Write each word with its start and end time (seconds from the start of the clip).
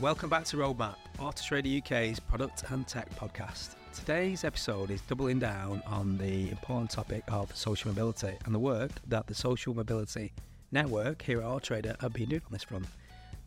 Welcome 0.00 0.30
back 0.30 0.44
to 0.44 0.56
Roadmap, 0.56 0.94
Autotrader 1.18 1.82
UK's 1.82 2.20
product 2.20 2.62
and 2.70 2.86
tech 2.86 3.10
podcast. 3.16 3.70
Today's 3.92 4.44
episode 4.44 4.92
is 4.92 5.00
doubling 5.00 5.40
down 5.40 5.82
on 5.88 6.16
the 6.18 6.50
important 6.50 6.92
topic 6.92 7.24
of 7.26 7.54
social 7.56 7.90
mobility 7.90 8.36
and 8.44 8.54
the 8.54 8.60
work 8.60 8.92
that 9.08 9.26
the 9.26 9.34
Social 9.34 9.74
Mobility 9.74 10.32
Network 10.70 11.20
here 11.22 11.40
at 11.40 11.46
Autotrader 11.46 12.00
have 12.00 12.12
been 12.12 12.28
doing 12.28 12.42
on 12.46 12.52
this 12.52 12.62
front. 12.62 12.86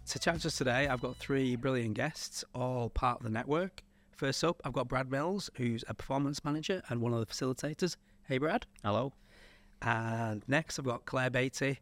To 0.08 0.20
chat 0.20 0.42
to 0.42 0.50
us 0.50 0.58
today, 0.58 0.90
I've 0.90 1.00
got 1.00 1.16
three 1.16 1.56
brilliant 1.56 1.94
guests, 1.94 2.44
all 2.54 2.90
part 2.90 3.20
of 3.20 3.24
the 3.24 3.30
network. 3.30 3.82
First 4.12 4.44
up, 4.44 4.62
I've 4.66 4.74
got 4.74 4.90
Brad 4.90 5.10
Mills, 5.10 5.50
who's 5.56 5.86
a 5.88 5.94
performance 5.94 6.44
manager 6.44 6.82
and 6.90 7.00
one 7.00 7.14
of 7.14 7.20
the 7.22 7.28
facilitators. 7.28 7.96
Hey, 8.28 8.40
Brad. 8.40 8.66
Hello. 8.84 9.14
And 9.82 10.44
next, 10.50 10.78
I've 10.78 10.86
got 10.86 11.06
Claire 11.06 11.30
Beatty, 11.30 11.80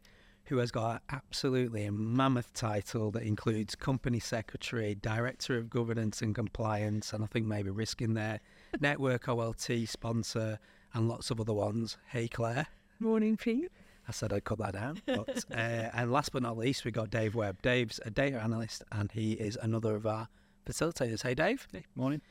who 0.50 0.58
has 0.58 0.72
got 0.72 1.00
absolutely 1.10 1.84
a 1.84 1.92
mammoth 1.92 2.52
title 2.54 3.12
that 3.12 3.22
includes 3.22 3.76
company 3.76 4.18
secretary, 4.18 4.96
director 4.96 5.56
of 5.56 5.70
governance 5.70 6.22
and 6.22 6.34
compliance, 6.34 7.12
and 7.12 7.22
I 7.22 7.28
think 7.28 7.46
maybe 7.46 7.70
risk 7.70 8.02
in 8.02 8.14
there, 8.14 8.40
network 8.80 9.28
OLT 9.28 9.88
sponsor, 9.88 10.58
and 10.92 11.08
lots 11.08 11.30
of 11.30 11.40
other 11.40 11.52
ones. 11.52 11.98
Hey, 12.08 12.26
Claire. 12.26 12.66
Morning, 12.98 13.36
Pete. 13.36 13.70
I 14.08 14.10
said 14.10 14.32
I'd 14.32 14.42
cut 14.42 14.58
that 14.58 14.72
down. 14.72 15.00
But, 15.06 15.44
uh, 15.52 15.90
and 15.94 16.10
last 16.10 16.32
but 16.32 16.42
not 16.42 16.58
least, 16.58 16.84
we 16.84 16.90
got 16.90 17.10
Dave 17.10 17.36
Webb. 17.36 17.62
Dave's 17.62 18.00
a 18.04 18.10
data 18.10 18.42
analyst, 18.42 18.82
and 18.90 19.12
he 19.12 19.34
is 19.34 19.56
another 19.62 19.94
of 19.94 20.04
our 20.04 20.26
facilitators. 20.66 21.22
Hey, 21.22 21.34
Dave. 21.34 21.68
Hey, 21.72 21.84
morning. 21.94 22.22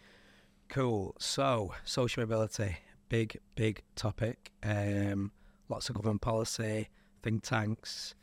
Cool. 0.67 1.15
So, 1.19 1.73
social 1.85 2.21
mobility, 2.23 2.79
big, 3.07 3.39
big 3.55 3.81
topic. 3.95 4.51
Um, 4.61 5.31
lots 5.69 5.87
of 5.87 5.95
government 5.95 6.19
policy, 6.19 6.89
think 7.21 7.43
tanks, 7.43 8.15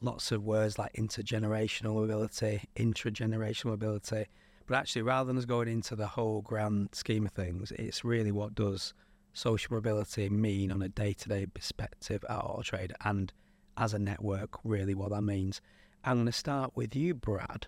lots 0.00 0.32
of 0.32 0.44
words 0.44 0.78
like 0.78 0.92
intergenerational 0.94 1.94
mobility, 1.94 2.62
intragenerational 2.76 3.66
mobility. 3.66 4.26
But 4.66 4.76
actually, 4.76 5.02
rather 5.02 5.26
than 5.26 5.38
us 5.38 5.44
going 5.44 5.68
into 5.68 5.96
the 5.96 6.06
whole 6.06 6.40
grand 6.42 6.90
scheme 6.92 7.26
of 7.26 7.32
things, 7.32 7.72
it's 7.72 8.04
really 8.04 8.32
what 8.32 8.54
does 8.54 8.94
social 9.32 9.74
mobility 9.74 10.28
mean 10.28 10.70
on 10.70 10.82
a 10.82 10.88
day-to-day 10.88 11.46
perspective 11.46 12.24
at 12.28 12.38
Autotrader 12.38 12.94
and 13.04 13.32
as 13.76 13.94
a 13.94 13.98
network, 13.98 14.58
really 14.64 14.94
what 14.94 15.10
that 15.10 15.22
means. 15.22 15.60
I'm 16.04 16.16
going 16.16 16.26
to 16.26 16.32
start 16.32 16.72
with 16.74 16.94
you, 16.94 17.14
Brad. 17.14 17.66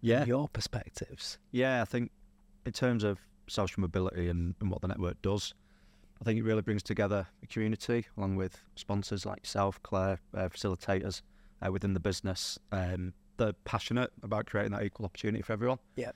Yeah. 0.00 0.24
Your 0.26 0.48
perspectives. 0.48 1.38
Yeah, 1.50 1.80
I 1.80 1.86
think 1.86 2.10
in 2.66 2.72
terms 2.72 3.04
of 3.04 3.18
social 3.48 3.80
mobility 3.80 4.28
and, 4.28 4.54
and 4.60 4.70
what 4.70 4.82
the 4.82 4.88
network 4.88 5.22
does, 5.22 5.54
I 6.24 6.26
think 6.26 6.38
it 6.38 6.44
really 6.44 6.62
brings 6.62 6.82
together 6.82 7.26
a 7.42 7.46
community 7.48 8.06
along 8.16 8.36
with 8.36 8.58
sponsors 8.76 9.26
like 9.26 9.40
yourself, 9.40 9.78
Claire, 9.82 10.18
uh, 10.34 10.48
facilitators 10.48 11.20
uh, 11.60 11.70
within 11.70 11.92
the 11.92 12.00
business. 12.00 12.58
Um, 12.72 13.12
they're 13.36 13.52
passionate 13.64 14.10
about 14.22 14.46
creating 14.46 14.72
that 14.72 14.84
equal 14.84 15.04
opportunity 15.04 15.42
for 15.42 15.52
everyone. 15.52 15.80
Yeah. 15.96 16.12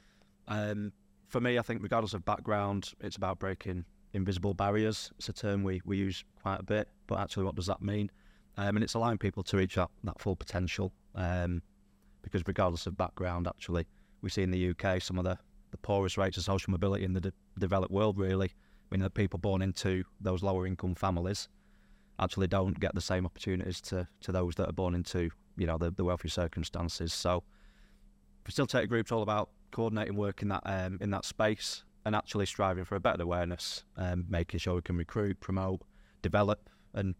Um, 0.47 0.93
for 1.27 1.43
me, 1.43 1.59
I 1.59 1.63
think 1.63 1.83
regardless 1.83 2.15
of 2.15 2.25
background, 2.25 2.95
it's 3.01 3.17
about 3.17 3.39
breaking 3.39 3.85
invisible 4.15 4.55
barriers. 4.55 5.11
It's 5.19 5.29
a 5.29 5.35
term 5.35 5.63
we, 5.63 5.83
we 5.85 5.99
use 5.99 6.25
quite 6.41 6.61
a 6.61 6.63
bit, 6.63 6.89
but 7.07 7.19
actually, 7.19 7.45
what 7.45 7.55
does 7.55 7.67
that 7.67 7.83
mean? 7.83 8.11
Um, 8.57 8.79
and 8.79 8.83
it's 8.83 8.95
allowing 8.95 9.19
people 9.19 9.43
to 9.43 9.59
reach 9.59 9.75
that, 9.75 9.91
that 10.05 10.19
full 10.19 10.37
potential. 10.37 10.91
Um, 11.17 11.61
because 12.23 12.45
regardless 12.47 12.87
of 12.87 12.97
background, 12.97 13.47
actually, 13.47 13.87
we 14.23 14.31
see 14.31 14.43
in 14.43 14.53
the 14.53 14.71
UK 14.71 15.03
some 15.03 15.19
of 15.19 15.27
the, 15.27 15.37
the 15.71 15.77
poorest 15.77 16.17
rates 16.17 16.39
of 16.39 16.45
social 16.45 16.71
mobility 16.71 17.05
in 17.05 17.13
the 17.13 17.21
de- 17.21 17.33
developed 17.59 17.93
world, 17.93 18.17
really. 18.17 18.53
I 18.91 18.95
mean, 18.95 19.03
the 19.03 19.11
people 19.11 19.39
born 19.39 19.61
into 19.63 20.05
those 20.21 20.43
lower 20.43 20.67
income 20.67 20.95
families 20.95 21.49
actually 22.19 22.47
don't 22.47 22.79
get 22.81 22.95
the 22.95 23.01
same 23.01 23.27
opportunities 23.27 23.81
to, 23.83 24.09
to 24.23 24.33
those 24.33 24.55
that 24.57 24.69
are 24.69 24.73
born 24.73 24.95
into, 24.95 25.31
you 25.57 25.67
know, 25.67 25.79
the, 25.79 25.91
the 25.91 26.05
wealthy 26.05 26.29
circumstances. 26.29 27.13
So, 27.13 27.45
facilitator 28.45 28.89
group's 28.89 29.13
all 29.13 29.23
about 29.23 29.51
coordinating 29.71 30.17
work 30.17 30.43
in 30.43 30.49
that 30.49 30.63
um, 30.65 30.99
in 31.01 31.11
that 31.11 31.25
space 31.25 31.85
and 32.05 32.17
actually 32.17 32.47
striving 32.47 32.85
for 32.85 32.95
a 32.97 33.01
better 33.01 33.23
awareness, 33.23 33.85
um, 33.97 34.25
making 34.29 34.59
sure 34.61 34.77
we 34.77 34.83
can 34.83 34.97
recruit, 34.97 35.39
promote, 35.41 35.83
develop, 36.23 36.71
and 36.95 37.15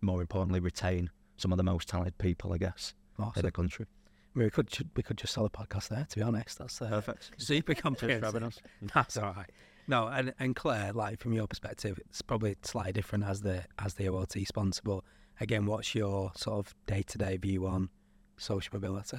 more 0.00 0.20
importantly, 0.22 0.60
retain 0.60 1.10
some 1.36 1.52
of 1.52 1.58
the 1.58 1.62
most 1.62 1.88
talented 1.88 2.16
people, 2.18 2.52
I 2.52 2.58
guess, 2.58 2.94
Awesome. 3.18 3.40
in 3.40 3.44
the 3.44 3.52
country. 3.52 3.86
I 4.34 4.38
mean, 4.38 4.46
we 4.46 4.50
could 4.50 4.70
we 4.96 5.02
could 5.02 5.18
just 5.18 5.34
sell 5.34 5.44
a 5.44 5.50
podcast 5.50 5.88
there. 5.88 6.06
To 6.08 6.16
be 6.16 6.22
honest, 6.22 6.58
that's 6.58 6.80
uh, 6.80 6.88
Perfect. 6.88 7.32
super 7.36 7.74
comprehensive. 7.86 8.60
That's 8.94 9.16
all 9.18 9.34
right. 9.34 9.50
No, 9.92 10.06
and 10.06 10.32
and 10.38 10.56
Claire, 10.56 10.94
like 10.94 11.18
from 11.18 11.34
your 11.34 11.46
perspective, 11.46 11.98
it's 12.08 12.22
probably 12.22 12.56
slightly 12.62 12.92
different 12.92 13.24
as 13.24 13.42
the 13.42 13.64
as 13.78 13.92
the 13.92 14.08
OLT 14.08 14.46
sponsor. 14.46 14.80
But 14.82 15.00
again, 15.38 15.66
what's 15.66 15.94
your 15.94 16.32
sort 16.34 16.60
of 16.60 16.74
day 16.86 17.02
to 17.02 17.18
day 17.18 17.36
view 17.36 17.66
on 17.66 17.90
social 18.38 18.70
mobility? 18.72 19.18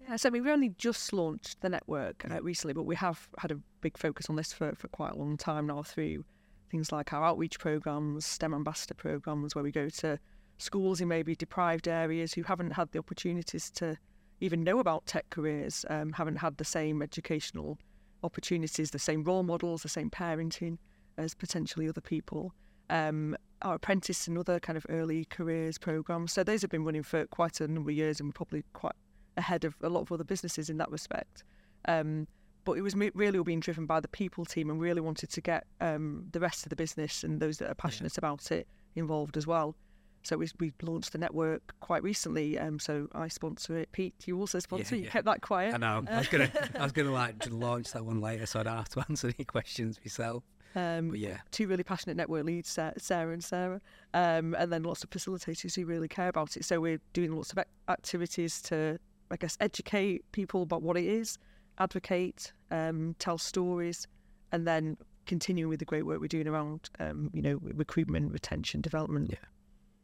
Yeah, 0.00 0.16
so 0.16 0.28
I 0.28 0.32
mean, 0.32 0.42
we 0.42 0.50
only 0.50 0.70
just 0.70 1.12
launched 1.12 1.60
the 1.60 1.68
network 1.68 2.28
uh, 2.28 2.42
recently, 2.42 2.74
but 2.74 2.82
we 2.82 2.96
have 2.96 3.28
had 3.38 3.52
a 3.52 3.60
big 3.80 3.96
focus 3.96 4.28
on 4.28 4.34
this 4.34 4.52
for, 4.52 4.74
for 4.74 4.88
quite 4.88 5.12
a 5.12 5.16
long 5.16 5.36
time 5.36 5.68
now 5.68 5.84
through 5.84 6.24
things 6.68 6.90
like 6.90 7.12
our 7.12 7.22
outreach 7.22 7.60
programs, 7.60 8.26
STEM 8.26 8.54
ambassador 8.54 8.94
programs, 8.94 9.54
where 9.54 9.62
we 9.62 9.70
go 9.70 9.88
to 9.88 10.18
schools 10.56 11.00
in 11.00 11.06
maybe 11.06 11.36
deprived 11.36 11.86
areas 11.86 12.34
who 12.34 12.42
haven't 12.42 12.72
had 12.72 12.90
the 12.90 12.98
opportunities 12.98 13.70
to 13.70 13.96
even 14.40 14.64
know 14.64 14.80
about 14.80 15.06
tech 15.06 15.30
careers, 15.30 15.84
um, 15.88 16.12
haven't 16.12 16.38
had 16.38 16.56
the 16.56 16.64
same 16.64 17.02
educational 17.02 17.78
opportunities, 18.22 18.90
the 18.90 18.98
same 18.98 19.22
role 19.24 19.42
models, 19.42 19.82
the 19.82 19.88
same 19.88 20.10
parenting 20.10 20.78
as 21.16 21.34
potentially 21.34 21.88
other 21.88 22.00
people. 22.00 22.52
Um, 22.90 23.36
our 23.62 23.74
apprentice 23.74 24.28
and 24.28 24.38
other 24.38 24.60
kind 24.60 24.76
of 24.76 24.86
early 24.88 25.24
careers 25.26 25.78
programs. 25.78 26.32
So 26.32 26.44
those 26.44 26.62
have 26.62 26.70
been 26.70 26.84
running 26.84 27.02
for 27.02 27.26
quite 27.26 27.60
a 27.60 27.68
number 27.68 27.90
of 27.90 27.96
years, 27.96 28.20
and 28.20 28.28
we're 28.28 28.32
probably 28.32 28.64
quite 28.72 28.94
ahead 29.36 29.64
of 29.64 29.74
a 29.82 29.88
lot 29.88 30.00
of 30.00 30.12
other 30.12 30.24
businesses 30.24 30.70
in 30.70 30.78
that 30.78 30.90
respect. 30.90 31.44
Um, 31.86 32.26
but 32.64 32.72
it 32.72 32.82
was 32.82 32.94
really 32.94 33.38
all 33.38 33.44
being 33.44 33.60
driven 33.60 33.86
by 33.86 34.00
the 34.00 34.08
people 34.08 34.44
team, 34.44 34.70
and 34.70 34.80
really 34.80 35.00
wanted 35.00 35.30
to 35.30 35.40
get 35.40 35.66
um, 35.80 36.26
the 36.32 36.40
rest 36.40 36.64
of 36.64 36.70
the 36.70 36.76
business 36.76 37.24
and 37.24 37.40
those 37.40 37.58
that 37.58 37.70
are 37.70 37.74
passionate 37.74 38.18
about 38.18 38.50
it 38.52 38.66
involved 38.94 39.36
as 39.36 39.46
well. 39.46 39.74
So 40.22 40.36
we, 40.36 40.48
we 40.58 40.72
launched 40.82 41.12
the 41.12 41.18
network 41.18 41.74
quite 41.80 42.02
recently. 42.02 42.58
Um, 42.58 42.78
so 42.78 43.08
I 43.14 43.28
sponsor 43.28 43.78
it. 43.78 43.90
Pete, 43.92 44.14
you 44.26 44.38
also 44.38 44.58
sponsor. 44.58 44.94
Yeah, 44.94 45.00
You 45.00 45.04
yeah. 45.06 45.10
kept 45.10 45.24
that 45.26 45.40
quiet. 45.40 45.74
I 45.74 45.78
know. 45.78 46.04
I 46.10 46.18
was 46.18 46.28
gonna 46.28 46.50
I 46.78 46.82
was 46.82 46.92
gonna 46.92 47.12
like 47.12 47.46
launch 47.50 47.92
that 47.92 48.04
one 48.04 48.20
later, 48.20 48.46
so 48.46 48.60
I 48.60 48.62
don't 48.64 48.76
have 48.76 48.88
to 48.90 49.00
answer 49.08 49.28
any 49.28 49.44
questions 49.44 49.98
myself. 50.04 50.44
Um, 50.74 51.10
But 51.10 51.18
yeah, 51.18 51.38
two 51.50 51.66
really 51.66 51.82
passionate 51.82 52.16
network 52.16 52.44
leads, 52.44 52.68
Sarah 52.68 53.32
and 53.32 53.42
Sarah, 53.42 53.80
um, 54.12 54.54
and 54.58 54.70
then 54.70 54.82
lots 54.82 55.02
of 55.02 55.10
facilitators 55.10 55.74
who 55.74 55.86
really 55.86 56.08
care 56.08 56.28
about 56.28 56.56
it. 56.56 56.64
So 56.64 56.80
we're 56.80 57.00
doing 57.14 57.34
lots 57.34 57.52
of 57.52 57.58
activities 57.88 58.60
to, 58.62 58.98
I 59.30 59.36
guess, 59.36 59.56
educate 59.60 60.30
people 60.32 60.62
about 60.62 60.82
what 60.82 60.96
it 60.98 61.06
is, 61.06 61.38
advocate, 61.78 62.52
um, 62.70 63.16
tell 63.18 63.38
stories, 63.38 64.06
and 64.52 64.66
then 64.66 64.98
continuing 65.26 65.70
with 65.70 65.78
the 65.78 65.84
great 65.86 66.04
work 66.04 66.20
we're 66.20 66.26
doing 66.28 66.46
around, 66.46 66.90
um, 66.98 67.30
you 67.32 67.42
know, 67.42 67.58
recruitment, 67.62 68.30
retention, 68.32 68.80
development. 68.82 69.30
Yeah. 69.30 69.38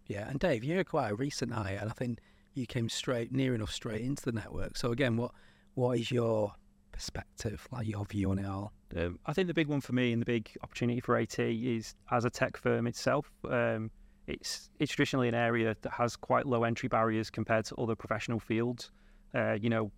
Yeah. 0.07 0.29
And 0.29 0.39
Dave, 0.39 0.65
you're 0.65 0.85
quite 0.85 1.11
a 1.11 1.15
recent 1.15 1.53
hire, 1.53 1.79
and 1.81 1.91
I 1.91 1.93
think 1.93 2.21
you 2.55 2.67
came 2.67 2.89
straight 2.89 3.33
near 3.33 3.55
enough 3.55 3.71
straight 3.73 4.03
into 4.03 4.25
the 4.25 4.33
network. 4.33 4.77
So 4.77 4.93
again, 4.93 5.17
what 5.17 5.33
what 5.75 5.99
is 5.99 6.11
your 6.11 6.53
perspective, 6.93 7.67
like 7.73 7.87
your 7.87 8.05
view 8.05 8.31
on 8.31 8.39
it 8.39 8.47
all? 8.47 8.73
Um, 8.97 9.19
I 9.27 9.33
think 9.33 9.49
the 9.49 9.55
big 9.55 9.69
one 9.69 9.81
for 9.81 9.93
me 9.93 10.13
and 10.13 10.23
the 10.23 10.27
big 10.27 10.51
opportunity 10.63 11.01
for 11.01 11.17
AT 11.17 11.39
is 11.39 11.95
as 12.11 12.25
a 12.25 12.31
tech 12.31 12.57
firm 12.57 12.87
itself. 12.87 13.31
Um, 13.49 13.91
it's 14.27 14.71
it's 14.79 14.93
traditionally 14.93 15.29
an 15.29 15.35
area 15.35 15.77
that 15.83 15.93
has 15.93 16.17
quite 16.17 16.47
low 16.47 16.65
entry 16.65 16.89
barriers 16.89 17.31
compared 17.31 17.65
to 17.67 17.75
other 17.77 17.95
professional 17.95 18.39
fields. 18.39 18.91
Uh, 19.35 19.53
you 19.61 19.69
know, 19.69 19.91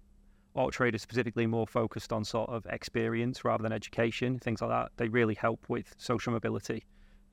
Auto 0.54 0.70
Trader 0.70 0.98
specifically 0.98 1.46
more 1.46 1.66
focused 1.66 2.12
on 2.12 2.24
sort 2.24 2.48
of 2.48 2.66
experience 2.66 3.44
rather 3.44 3.62
than 3.62 3.72
education, 3.72 4.38
things 4.38 4.62
like 4.62 4.70
that. 4.70 4.90
They 4.96 5.08
really 5.08 5.34
help 5.34 5.66
with 5.68 5.94
social 5.98 6.32
mobility 6.32 6.84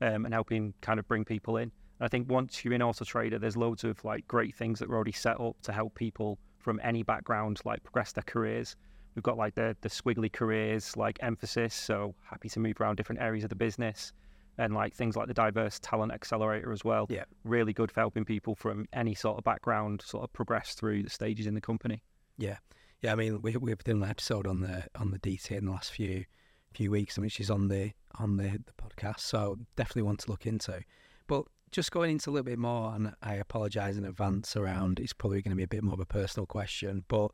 um, 0.02 0.26
and 0.26 0.34
helping 0.34 0.74
kind 0.82 1.00
of 1.00 1.08
bring 1.08 1.24
people 1.24 1.56
in. 1.56 1.72
I 2.00 2.08
think 2.08 2.30
once 2.30 2.64
you're 2.64 2.74
in 2.74 2.82
Auto 2.82 3.04
Trader, 3.04 3.38
there's 3.38 3.56
loads 3.56 3.84
of 3.84 4.04
like 4.04 4.26
great 4.26 4.54
things 4.54 4.78
that 4.80 4.88
are 4.88 4.94
already 4.94 5.12
set 5.12 5.40
up 5.40 5.56
to 5.62 5.72
help 5.72 5.94
people 5.94 6.38
from 6.58 6.80
any 6.82 7.02
background 7.02 7.60
like 7.64 7.82
progress 7.82 8.12
their 8.12 8.24
careers. 8.24 8.74
We've 9.14 9.22
got 9.22 9.36
like 9.36 9.54
the 9.54 9.76
the 9.80 9.88
squiggly 9.88 10.32
careers 10.32 10.96
like 10.96 11.18
emphasis, 11.22 11.74
so 11.74 12.14
happy 12.28 12.48
to 12.48 12.60
move 12.60 12.80
around 12.80 12.96
different 12.96 13.20
areas 13.20 13.44
of 13.44 13.50
the 13.50 13.56
business, 13.56 14.12
and 14.58 14.74
like 14.74 14.94
things 14.94 15.16
like 15.16 15.28
the 15.28 15.34
diverse 15.34 15.78
talent 15.80 16.12
accelerator 16.12 16.72
as 16.72 16.84
well. 16.84 17.06
Yeah. 17.08 17.24
really 17.44 17.72
good 17.72 17.92
for 17.92 18.00
helping 18.00 18.24
people 18.24 18.56
from 18.56 18.86
any 18.92 19.14
sort 19.14 19.38
of 19.38 19.44
background 19.44 20.02
sort 20.04 20.24
of 20.24 20.32
progress 20.32 20.74
through 20.74 21.04
the 21.04 21.10
stages 21.10 21.46
in 21.46 21.54
the 21.54 21.60
company. 21.60 22.02
Yeah, 22.38 22.56
yeah. 23.02 23.12
I 23.12 23.14
mean, 23.14 23.40
we 23.40 23.56
we've 23.56 23.78
done 23.84 24.02
an 24.02 24.10
episode 24.10 24.48
on 24.48 24.60
the 24.60 24.84
on 24.96 25.12
the 25.12 25.20
DT 25.20 25.52
in 25.52 25.66
the 25.66 25.70
last 25.70 25.92
few 25.92 26.24
few 26.72 26.90
weeks, 26.90 27.16
which 27.18 27.38
is 27.38 27.50
on 27.50 27.68
the 27.68 27.92
on 28.16 28.36
the 28.36 28.58
the 28.66 28.72
podcast. 28.82 29.20
So 29.20 29.58
definitely 29.76 30.02
want 30.02 30.20
to 30.20 30.30
look 30.30 30.44
into. 30.44 30.82
But 31.28 31.44
just 31.74 31.90
going 31.90 32.12
into 32.12 32.30
a 32.30 32.32
little 32.32 32.44
bit 32.44 32.58
more, 32.58 32.94
and 32.94 33.14
I 33.20 33.34
apologise 33.34 33.96
in 33.96 34.04
advance 34.04 34.56
around. 34.56 35.00
It's 35.00 35.12
probably 35.12 35.42
going 35.42 35.50
to 35.50 35.56
be 35.56 35.64
a 35.64 35.68
bit 35.68 35.82
more 35.82 35.94
of 35.94 36.00
a 36.00 36.06
personal 36.06 36.46
question, 36.46 37.04
but 37.08 37.32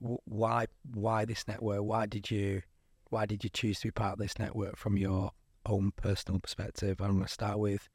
why 0.00 0.66
why 0.94 1.24
this 1.24 1.46
network? 1.46 1.82
Why 1.82 2.06
did 2.06 2.28
you 2.28 2.62
why 3.10 3.24
did 3.24 3.44
you 3.44 3.50
choose 3.50 3.78
to 3.80 3.86
be 3.86 3.92
part 3.92 4.14
of 4.14 4.18
this 4.18 4.36
network 4.36 4.76
from 4.76 4.96
your 4.96 5.30
own 5.64 5.92
personal 5.94 6.40
perspective? 6.40 7.00
I'm 7.00 7.12
going 7.12 7.22
to 7.22 7.32
start 7.32 7.60
with 7.60 7.88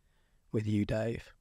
with 0.53 0.65
you, 0.65 0.85
Dave. 0.85 1.33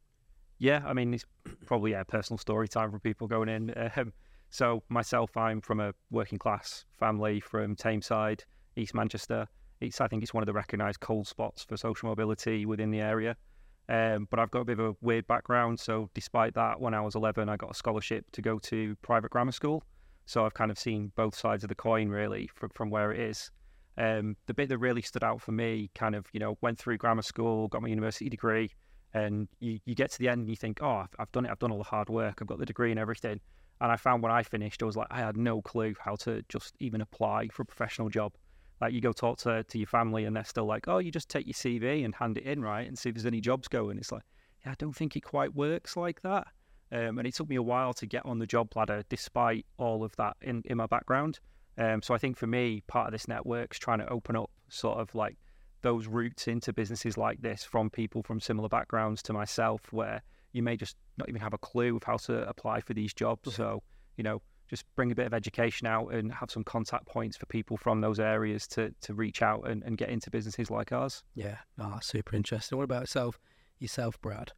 Yeah, 0.59 0.83
I 0.85 0.93
mean, 0.93 1.15
it's 1.15 1.25
probably 1.67 1.93
a 1.93 2.05
personal 2.05 2.39
story 2.39 2.67
time 2.67 2.91
for 2.91 2.99
people 2.99 3.29
going 3.29 3.49
in. 3.49 3.73
Um, 3.97 4.13
So 4.51 4.83
myself, 4.89 5.37
I'm 5.37 5.61
from 5.61 5.79
a 5.81 5.95
working 6.11 6.39
class 6.39 6.85
family 6.99 7.41
from 7.41 7.77
Tameside, 7.77 8.45
East 8.77 8.93
Manchester. 8.93 9.47
It's 9.81 10.01
I 10.01 10.09
think 10.09 10.23
it's 10.25 10.35
one 10.35 10.43
of 10.43 10.47
the 10.47 10.53
recognised 10.53 10.99
cold 10.99 11.29
spots 11.29 11.63
for 11.63 11.77
social 11.77 12.09
mobility 12.09 12.67
within 12.67 12.91
the 12.91 13.01
area. 13.01 13.37
Um, 13.89 14.27
but 14.31 14.39
I've 14.39 14.51
got 14.51 14.61
a 14.61 14.65
bit 14.65 14.79
of 14.79 14.87
a 14.87 14.97
weird 15.01 15.27
background. 15.27 15.81
So 15.81 16.09
despite 16.15 16.55
that, 16.55 16.81
when 16.81 16.95
I 16.95 17.01
was 17.01 17.15
11, 17.15 17.49
I 17.49 17.57
got 17.57 17.71
a 17.71 17.75
scholarship 17.75 18.25
to 18.33 18.43
go 18.43 18.59
to 18.61 18.97
private 19.03 19.31
grammar 19.31 19.53
school. 19.53 19.83
So 20.27 20.45
I've 20.47 20.55
kind 20.55 20.71
of 20.71 20.79
seen 20.79 21.13
both 21.17 21.35
sides 21.35 21.65
of 21.65 21.69
the 21.69 21.75
coin 21.75 22.09
really 22.09 22.49
from, 22.55 22.71
from 22.71 22.91
where 22.91 23.13
it 23.13 23.21
is. 23.21 23.51
Um, 23.99 24.37
the 24.47 24.55
bit 24.55 24.69
that 24.69 24.79
really 24.79 25.03
stood 25.03 25.25
out 25.25 25.43
for 25.43 25.53
me, 25.53 25.91
kind 25.95 26.15
of, 26.15 26.27
you 26.33 26.41
know, 26.41 26.57
went 26.63 26.79
through 26.79 26.99
grammar 26.99 27.23
school, 27.23 27.69
got 27.69 27.83
my 27.83 27.89
university 27.89 28.31
degree, 28.31 28.71
and 29.15 29.49
you, 29.61 29.79
you 29.85 29.95
get 29.95 30.11
to 30.13 30.19
the 30.19 30.29
end 30.29 30.43
and 30.43 30.49
you 30.49 30.57
think, 30.57 30.79
oh, 30.83 30.91
I've, 30.91 31.15
I've 31.19 31.33
done 31.33 31.45
it, 31.45 31.51
I've 31.51 31.59
done 31.59 31.73
all 31.73 31.79
the 31.79 31.85
hard 31.85 32.09
work, 32.09 32.39
I've 32.41 32.47
got 32.47 32.59
the 32.59 32.67
degree 32.67 32.91
and 32.91 33.01
everything. 33.01 33.41
And 33.81 33.91
I 33.91 33.97
found 33.97 34.23
when 34.23 34.33
I 34.33 34.43
finished, 34.45 34.83
I 34.83 34.87
was 34.87 34.97
like, 34.97 35.09
I 35.11 35.19
had 35.19 35.37
no 35.37 35.61
clue 35.61 35.95
how 35.99 36.15
to 36.17 36.43
just 36.49 36.75
even 36.79 37.01
apply 37.01 37.49
for 37.49 37.63
a 37.63 37.67
professional 37.67 38.09
job. 38.09 38.33
Like 38.83 38.93
you 38.93 39.01
go 39.01 39.13
talk 39.13 39.39
to, 39.39 39.63
to 39.63 39.79
your 39.79 39.87
family 39.87 40.25
and 40.25 40.35
they're 40.35 40.43
still 40.43 40.67
like, 40.67 40.89
oh, 40.89 40.99
you 40.99 41.13
just 41.13 41.29
take 41.29 41.47
your 41.47 41.55
CV 41.55 42.05
and 42.05 42.13
hand 42.13 42.37
it 42.37 42.43
in, 42.43 42.61
right? 42.61 42.89
And 42.89 42.99
see 42.99 43.11
if 43.11 43.15
there's 43.15 43.27
any 43.27 43.41
jobs 43.41 43.69
going. 43.69 43.97
It's 43.97 44.11
like, 44.11 44.25
yeah, 44.67 44.73
I 44.73 44.75
don't 44.77 44.95
think 44.95 45.15
it 45.15 45.21
quite 45.21 45.55
works 45.55 45.97
like 45.97 46.21
that. 46.23 46.49
Um, 46.91 47.19
and 47.19 47.29
it 47.29 47.33
took 47.33 47.49
me 47.49 47.55
a 47.55 47.63
while 47.63 47.95
to 47.95 48.07
get 48.07 48.27
on 48.27 48.41
the 48.41 48.47
job 48.47 48.73
ladder 48.75 49.05
despite 49.09 49.67
all 49.79 50.03
of 50.03 50.17
that 50.17 50.37
in, 50.41 50.63
in 50.65 50.79
my 50.79 50.87
background. 50.87 51.39
Um, 51.79 52.03
so 52.03 52.13
I 52.13 52.19
think 52.19 52.37
for 52.37 52.49
me, 52.49 52.83
part 52.89 53.07
of 53.07 53.13
this 53.13 53.29
network 53.29 53.73
is 53.73 53.79
trying 53.79 54.01
to 54.01 54.09
open 54.09 54.35
up 54.35 54.51
sort 54.69 54.99
of 54.99 55.15
like 55.15 55.39
those 55.83 56.09
routes 56.09 56.49
into 56.49 56.73
businesses 56.73 57.17
like 57.17 57.41
this 57.41 57.63
from 57.63 57.89
people 57.89 58.25
from 58.25 58.41
similar 58.41 58.69
backgrounds 58.69 59.23
to 59.23 59.33
myself, 59.33 59.93
where 59.93 60.23
you 60.53 60.65
may 60.65 60.77
just 60.77 60.97
not 61.19 61.29
even 61.29 61.41
have 61.41 61.55
a 61.55 61.59
clue 61.59 61.95
of 61.95 62.03
how 62.03 62.17
to 62.17 62.49
apply 62.49 62.81
for 62.81 62.95
these 62.95 63.15
jobs. 63.15 63.55
So, 63.55 63.85
you 64.17 64.25
know, 64.25 64.43
just 64.73 64.87
bring 64.97 65.13
a 65.13 65.15
bit 65.15 65.27
of 65.27 65.35
education 65.35 65.87
out 65.87 66.15
and 66.15 66.33
have 66.33 66.51
some 66.51 66.65
contact 66.65 67.05
points 67.05 67.37
for 67.37 67.45
people 67.45 67.77
from 67.77 68.01
those 68.01 68.19
areas 68.19 68.67
to, 68.67 68.91
to 69.03 69.13
reach 69.13 69.43
out 69.43 69.69
and, 69.69 69.83
and 69.83 69.99
get 69.99 70.09
into 70.09 70.31
businesses 70.31 70.71
like 70.71 70.93
ours. 70.93 71.23
Yeah, 71.35 71.59
oh, 71.79 71.99
super 72.01 72.35
interesting. 72.35 72.79
What 72.79 72.85
about 72.85 73.03
yourself, 73.03 73.39
yourself, 73.79 74.19
Brad? 74.23 74.53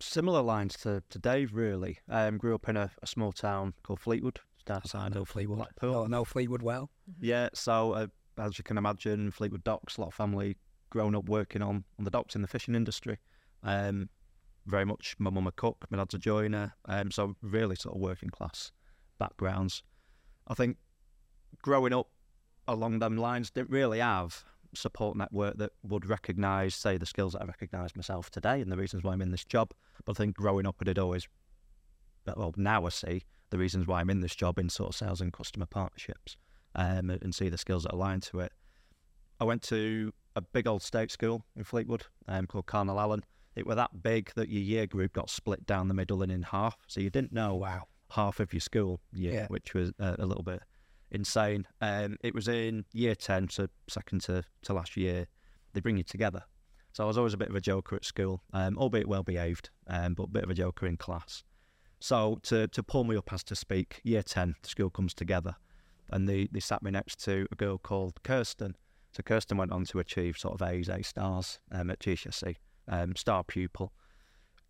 Similar 0.00 0.42
lines 0.42 0.76
to, 0.82 1.02
to 1.08 1.18
Dave, 1.18 1.54
really. 1.54 2.00
Um, 2.10 2.36
grew 2.36 2.54
up 2.54 2.68
in 2.68 2.76
a, 2.76 2.90
a 3.02 3.06
small 3.06 3.32
town 3.32 3.72
called 3.84 4.00
Fleetwood, 4.00 4.40
just 4.58 4.70
outside 4.70 5.12
I 5.12 5.14
know 5.14 5.22
of 5.22 5.28
Fleetwood. 5.30 5.60
Blackpool. 5.60 5.94
Oh, 5.94 6.04
no 6.04 6.26
Fleetwood 6.26 6.60
well. 6.60 6.90
Yeah, 7.22 7.48
so 7.54 7.92
uh, 7.92 8.06
as 8.36 8.58
you 8.58 8.64
can 8.64 8.76
imagine, 8.76 9.30
Fleetwood 9.30 9.64
Docks, 9.64 9.96
a 9.96 10.02
lot 10.02 10.08
of 10.08 10.14
family 10.14 10.58
grown 10.90 11.14
up 11.14 11.26
working 11.26 11.62
on, 11.62 11.84
on 11.98 12.04
the 12.04 12.10
docks 12.10 12.34
in 12.34 12.42
the 12.42 12.48
fishing 12.48 12.74
industry. 12.74 13.18
Um, 13.62 14.10
very 14.66 14.84
much 14.84 15.14
my 15.18 15.30
mum 15.30 15.46
a 15.46 15.52
cook, 15.52 15.84
my 15.90 15.98
dad's 15.98 16.14
a 16.14 16.18
joiner, 16.18 16.74
um, 16.86 17.10
so 17.10 17.34
really 17.42 17.76
sort 17.76 17.94
of 17.94 18.00
working 18.00 18.30
class 18.30 18.72
backgrounds. 19.18 19.82
I 20.48 20.54
think 20.54 20.76
growing 21.62 21.92
up 21.92 22.08
along 22.66 22.98
them 22.98 23.16
lines 23.16 23.50
didn't 23.50 23.70
really 23.70 24.00
have 24.00 24.44
support 24.74 25.16
network 25.16 25.56
that 25.58 25.72
would 25.82 26.06
recognise, 26.06 26.74
say, 26.74 26.96
the 26.96 27.06
skills 27.06 27.32
that 27.34 27.42
I 27.42 27.46
recognise 27.46 27.94
myself 27.94 28.30
today 28.30 28.60
and 28.60 28.70
the 28.70 28.76
reasons 28.76 29.02
why 29.02 29.12
I'm 29.12 29.22
in 29.22 29.30
this 29.30 29.44
job. 29.44 29.72
But 30.04 30.16
I 30.16 30.18
think 30.18 30.36
growing 30.36 30.66
up, 30.66 30.76
I 30.80 30.84
did 30.84 30.98
always, 30.98 31.28
well, 32.26 32.54
now 32.56 32.86
I 32.86 32.88
see 32.88 33.22
the 33.50 33.58
reasons 33.58 33.86
why 33.86 34.00
I'm 34.00 34.10
in 34.10 34.20
this 34.20 34.34
job 34.34 34.58
in 34.58 34.68
sort 34.68 34.90
of 34.90 34.96
sales 34.96 35.20
and 35.20 35.32
customer 35.32 35.66
partnerships 35.66 36.36
um, 36.74 37.10
and 37.10 37.34
see 37.34 37.48
the 37.48 37.58
skills 37.58 37.84
that 37.84 37.92
align 37.92 38.20
to 38.20 38.40
it. 38.40 38.52
I 39.40 39.44
went 39.44 39.62
to 39.64 40.12
a 40.36 40.40
big 40.40 40.66
old 40.66 40.82
state 40.82 41.10
school 41.10 41.44
in 41.56 41.64
Fleetwood 41.64 42.04
um, 42.28 42.46
called 42.46 42.66
Cardinal 42.66 43.00
Allen. 43.00 43.24
It 43.56 43.66
were 43.66 43.74
that 43.74 44.02
big 44.02 44.32
that 44.36 44.48
your 44.48 44.62
year 44.62 44.86
group 44.86 45.12
got 45.12 45.30
split 45.30 45.66
down 45.66 45.88
the 45.88 45.94
middle 45.94 46.22
and 46.22 46.32
in 46.32 46.42
half. 46.42 46.76
So 46.88 47.00
you 47.00 47.10
didn't 47.10 47.32
know 47.32 47.54
Wow. 47.54 47.84
half 48.10 48.40
of 48.40 48.52
your 48.52 48.60
school 48.60 49.00
year, 49.12 49.32
Yeah. 49.32 49.46
which 49.48 49.74
was 49.74 49.92
uh, 50.00 50.16
a 50.18 50.26
little 50.26 50.42
bit 50.42 50.62
insane. 51.10 51.66
Um, 51.80 52.16
it 52.22 52.34
was 52.34 52.48
in 52.48 52.84
year 52.92 53.14
10, 53.14 53.48
so 53.50 53.68
second 53.88 54.22
to, 54.22 54.42
to 54.62 54.72
last 54.72 54.96
year, 54.96 55.26
they 55.72 55.80
bring 55.80 55.96
you 55.96 56.02
together. 56.04 56.42
So 56.92 57.04
I 57.04 57.06
was 57.06 57.18
always 57.18 57.34
a 57.34 57.36
bit 57.36 57.48
of 57.48 57.56
a 57.56 57.60
joker 57.60 57.96
at 57.96 58.04
school, 58.04 58.42
um, 58.52 58.76
albeit 58.78 59.08
well 59.08 59.22
behaved, 59.24 59.70
um, 59.88 60.14
but 60.14 60.24
a 60.24 60.28
bit 60.28 60.44
of 60.44 60.50
a 60.50 60.54
joker 60.54 60.86
in 60.86 60.96
class. 60.96 61.42
So 62.00 62.38
to, 62.44 62.68
to 62.68 62.82
pull 62.82 63.04
me 63.04 63.16
up 63.16 63.32
as 63.32 63.42
to 63.44 63.56
speak, 63.56 64.00
year 64.04 64.22
10, 64.22 64.56
the 64.62 64.68
school 64.68 64.90
comes 64.90 65.14
together 65.14 65.56
and 66.10 66.28
they, 66.28 66.48
they 66.52 66.60
sat 66.60 66.82
me 66.82 66.90
next 66.90 67.18
to 67.24 67.46
a 67.50 67.54
girl 67.56 67.78
called 67.78 68.22
Kirsten. 68.22 68.76
So 69.12 69.22
Kirsten 69.22 69.56
went 69.56 69.72
on 69.72 69.84
to 69.86 69.98
achieve 70.00 70.36
sort 70.36 70.60
of 70.60 70.68
A's, 70.68 70.88
A 70.88 71.02
stars 71.02 71.58
um, 71.72 71.90
at 71.90 72.00
GCSE, 72.00 72.56
um, 72.88 73.16
star 73.16 73.42
pupil. 73.44 73.92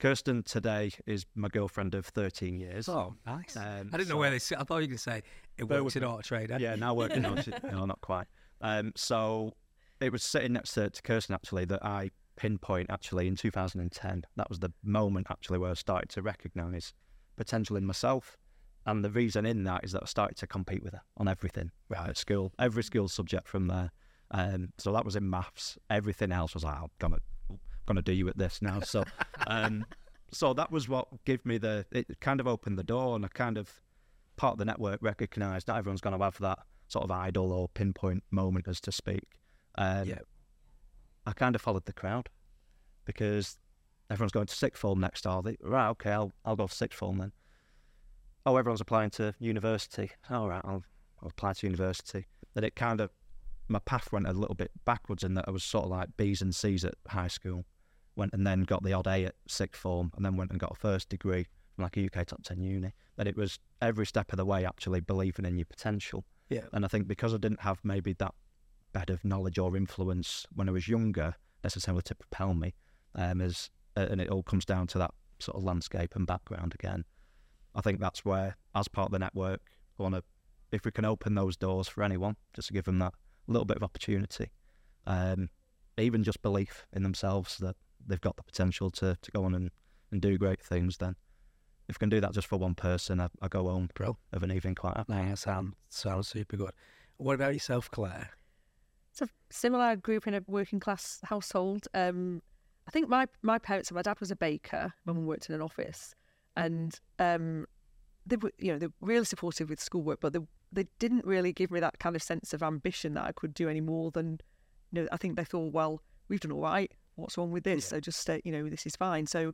Kirsten 0.00 0.43
today 0.43 0.90
is 1.06 1.25
my 1.34 1.49
girlfriend 1.49 1.94
of 1.94 2.06
13 2.06 2.58
years. 2.58 2.88
Oh, 2.88 3.14
nice. 3.26 3.56
Um, 3.56 3.90
I 3.93 3.96
didn't 3.96 4.08
know 4.08 4.14
so- 4.14 4.19
where 4.19 4.31
they 4.31 4.38
sit. 4.38 4.58
I 4.58 4.64
thought 4.64 4.76
you 4.78 4.82
were 4.82 4.87
going 4.88 4.96
to 4.96 5.02
say 5.02 5.22
it 5.56 5.64
works 5.64 5.96
in 5.96 6.02
me. 6.02 6.08
auto 6.08 6.20
trader. 6.22 6.58
Yeah, 6.61 6.75
now 6.75 6.94
working 6.94 7.25
on 7.25 7.38
it. 7.38 7.49
No, 7.64 7.84
not 7.87 8.00
quite. 8.00 8.26
Um, 8.61 8.93
so 8.96 9.52
it 10.00 10.11
was 10.11 10.22
sitting 10.22 10.52
next 10.55 10.72
to, 10.75 10.90
to 10.90 11.02
Kirsten 11.02 11.34
actually 11.34 11.64
that 11.66 11.84
I 11.84 12.11
pinpoint 12.37 12.90
actually 12.90 13.28
in 13.28 13.37
2010. 13.37 14.25
That 14.37 14.49
was 14.50 14.58
the 14.58 14.72
moment 14.82 15.28
actually 15.31 15.58
where 15.58 15.70
I 15.70 15.75
started 15.75 16.08
to 16.10 16.22
recognise 16.22 16.93
potential 17.37 17.76
in 17.76 17.87
myself. 17.87 18.37
And 18.87 19.02
the 19.05 19.10
reason 19.10 19.46
in 19.46 19.64
that 19.64 19.84
is 19.84 19.93
that 19.93 20.02
I 20.02 20.06
started 20.06 20.37
to 20.38 20.46
compete 20.46 20.82
with 20.82 20.93
her 20.93 21.00
on 21.17 21.28
everything 21.28 21.70
Right. 21.88 22.08
at 22.10 22.19
school, 22.19 22.52
every 22.58 22.82
school 22.82 23.08
subject 23.08 23.49
from 23.49 23.69
there. 23.69 23.93
Um, 24.32 24.72
so 24.78 24.93
that 24.93 25.05
was 25.05 25.14
in 25.17 25.31
maths. 25.31 25.78
Everything 25.88 26.32
else 26.32 26.52
was 26.52 26.64
like, 26.64 26.76
I'm 26.76 26.88
gonna, 27.86 27.96
gonna 27.96 28.02
do 28.02 28.12
you 28.12 28.28
at 28.28 28.38
this 28.38 28.60
now. 28.62 28.81
So, 28.81 29.04
um, 29.46 29.84
so 30.31 30.52
that 30.54 30.70
was 30.70 30.88
what 30.88 31.08
gave 31.25 31.44
me 31.46 31.58
the. 31.58 31.86
It 31.92 32.20
kind 32.20 32.40
of 32.40 32.46
opened 32.46 32.78
the 32.78 32.84
door, 32.84 33.16
and 33.16 33.25
I 33.25 33.28
kind 33.28 33.58
of 33.58 33.72
part 34.36 34.52
of 34.52 34.58
the 34.58 34.64
network 34.64 35.00
recognised 35.02 35.66
that 35.69 35.76
everyone's 35.76 36.00
going 36.00 36.16
to 36.16 36.25
have 36.25 36.38
that 36.38 36.58
sort 36.88 37.04
of 37.04 37.10
idol 37.10 37.52
or 37.52 37.69
pinpoint 37.69 38.25
moment, 38.31 38.66
as 38.69 38.81
to 38.82 38.92
speak. 38.92 39.25
Um, 39.76 40.08
Yeah. 40.08 40.19
I 41.26 41.32
kind 41.32 41.54
of 41.54 41.62
followed 41.62 41.86
the 41.86 41.92
crowd 41.92 42.28
because 43.06 43.58
everyone's 44.10 44.32
going 44.32 44.46
to 44.46 44.54
sixth 44.54 44.81
form 44.81 45.00
next, 45.00 45.26
are 45.26 45.42
they? 45.42 45.56
Right, 45.62 45.88
okay, 45.90 46.10
I'll 46.10 46.32
I'll 46.44 46.56
go 46.56 46.66
for 46.66 46.75
sixth 46.75 46.98
form 46.98 47.19
then. 47.19 47.32
Oh, 48.46 48.56
everyone's 48.56 48.82
applying 48.82 49.10
to 49.10 49.34
university. 49.38 50.10
All 50.28 50.48
right, 50.48 50.60
I'll, 50.64 50.84
I'll 51.22 51.31
apply 51.31 51.54
to 51.54 51.66
university. 51.66 52.26
Then 52.52 52.64
it 52.64 52.76
kind 52.76 53.00
of 53.00 53.10
my 53.69 53.78
path 53.78 54.12
went 54.12 54.26
a 54.26 54.32
little 54.32 54.54
bit 54.54 54.70
backwards 54.84 55.25
in 55.25 55.32
that 55.34 55.46
I 55.48 55.50
was 55.50 55.64
sort 55.64 55.84
of 55.84 55.90
like 55.90 56.14
B's 56.19 56.42
and 56.42 56.54
C's 56.54 56.84
at 56.84 56.94
high 57.08 57.28
school, 57.28 57.64
went 58.16 58.32
and 58.32 58.46
then 58.46 58.62
got 58.62 58.82
the 58.82 58.93
odd 58.93 59.06
A 59.06 59.26
at 59.26 59.34
sixth 59.49 59.81
form, 59.81 60.12
and 60.16 60.25
then 60.25 60.37
went 60.37 60.50
and 60.50 60.61
got 60.61 60.72
a 60.72 60.76
first 60.76 61.08
degree 61.08 61.46
from 61.75 61.84
like 61.84 61.96
a 61.96 62.06
UK 62.06 62.26
top 62.26 62.43
ten 62.43 62.61
uni. 62.61 62.93
But 63.16 63.26
it 63.26 63.36
was 63.36 63.58
every 63.81 64.06
step 64.06 64.32
of 64.32 64.36
the 64.36 64.44
way 64.44 64.65
actually 64.65 65.00
believing 65.00 65.44
in 65.44 65.56
your 65.56 65.67
potential. 65.67 66.24
Yeah. 66.48 66.67
And 66.72 66.84
I 66.84 66.88
think 66.88 67.08
because 67.08 67.34
I 67.34 67.38
didn't 67.38 67.60
have 67.60 67.79
maybe 67.84 68.12
that 68.15 68.34
bed 68.93 69.10
of 69.10 69.24
knowledge 69.24 69.58
or 69.58 69.77
influence 69.77 70.46
when 70.55 70.69
I 70.69 70.72
was 70.72 70.88
younger 70.88 71.34
necessarily 71.62 72.03
to 72.03 72.15
propel 72.15 72.55
me, 72.55 72.74
um, 73.15 73.41
as 73.41 73.70
uh, 73.96 74.06
and 74.10 74.20
it 74.20 74.29
all 74.29 74.43
comes 74.43 74.65
down 74.65 74.86
to 74.88 74.98
that 74.98 75.12
sort 75.38 75.56
of 75.56 75.65
landscape 75.65 76.15
and 76.17 76.27
background 76.27 76.74
again. 76.74 77.05
I 77.74 77.81
think 77.81 78.00
that's 78.00 78.24
where, 78.24 78.56
as 78.74 78.88
part 78.88 79.06
of 79.06 79.12
the 79.12 79.19
network, 79.19 79.60
I 79.98 80.03
want 80.03 80.15
to, 80.15 80.22
if 80.72 80.84
we 80.84 80.91
can 80.91 81.05
open 81.05 81.34
those 81.34 81.56
doors 81.56 81.88
for 81.88 82.03
anyone, 82.03 82.36
just 82.55 82.69
to 82.69 82.74
give 82.74 82.84
them 82.84 82.98
that 83.00 83.15
little 83.46 83.65
bit 83.65 83.77
of 83.77 83.82
opportunity, 83.82 84.50
um, 85.06 85.48
even 85.98 86.22
just 86.22 86.43
belief 86.43 86.86
in 86.93 87.03
themselves 87.03 87.58
that 87.58 87.77
they've 88.06 88.20
got 88.20 88.37
the 88.37 88.43
potential 88.43 88.91
to, 88.91 89.17
to 89.20 89.31
go 89.31 89.44
on 89.44 89.55
and, 89.55 89.70
and 90.11 90.20
do 90.20 90.39
great 90.39 90.63
things, 90.63 90.99
then 90.99 91.17
if 91.89 91.96
we 91.96 91.99
can 91.99 92.08
do 92.08 92.20
that 92.20 92.32
just 92.32 92.46
for 92.46 92.58
one 92.58 92.75
person, 92.75 93.20
I, 93.20 93.29
I 93.43 93.49
go 93.49 93.65
home 93.65 93.91
Bro. 93.94 94.17
of 94.32 94.43
an 94.43 94.53
evening 94.53 94.75
quite 94.75 94.96
happy. 94.96 95.13
Nah, 95.13 95.34
sound, 95.34 95.75
sounds 95.89 96.29
super 96.29 96.56
good. 96.56 96.73
What 97.17 97.34
about 97.34 97.53
yourself, 97.53 97.91
Claire? 97.91 98.31
It's 99.13 99.23
a 99.23 99.29
similar 99.51 99.94
group 99.94 100.27
in 100.27 100.34
a 100.34 100.43
working 100.46 100.81
class 100.81 101.20
household. 101.25 101.87
Um, 101.94 102.43
I 102.87 102.91
think 102.91 103.08
my 103.08 103.27
my 103.43 103.58
parents, 103.58 103.93
my 103.93 104.03
dad 104.03 104.19
was 104.20 104.31
a 104.31 104.37
baker, 104.37 104.93
my 105.05 105.13
mum 105.13 105.27
worked 105.27 105.49
in 105.49 105.55
an 105.55 105.63
office, 105.63 106.15
and 106.56 106.99
um, 107.19 107.67
they 108.27 108.37
were 108.37 108.53
you 108.58 108.73
know 108.73 108.79
they 108.79 108.87
were 108.87 108.93
really 109.01 109.25
supportive 109.25 109.70
with 109.70 109.81
schoolwork, 109.81 110.20
but 110.20 110.32
they 110.32 110.41
they 110.73 110.87
didn't 110.99 111.25
really 111.25 111.53
give 111.53 111.70
me 111.70 111.81
that 111.81 111.99
kind 112.01 112.17
of 112.17 112.23
sense 112.23 112.53
of 112.53 112.63
ambition 112.63 113.15
that 113.15 113.25
I 113.25 113.32
could 113.32 113.55
do 113.55 113.69
any 113.69 113.81
more 113.81 114.11
than 114.11 114.41
you 114.91 115.03
know. 115.03 115.08
I 115.13 115.17
think 115.17 115.37
they 115.37 115.44
thought, 115.44 115.73
well, 115.73 116.03
we've 116.29 116.41
done 116.41 116.53
all 116.53 116.63
right. 116.63 116.93
What's 117.16 117.38
wrong 117.38 117.50
with 117.50 117.64
this? 117.64 117.86
So 117.86 118.00
just 118.00 118.20
stay, 118.20 118.40
you 118.44 118.52
know, 118.52 118.68
this 118.68 118.86
is 118.86 118.96
fine. 118.96 119.26
So 119.26 119.52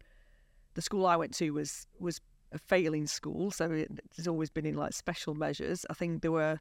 the 0.74 0.82
school 0.82 1.06
I 1.06 1.16
went 1.16 1.34
to 1.34 1.50
was 1.50 1.86
was 1.98 2.20
a 2.52 2.58
failing 2.58 3.06
school, 3.06 3.50
so 3.50 3.70
it, 3.70 3.88
it's 4.16 4.26
always 4.26 4.50
been 4.50 4.66
in 4.66 4.76
like 4.76 4.92
special 4.92 5.34
measures. 5.34 5.84
I 5.90 5.94
think 5.94 6.22
there 6.22 6.32
were 6.32 6.58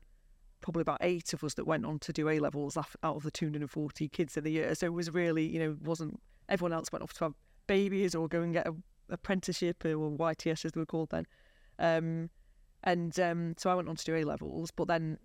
probably 0.62 0.82
about 0.82 1.00
eight 1.02 1.34
of 1.34 1.44
us 1.44 1.54
that 1.56 1.66
went 1.66 1.86
on 1.86 2.00
to 2.00 2.14
do 2.14 2.30
A 2.30 2.40
levels 2.40 2.78
out 2.78 2.88
of 3.04 3.24
the 3.24 3.32
240 3.32 4.10
kids 4.10 4.36
in 4.36 4.44
the 4.44 4.52
year. 4.52 4.76
So 4.76 4.88
it 4.88 4.94
was 4.94 5.12
really, 5.12 5.46
you 5.46 5.60
know, 5.60 5.78
wasn't 5.84 6.20
everyone 6.50 6.74
else 6.74 6.92
went 6.92 7.04
off 7.04 7.14
to 7.14 7.26
have 7.26 7.34
babies 7.68 8.16
or 8.16 8.28
go 8.28 8.42
and 8.42 8.54
get 8.54 8.68
an 8.68 8.84
apprenticeship 9.10 9.86
or 9.86 10.12
YTS 10.12 10.66
as 10.66 10.72
they 10.74 10.80
were 10.80 10.86
called 10.86 11.10
then. 11.12 11.26
Um, 11.78 12.30
and 12.84 13.18
um, 13.20 13.56
so 13.58 13.70
I 13.70 13.76
went 13.76 13.90
on 13.90 13.96
to 13.96 14.04
do 14.04 14.16
A 14.16 14.24
levels, 14.24 14.72
but 14.72 14.88
then 14.88 15.18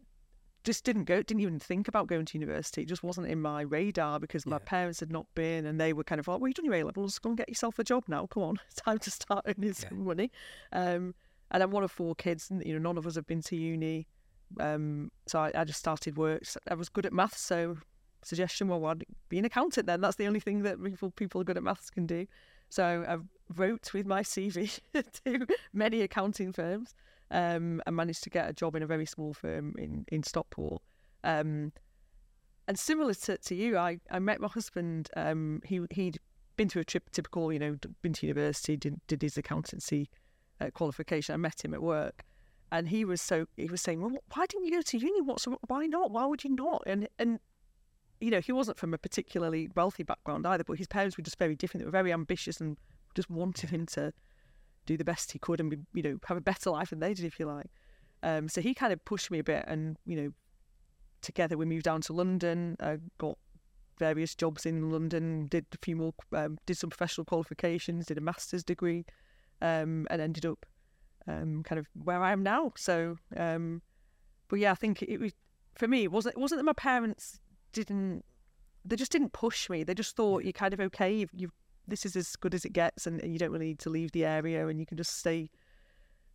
just 0.64 0.84
didn't 0.84 1.04
go, 1.04 1.22
didn't 1.22 1.40
even 1.40 1.58
think 1.58 1.88
about 1.88 2.06
going 2.06 2.24
to 2.24 2.38
university. 2.38 2.82
It 2.82 2.88
just 2.88 3.02
wasn't 3.02 3.28
in 3.28 3.40
my 3.40 3.60
radar 3.62 4.18
because 4.18 4.46
my 4.46 4.56
Yeah. 4.56 4.64
parents 4.64 5.00
had 5.00 5.12
not 5.12 5.26
been, 5.34 5.66
and 5.66 5.80
they 5.80 5.92
were 5.92 6.04
kind 6.04 6.18
of 6.18 6.26
like, 6.26 6.40
"Well, 6.40 6.48
you've 6.48 6.56
done 6.56 6.64
your 6.64 6.74
A 6.74 6.82
levels, 6.82 7.18
go 7.18 7.30
and 7.30 7.36
get 7.38 7.48
yourself 7.48 7.78
a 7.78 7.84
job 7.84 8.04
now. 8.08 8.26
Come 8.26 8.42
on, 8.42 8.56
it's 8.66 8.74
time 8.82 8.98
to 8.98 9.10
start 9.10 9.44
earning 9.46 9.74
some 9.74 10.04
money." 10.04 10.32
Um, 10.72 11.14
and 11.50 11.62
I'm 11.62 11.70
one 11.70 11.84
of 11.84 11.92
four 11.92 12.14
kids. 12.14 12.50
And, 12.50 12.64
you 12.64 12.72
know, 12.72 12.80
none 12.80 12.98
of 12.98 13.06
us 13.06 13.14
have 13.14 13.26
been 13.26 13.42
to 13.42 13.56
uni. 13.56 14.08
Um, 14.58 15.12
so 15.26 15.38
I, 15.38 15.52
I 15.54 15.64
just 15.64 15.78
started 15.78 16.16
work. 16.16 16.42
I 16.68 16.74
was 16.74 16.88
good 16.88 17.06
at 17.06 17.12
maths, 17.12 17.40
so 17.40 17.78
suggestion, 18.22 18.68
well, 18.68 18.84
I'd 18.86 19.04
be 19.28 19.38
an 19.38 19.44
accountant 19.44 19.86
then. 19.86 20.00
That's 20.00 20.16
the 20.16 20.26
only 20.26 20.40
thing 20.40 20.62
that 20.62 20.82
people 20.82 21.10
people 21.10 21.40
are 21.40 21.44
good 21.44 21.56
at 21.56 21.62
maths 21.62 21.90
can 21.90 22.06
do. 22.06 22.26
So 22.70 23.04
I 23.06 23.18
wrote 23.54 23.92
with 23.92 24.06
my 24.06 24.22
CV 24.22 24.80
to 25.24 25.46
many 25.72 26.00
accounting 26.00 26.52
firms 26.52 26.94
um, 27.30 27.82
and 27.86 27.96
managed 27.96 28.22
to 28.24 28.30
get 28.30 28.48
a 28.48 28.52
job 28.52 28.76
in 28.76 28.82
a 28.82 28.86
very 28.86 29.06
small 29.06 29.32
firm 29.34 29.74
in 29.78 30.04
in 30.08 30.22
Stockport. 30.22 30.82
Um, 31.22 31.72
and 32.66 32.78
similar 32.78 33.14
to, 33.14 33.36
to 33.36 33.54
you, 33.54 33.76
I, 33.76 33.98
I 34.10 34.18
met 34.18 34.40
my 34.40 34.48
husband. 34.48 35.10
Um, 35.16 35.60
he 35.64 35.80
he'd 35.90 36.18
been 36.56 36.68
to 36.68 36.80
a 36.80 36.84
trip, 36.84 37.10
typical, 37.10 37.52
you 37.52 37.58
know, 37.58 37.76
been 38.02 38.12
to 38.14 38.26
university, 38.26 38.76
did, 38.76 39.00
did 39.06 39.20
his 39.22 39.36
accountancy 39.36 40.08
uh, 40.60 40.70
qualification. 40.70 41.34
I 41.34 41.36
met 41.36 41.64
him 41.64 41.74
at 41.74 41.82
work, 41.82 42.24
and 42.72 42.88
he 42.88 43.04
was 43.04 43.20
so 43.20 43.46
he 43.56 43.66
was 43.66 43.80
saying, 43.80 44.00
"Well, 44.00 44.16
why 44.34 44.46
didn't 44.46 44.66
you 44.66 44.72
go 44.72 44.82
to 44.82 44.98
uni? 44.98 45.20
What's 45.20 45.46
why 45.66 45.86
not? 45.86 46.10
Why 46.10 46.26
would 46.26 46.44
you 46.44 46.54
not?" 46.54 46.82
And 46.86 47.08
and 47.18 47.38
you 48.20 48.30
know, 48.30 48.40
he 48.40 48.52
wasn't 48.52 48.78
from 48.78 48.94
a 48.94 48.98
particularly 48.98 49.68
wealthy 49.74 50.02
background 50.02 50.46
either, 50.46 50.64
but 50.64 50.78
his 50.78 50.86
parents 50.86 51.18
were 51.18 51.24
just 51.24 51.38
very 51.38 51.54
different. 51.54 51.82
They 51.82 51.86
were 51.86 51.90
very 51.90 52.12
ambitious 52.12 52.60
and 52.60 52.78
just 53.14 53.28
wanted 53.28 53.70
him 53.70 53.86
to 53.86 54.12
do 54.86 54.96
the 54.96 55.04
best 55.04 55.32
he 55.32 55.38
could 55.38 55.60
and 55.60 55.70
be, 55.70 55.78
you 55.94 56.02
know 56.02 56.18
have 56.26 56.36
a 56.36 56.42
better 56.42 56.70
life 56.70 56.90
than 56.90 57.00
they 57.00 57.14
did, 57.14 57.24
if 57.24 57.38
you 57.38 57.46
like. 57.46 57.70
Um, 58.22 58.48
so 58.48 58.60
he 58.60 58.74
kind 58.74 58.92
of 58.92 59.04
pushed 59.04 59.30
me 59.30 59.38
a 59.38 59.44
bit, 59.44 59.64
and 59.66 59.96
you 60.06 60.16
know, 60.16 60.30
together 61.22 61.56
we 61.56 61.66
moved 61.66 61.84
down 61.84 62.00
to 62.02 62.12
London. 62.12 62.76
I 62.80 62.98
got 63.18 63.38
various 63.98 64.34
jobs 64.34 64.66
in 64.66 64.90
London, 64.90 65.46
did 65.46 65.66
a 65.72 65.78
few 65.82 65.96
more, 65.96 66.14
um, 66.32 66.58
did 66.66 66.76
some 66.76 66.90
professional 66.90 67.24
qualifications, 67.24 68.06
did 68.06 68.18
a 68.18 68.22
master's 68.22 68.64
degree, 68.64 69.04
um, 69.62 70.06
and 70.10 70.20
ended 70.20 70.46
up 70.46 70.66
um, 71.28 71.62
kind 71.62 71.78
of 71.78 71.86
where 72.02 72.22
I 72.22 72.32
am 72.32 72.42
now. 72.42 72.72
So, 72.76 73.16
um, 73.36 73.82
but 74.48 74.58
yeah, 74.58 74.72
I 74.72 74.74
think 74.74 75.02
it 75.02 75.18
was 75.18 75.32
for 75.74 75.88
me. 75.88 76.04
It 76.04 76.12
wasn't 76.12 76.36
it 76.36 76.40
wasn't 76.40 76.60
that 76.60 76.64
my 76.64 76.72
parents 76.72 77.40
didn't 77.72 78.24
they 78.84 78.96
just 78.96 79.12
didn't 79.12 79.32
push 79.32 79.70
me. 79.70 79.82
They 79.82 79.94
just 79.94 80.16
thought 80.16 80.44
you're 80.44 80.52
kind 80.52 80.74
of 80.74 80.80
okay. 80.80 81.14
You've, 81.14 81.30
you've 81.32 81.52
this 81.86 82.06
is 82.06 82.16
as 82.16 82.36
good 82.36 82.54
as 82.54 82.64
it 82.64 82.72
gets, 82.72 83.06
and, 83.06 83.20
and, 83.20 83.32
you 83.32 83.38
don't 83.38 83.50
really 83.50 83.66
need 83.66 83.78
to 83.80 83.90
leave 83.90 84.12
the 84.12 84.24
area, 84.24 84.66
and 84.68 84.80
you 84.80 84.86
can 84.86 84.96
just 84.96 85.18
stay 85.18 85.50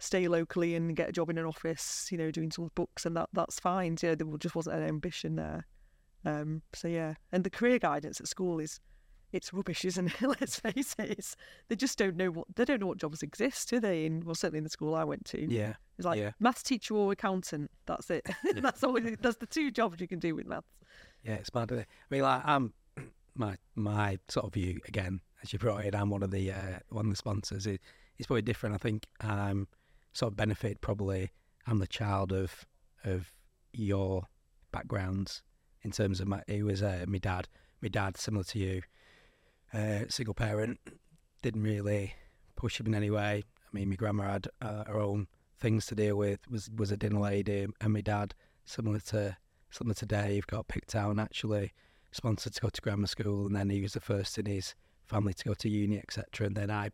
stay 0.01 0.29
locally 0.29 0.75
and 0.75 0.95
get 0.95 1.09
a 1.09 1.11
job 1.11 1.29
in 1.29 1.37
an 1.37 1.45
office. 1.45 2.07
You 2.11 2.17
know, 2.17 2.31
doing 2.31 2.51
some 2.51 2.71
books, 2.75 3.05
and 3.05 3.15
that 3.17 3.29
that's 3.33 3.59
fine. 3.59 3.97
So, 3.97 4.07
yeah, 4.07 4.15
there 4.15 4.27
just 4.37 4.55
wasn't 4.55 4.77
an 4.77 4.83
ambition 4.83 5.35
there. 5.35 5.65
Um, 6.25 6.61
so 6.73 6.87
yeah, 6.87 7.13
and 7.31 7.43
the 7.43 7.49
career 7.49 7.79
guidance 7.79 8.19
at 8.19 8.27
school 8.27 8.59
is 8.59 8.79
it's 9.31 9.53
rubbish, 9.53 9.85
isn't 9.85 10.07
it? 10.07 10.21
Let's 10.41 10.59
face 10.59 10.95
it. 10.97 11.11
It's, 11.11 11.35
they 11.67 11.75
just 11.75 11.97
don't 11.97 12.17
know 12.17 12.31
what 12.31 12.47
they 12.55 12.65
don't 12.65 12.79
know 12.79 12.87
what 12.87 12.97
jobs 12.97 13.23
exist, 13.23 13.69
do 13.69 13.79
they? 13.79 14.05
In 14.05 14.25
well, 14.25 14.35
certainly 14.35 14.59
in 14.59 14.63
the 14.63 14.69
school 14.69 14.95
I 14.95 15.03
went 15.03 15.25
to. 15.25 15.51
Yeah, 15.51 15.73
it's 15.97 16.05
like 16.05 16.19
yeah. 16.19 16.31
maths 16.39 16.63
teacher 16.63 16.95
or 16.95 17.11
accountant. 17.11 17.69
That's 17.85 18.09
it. 18.09 18.27
that's 18.55 18.83
all. 18.83 18.97
That's 19.21 19.37
the 19.37 19.45
two 19.45 19.71
jobs 19.71 20.01
you 20.01 20.07
can 20.07 20.19
do 20.19 20.35
with 20.35 20.47
maths. 20.47 20.67
Yeah, 21.23 21.35
it's 21.35 21.53
mad. 21.53 21.71
I 21.71 21.85
mean, 22.09 22.21
like 22.21 22.41
I'm 22.45 22.73
my 23.35 23.57
my 23.75 24.19
sort 24.27 24.45
of 24.45 24.53
view 24.53 24.79
again, 24.87 25.21
as 25.41 25.53
you 25.53 25.59
brought 25.59 25.85
it. 25.85 25.95
I'm 25.95 26.09
one 26.09 26.23
of 26.23 26.31
the 26.31 26.51
uh, 26.51 26.79
one 26.89 27.05
of 27.05 27.11
the 27.11 27.17
sponsors. 27.17 27.65
It, 27.67 27.81
it's 28.17 28.27
probably 28.27 28.41
different. 28.41 28.75
I 28.75 28.77
think 28.77 29.07
I'm 29.21 29.67
sort 30.13 30.33
of 30.33 30.37
benefit 30.37 30.81
probably. 30.81 31.31
I'm 31.67 31.79
the 31.79 31.87
child 31.87 32.31
of 32.31 32.65
of 33.03 33.31
your 33.73 34.23
backgrounds 34.71 35.41
in 35.81 35.91
terms 35.91 36.19
of 36.19 36.27
my. 36.27 36.41
It 36.47 36.63
was 36.63 36.83
uh, 36.83 37.05
my 37.07 37.17
dad. 37.17 37.47
My 37.81 37.87
dad, 37.89 38.17
similar 38.17 38.43
to 38.43 38.59
you, 38.59 38.81
uh, 39.73 39.99
single 40.09 40.33
parent, 40.33 40.79
didn't 41.41 41.63
really 41.63 42.13
push 42.57 42.79
him 42.79 42.87
in 42.87 42.95
any 42.95 43.09
way. 43.09 43.43
I 43.45 43.69
mean, 43.71 43.89
my 43.89 43.95
grandma 43.95 44.31
had 44.33 44.47
uh, 44.61 44.83
her 44.83 44.99
own 44.99 45.27
things 45.59 45.85
to 45.87 45.95
deal 45.95 46.17
with. 46.17 46.39
Was 46.49 46.69
was 46.75 46.91
a 46.91 46.97
dinner 46.97 47.19
lady, 47.19 47.67
and 47.79 47.93
my 47.93 48.01
dad, 48.01 48.35
similar 48.65 48.99
to 48.99 49.37
similar 49.71 49.93
to 49.95 50.05
Dave, 50.05 50.47
got 50.47 50.67
picked 50.67 50.95
out 50.95 51.11
and 51.11 51.21
actually 51.21 51.73
sponsored 52.11 52.53
to 52.53 52.61
go 52.61 52.69
to 52.69 52.81
grammar 52.81 53.07
school, 53.07 53.45
and 53.45 53.55
then 53.55 53.69
he 53.69 53.81
was 53.81 53.93
the 53.93 53.99
first 53.99 54.37
in 54.37 54.45
his 54.45 54.75
family 55.09 55.33
to 55.33 55.43
go 55.45 55.53
to 55.53 55.69
uni, 55.69 55.97
etc. 55.97 56.47
And 56.47 56.55
then 56.55 56.71
I, 56.71 56.91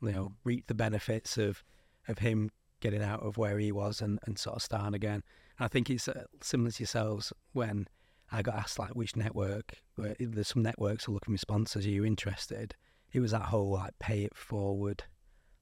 you 0.00 0.12
know, 0.12 0.32
reaped 0.44 0.68
the 0.68 0.74
benefits 0.74 1.36
of 1.36 1.62
of 2.06 2.18
him 2.18 2.50
getting 2.80 3.02
out 3.02 3.22
of 3.22 3.36
where 3.36 3.58
he 3.58 3.72
was 3.72 4.00
and, 4.00 4.18
and 4.24 4.38
sort 4.38 4.56
of 4.56 4.62
starting 4.62 4.94
again. 4.94 5.22
And 5.58 5.64
I 5.64 5.68
think 5.68 5.90
it's 5.90 6.08
uh, 6.08 6.24
similar 6.40 6.70
to 6.70 6.80
yourselves 6.80 7.32
when 7.52 7.88
I 8.30 8.42
got 8.42 8.56
asked 8.56 8.78
like 8.78 8.90
which 8.90 9.16
network. 9.16 9.82
There's 9.96 10.48
some 10.48 10.62
networks 10.62 11.08
are 11.08 11.12
looking 11.12 11.34
for 11.34 11.38
sponsors. 11.38 11.86
Are 11.86 11.90
you 11.90 12.04
interested? 12.04 12.74
It 13.12 13.20
was 13.20 13.32
that 13.32 13.42
whole 13.42 13.70
like 13.70 13.98
pay 13.98 14.24
it 14.24 14.36
forward. 14.36 15.04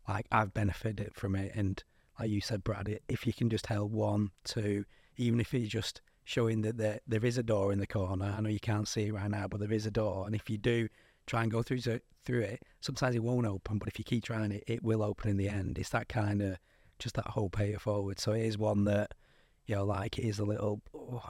Like 0.09 0.27
I've 0.31 0.55
benefited 0.55 1.15
from 1.15 1.35
it, 1.35 1.53
and 1.55 1.83
like 2.19 2.31
you 2.31 2.41
said, 2.41 2.63
Brad, 2.63 3.01
if 3.09 3.27
you 3.27 3.33
can 3.33 3.51
just 3.51 3.67
help 3.67 3.91
one, 3.91 4.31
two, 4.45 4.85
even 5.17 5.41
if 5.41 5.53
it's 5.53 5.69
just 5.69 6.01
showing 6.25 6.63
that 6.63 6.77
there 6.77 7.01
there 7.07 7.25
is 7.25 7.39
a 7.39 7.43
door 7.43 7.73
in 7.73 7.79
the 7.79 7.87
corner. 7.87 8.35
I 8.37 8.41
know 8.41 8.49
you 8.49 8.61
can't 8.61 8.89
see 8.89 9.07
it 9.07 9.15
right 9.15 9.31
now, 9.31 9.49
but 9.49 9.61
there 9.61 9.73
is 9.73 9.87
a 9.87 9.91
door, 9.91 10.27
and 10.27 10.35
if 10.35 10.51
you 10.51 10.59
do 10.59 10.89
try 11.27 11.43
and 11.43 11.51
go 11.51 11.63
through 11.63 11.81
to, 11.81 12.01
through 12.25 12.43
it, 12.43 12.63
sometimes 12.81 13.15
it 13.15 13.23
won't 13.23 13.47
open, 13.47 13.79
but 13.79 13.89
if 13.89 13.99
you 13.99 14.05
keep 14.05 14.25
trying 14.25 14.53
it, 14.53 14.65
it 14.67 14.83
will 14.83 15.03
open 15.03 15.31
in 15.31 15.37
the 15.37 15.49
end. 15.49 15.79
It's 15.79 15.91
that 15.91 16.09
kind 16.09 16.43
of 16.43 16.59
just 16.99 17.15
that 17.17 17.27
whole 17.29 17.51
pay 17.51 17.71
it 17.73 17.81
forward. 17.81 18.19
So 18.19 18.33
it 18.33 18.43
is 18.43 18.59
one 18.59 18.85
that 18.85 19.13
you 19.67 19.75
know, 19.75 19.85
like 19.85 20.19
it 20.19 20.25
is 20.25 20.39
a 20.39 20.45
little. 20.45 20.81
Oh, 20.95 21.23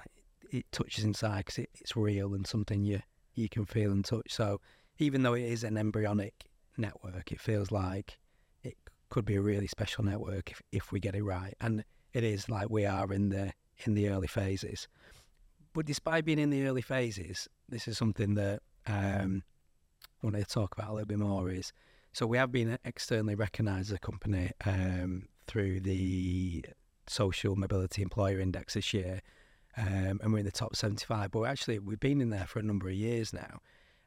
it 0.53 0.71
touches 0.71 1.05
inside 1.05 1.39
because 1.39 1.59
it, 1.59 1.71
it's 1.81 1.97
real 1.97 2.35
and 2.35 2.47
something 2.47 2.83
you 2.85 3.01
you 3.35 3.49
can 3.49 3.65
feel 3.65 3.91
and 3.93 4.05
touch. 4.05 4.33
So 4.33 4.61
even 4.99 5.23
though 5.23 5.35
it 5.35 5.43
is 5.43 5.65
an 5.65 5.77
embryonic 5.77 6.47
network, 6.77 7.33
it 7.33 7.41
feels 7.41 7.71
like 7.71 8.19
it 8.63 8.77
could 9.11 9.25
be 9.25 9.37
a 9.37 9.41
really 9.41 9.67
special 9.67 10.05
network 10.05 10.51
if, 10.51 10.63
if 10.73 10.93
we 10.93 11.01
get 11.01 11.15
it 11.15 11.23
right. 11.23 11.55
And 11.61 11.85
it 12.13 12.25
is 12.25 12.49
like 12.49 12.71
we 12.71 12.87
are 12.87 13.13
in 13.13 13.31
the 13.31 13.53
in 13.85 13.95
the 13.95 14.09
early 14.09 14.29
phases. 14.29 14.89
But 15.73 15.87
despite 15.87 16.25
being 16.25 16.39
in 16.39 16.51
the 16.51 16.67
early 16.67 16.83
phases, 16.83 17.49
this 17.69 17.87
is 17.87 17.99
something 17.99 18.35
that 18.35 18.61
um, 18.87 19.43
Want 20.23 20.37
to 20.37 20.45
talk 20.45 20.77
about 20.77 20.91
a 20.91 20.93
little 20.93 21.07
bit 21.07 21.19
more. 21.19 21.51
Is 21.51 21.73
so 22.13 22.27
we 22.27 22.39
have 22.39 22.51
been 22.51 22.79
externally 22.85 23.35
recognised 23.35 23.91
as 23.91 23.97
a 23.97 23.99
company 23.99 24.51
um, 24.65 25.29
through 25.47 25.81
the 25.81 26.65
Social 27.07 27.57
Mobility 27.57 28.03
Employer 28.03 28.41
Index 28.41 28.75
this 28.75 28.93
year, 28.95 29.21
um, 29.77 30.21
and 30.23 30.33
we're 30.33 30.41
in 30.41 30.45
the 30.45 30.51
top 30.51 30.75
75. 30.75 31.31
But 31.31 31.43
actually, 31.43 31.79
we've 31.79 32.01
been 32.01 32.21
in 32.21 32.31
there 32.31 32.47
for 32.47 32.59
a 32.59 32.63
number 32.63 32.89
of 32.89 32.95
years 32.95 33.33
now. 33.33 33.61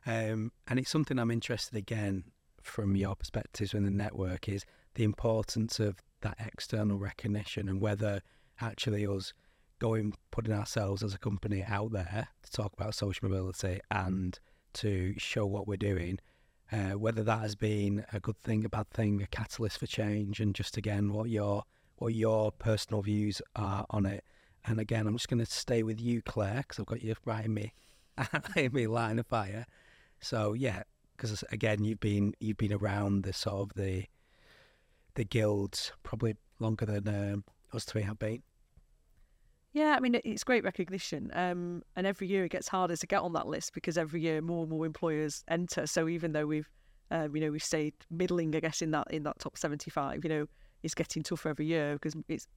Um, 0.05 0.51
and 0.67 0.79
it's 0.79 0.89
something 0.89 1.19
I'm 1.19 1.31
interested 1.31 1.75
again 1.75 2.23
from 2.61 2.95
your 2.95 3.15
perspectives 3.15 3.73
in 3.73 3.83
the 3.83 3.91
network 3.91 4.49
is 4.49 4.65
the 4.95 5.03
importance 5.03 5.79
of 5.79 5.97
that 6.21 6.37
external 6.39 6.97
recognition 6.97 7.69
and 7.69 7.81
whether 7.81 8.21
actually 8.59 9.05
us 9.07 9.33
going 9.79 10.13
putting 10.31 10.53
ourselves 10.53 11.01
as 11.03 11.13
a 11.13 11.17
company 11.17 11.63
out 11.63 11.91
there 11.91 12.27
to 12.43 12.51
talk 12.51 12.73
about 12.73 12.93
social 12.93 13.29
mobility 13.29 13.79
and 13.91 14.39
to 14.75 15.13
show 15.17 15.45
what 15.45 15.67
we're 15.67 15.77
doing, 15.77 16.19
uh, 16.71 16.91
whether 16.91 17.23
that 17.23 17.39
has 17.39 17.55
been 17.55 18.05
a 18.13 18.19
good 18.19 18.37
thing, 18.37 18.65
a 18.65 18.69
bad 18.69 18.89
thing, 18.89 19.21
a 19.21 19.27
catalyst 19.27 19.79
for 19.79 19.87
change, 19.87 20.39
and 20.39 20.55
just 20.55 20.77
again 20.77 21.13
what 21.13 21.29
your 21.29 21.63
what 21.97 22.13
your 22.13 22.51
personal 22.51 23.01
views 23.01 23.41
are 23.55 23.85
on 23.89 24.05
it. 24.05 24.23
And 24.65 24.79
again, 24.79 25.07
I'm 25.07 25.15
just 25.15 25.29
going 25.29 25.43
to 25.43 25.45
stay 25.45 25.83
with 25.83 25.99
you, 25.99 26.21
Claire, 26.21 26.57
because 26.57 26.79
I've 26.79 26.85
got 26.85 27.01
you 27.01 27.15
right 27.25 27.45
in 27.45 27.53
me, 27.53 27.73
in 28.55 28.73
me 28.73 28.87
line 28.87 29.19
of 29.19 29.27
fire. 29.27 29.65
So 30.19 30.53
yeah, 30.53 30.83
because 31.15 31.43
again, 31.51 31.83
you've 31.83 31.99
been 31.99 32.33
you've 32.39 32.57
been 32.57 32.73
around 32.73 33.23
the 33.23 33.33
sort 33.33 33.61
of 33.61 33.73
the 33.75 34.05
the 35.15 35.25
guilds 35.25 35.91
probably 36.03 36.35
longer 36.59 36.85
than 36.85 37.33
um, 37.33 37.43
us 37.73 37.85
three 37.85 38.03
have 38.03 38.19
been. 38.19 38.41
Yeah, 39.71 39.95
I 39.95 39.99
mean 39.99 40.19
it's 40.23 40.43
great 40.43 40.63
recognition, 40.63 41.29
um, 41.33 41.83
and 41.95 42.07
every 42.07 42.27
year 42.27 42.43
it 42.43 42.49
gets 42.49 42.67
harder 42.67 42.95
to 42.95 43.07
get 43.07 43.21
on 43.21 43.33
that 43.33 43.45
list 43.47 43.73
because 43.73 43.97
every 43.99 44.19
year 44.21 44.41
more 44.41 44.61
and 44.61 44.69
more 44.71 44.85
employers 44.85 45.43
enter. 45.47 45.85
So 45.85 46.07
even 46.07 46.31
though 46.31 46.47
we've, 46.47 46.69
um, 47.11 47.35
you 47.35 47.41
know, 47.41 47.51
we've 47.51 47.63
stayed 47.63 47.93
middling, 48.09 48.55
I 48.55 48.61
guess, 48.61 48.81
in 48.81 48.89
that 48.91 49.11
in 49.11 49.23
that 49.23 49.37
top 49.37 49.57
seventy-five, 49.57 50.23
you 50.23 50.29
know, 50.29 50.45
it's 50.81 50.95
getting 50.95 51.21
tougher 51.21 51.49
every 51.49 51.67
year 51.67 51.93
because 51.93 52.15
it's 52.27 52.47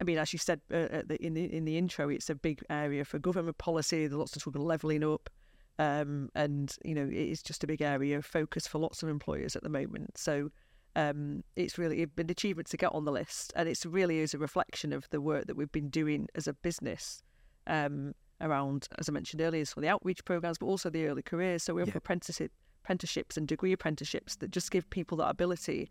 I 0.00 0.04
mean, 0.04 0.18
as 0.18 0.32
you 0.32 0.38
said 0.40 0.60
uh, 0.72 1.02
the, 1.06 1.18
in 1.20 1.34
the 1.34 1.44
in 1.44 1.64
the 1.66 1.78
intro, 1.78 2.08
it's 2.08 2.30
a 2.30 2.34
big 2.34 2.62
area 2.68 3.04
for 3.04 3.18
government 3.20 3.58
policy. 3.58 4.06
There's 4.06 4.18
lots 4.18 4.34
of 4.34 4.42
talk 4.42 4.56
of 4.56 4.62
levelling 4.62 5.04
up, 5.04 5.30
um, 5.78 6.30
and 6.34 6.74
you 6.84 6.94
know, 6.96 7.04
it 7.04 7.12
is 7.12 7.42
just 7.42 7.62
a 7.62 7.66
big 7.68 7.80
area 7.82 8.18
of 8.18 8.26
focus 8.26 8.66
for 8.66 8.78
lots 8.78 9.04
of 9.04 9.08
employers 9.08 9.54
at 9.54 9.62
the 9.62 9.68
moment. 9.68 10.18
So 10.18 10.50
um, 10.96 11.44
it's 11.56 11.78
really 11.78 12.02
an 12.02 12.30
achievement 12.30 12.68
to 12.68 12.76
get 12.76 12.92
on 12.92 13.04
the 13.04 13.12
list, 13.12 13.52
and 13.56 13.68
it's 13.68 13.86
really 13.86 14.18
is 14.18 14.34
a 14.34 14.38
reflection 14.38 14.92
of 14.92 15.08
the 15.10 15.20
work 15.20 15.46
that 15.46 15.56
we've 15.56 15.72
been 15.72 15.88
doing 15.88 16.28
as 16.34 16.48
a 16.48 16.52
business 16.52 17.22
um, 17.66 18.14
around, 18.40 18.88
as 18.98 19.08
I 19.08 19.12
mentioned 19.12 19.40
earlier, 19.40 19.64
for 19.64 19.80
the 19.80 19.88
outreach 19.88 20.24
programs, 20.24 20.58
but 20.58 20.66
also 20.66 20.90
the 20.90 21.06
early 21.06 21.22
careers. 21.22 21.62
So 21.62 21.74
we 21.74 21.82
have 21.82 21.88
yeah. 21.88 21.98
apprenticeship 21.98 22.52
apprenticeships 22.82 23.36
and 23.36 23.46
degree 23.46 23.72
apprenticeships 23.72 24.36
that 24.36 24.50
just 24.50 24.70
give 24.70 24.88
people 24.88 25.18
that 25.18 25.28
ability 25.28 25.90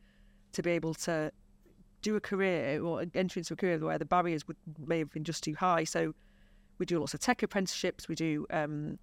to 0.52 0.64
be 0.64 0.72
able 0.72 0.96
to 0.96 1.32
do 2.02 2.16
a 2.16 2.20
career 2.20 2.82
or 2.82 3.06
enter 3.14 3.40
into 3.40 3.54
a 3.54 3.56
career 3.56 3.78
where 3.78 3.98
the 3.98 4.06
barriers 4.06 4.48
would 4.48 4.58
may 4.86 5.00
have 5.00 5.12
been 5.12 5.24
just 5.24 5.44
too 5.44 5.54
high. 5.54 5.84
So 5.84 6.14
we 6.78 6.86
do 6.86 7.00
lots 7.00 7.14
of 7.14 7.20
tech 7.20 7.44
apprenticeships. 7.44 8.08
We 8.08 8.16
do, 8.16 8.48
um, 8.50 8.98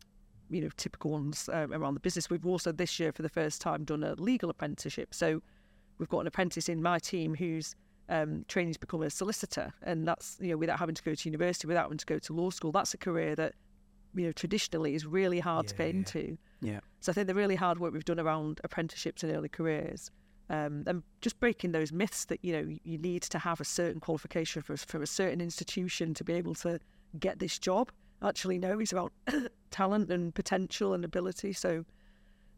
you 0.50 0.60
know, 0.60 0.70
typical 0.76 1.12
ones 1.12 1.48
uh, 1.52 1.68
around 1.70 1.94
the 1.94 2.00
business. 2.00 2.28
We've 2.28 2.44
also 2.44 2.72
this 2.72 2.98
year 2.98 3.12
for 3.12 3.22
the 3.22 3.28
first 3.28 3.60
time 3.60 3.84
done 3.84 4.02
a 4.02 4.14
legal 4.14 4.50
apprenticeship. 4.50 5.14
So 5.14 5.42
we've 5.98 6.08
got 6.08 6.20
an 6.20 6.26
apprentice 6.26 6.68
in 6.68 6.82
my 6.82 6.98
team 6.98 7.34
who's 7.34 7.74
um, 8.08 8.44
training 8.48 8.72
to 8.74 8.80
become 8.80 9.02
a 9.02 9.10
solicitor, 9.10 9.72
and 9.82 10.06
that's 10.06 10.36
you 10.40 10.50
know 10.50 10.56
without 10.56 10.78
having 10.78 10.94
to 10.94 11.02
go 11.02 11.14
to 11.14 11.28
university, 11.28 11.66
without 11.66 11.84
having 11.84 11.98
to 11.98 12.06
go 12.06 12.18
to 12.18 12.32
law 12.32 12.50
school. 12.50 12.72
That's 12.72 12.94
a 12.94 12.98
career 12.98 13.34
that 13.36 13.54
you 14.14 14.26
know 14.26 14.32
traditionally 14.32 14.94
is 14.94 15.06
really 15.06 15.40
hard 15.40 15.68
to 15.68 15.74
get 15.74 15.86
yeah. 15.86 15.90
into. 15.90 16.38
Yeah. 16.60 16.80
So 17.00 17.12
I 17.12 17.14
think 17.14 17.26
the 17.26 17.34
really 17.34 17.56
hard 17.56 17.78
work 17.78 17.92
we've 17.92 18.04
done 18.04 18.20
around 18.20 18.60
apprenticeships 18.64 19.22
and 19.22 19.32
early 19.32 19.48
careers, 19.48 20.10
um, 20.50 20.84
and 20.86 21.02
just 21.20 21.38
breaking 21.40 21.72
those 21.72 21.92
myths 21.92 22.24
that 22.26 22.44
you 22.44 22.52
know 22.52 22.76
you 22.84 22.98
need 22.98 23.22
to 23.22 23.38
have 23.38 23.60
a 23.60 23.64
certain 23.64 24.00
qualification 24.00 24.62
for, 24.62 24.76
from 24.76 25.02
a 25.02 25.06
certain 25.06 25.40
institution 25.40 26.14
to 26.14 26.24
be 26.24 26.34
able 26.34 26.54
to 26.56 26.78
get 27.18 27.38
this 27.38 27.58
job. 27.58 27.90
Actually, 28.22 28.58
no, 28.58 28.78
it's 28.78 28.92
about 28.92 29.12
talent 29.70 30.10
and 30.10 30.34
potential 30.34 30.94
and 30.94 31.04
ability. 31.04 31.52
So, 31.52 31.84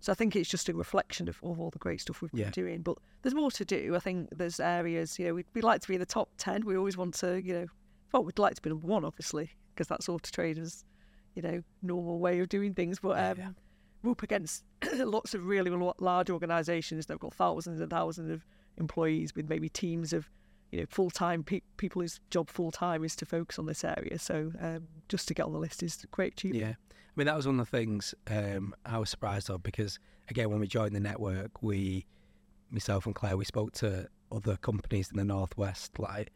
so 0.00 0.12
I 0.12 0.14
think 0.14 0.36
it's 0.36 0.48
just 0.48 0.68
a 0.68 0.74
reflection 0.74 1.28
of, 1.28 1.38
of 1.42 1.58
all 1.60 1.70
the 1.70 1.78
great 1.78 2.00
stuff 2.00 2.22
we've 2.22 2.30
been 2.30 2.40
Yeah. 2.40 2.50
doing. 2.50 2.82
But 2.82 2.98
there's 3.22 3.34
more 3.34 3.50
to 3.52 3.64
do. 3.64 3.94
I 3.96 3.98
think 3.98 4.28
there's 4.36 4.60
areas. 4.60 5.18
You 5.18 5.26
know, 5.26 5.34
we'd, 5.34 5.46
we'd 5.54 5.64
like 5.64 5.80
to 5.82 5.88
be 5.88 5.94
in 5.94 6.00
the 6.00 6.06
top 6.06 6.28
ten. 6.38 6.64
We 6.64 6.76
always 6.76 6.96
want 6.96 7.14
to. 7.14 7.42
You 7.42 7.54
know, 7.54 7.66
well, 8.12 8.24
we'd 8.24 8.38
like 8.38 8.54
to 8.54 8.62
be 8.62 8.70
number 8.70 8.86
one, 8.86 9.04
obviously, 9.04 9.50
because 9.74 9.88
that's 9.88 10.08
auto 10.08 10.30
traders. 10.32 10.84
You 11.34 11.42
know, 11.42 11.62
normal 11.82 12.18
way 12.18 12.38
of 12.40 12.48
doing 12.48 12.74
things. 12.74 12.98
But 13.00 13.18
um, 13.18 13.38
yeah. 13.38 13.48
we're 14.02 14.12
up 14.12 14.22
against 14.22 14.64
lots 14.96 15.34
of 15.34 15.44
really 15.46 15.70
large 15.98 16.30
organisations 16.30 17.06
that've 17.06 17.20
got 17.20 17.34
thousands 17.34 17.80
and 17.80 17.90
thousands 17.90 18.30
of 18.30 18.44
employees 18.76 19.34
with 19.34 19.48
maybe 19.48 19.68
teams 19.68 20.12
of 20.12 20.28
you 20.70 20.80
know 20.80 20.86
full 20.88 21.10
time 21.10 21.42
pe- 21.42 21.62
people 21.76 22.02
whose 22.02 22.20
job 22.30 22.48
full 22.50 22.70
time 22.70 23.02
is 23.04 23.16
to 23.16 23.26
focus 23.26 23.58
on 23.58 23.66
this 23.66 23.82
area. 23.84 24.18
So 24.18 24.52
um, 24.60 24.86
just 25.08 25.26
to 25.28 25.34
get 25.34 25.46
on 25.46 25.52
the 25.52 25.58
list 25.58 25.82
is 25.82 26.02
a 26.04 26.06
great 26.08 26.34
achievement. 26.34 26.64
Yeah. 26.64 26.74
I 27.18 27.20
mean, 27.20 27.26
that 27.26 27.36
was 27.36 27.48
one 27.48 27.58
of 27.58 27.68
the 27.68 27.76
things 27.76 28.14
um, 28.28 28.76
I 28.86 28.96
was 28.98 29.10
surprised 29.10 29.50
of 29.50 29.60
because, 29.64 29.98
again, 30.28 30.50
when 30.50 30.60
we 30.60 30.68
joined 30.68 30.94
the 30.94 31.00
network, 31.00 31.64
we, 31.64 32.06
myself 32.70 33.06
and 33.06 33.14
Claire, 33.14 33.36
we 33.36 33.44
spoke 33.44 33.72
to 33.72 34.06
other 34.30 34.56
companies 34.56 35.10
in 35.10 35.16
the 35.16 35.24
Northwest, 35.24 35.98
like 35.98 36.30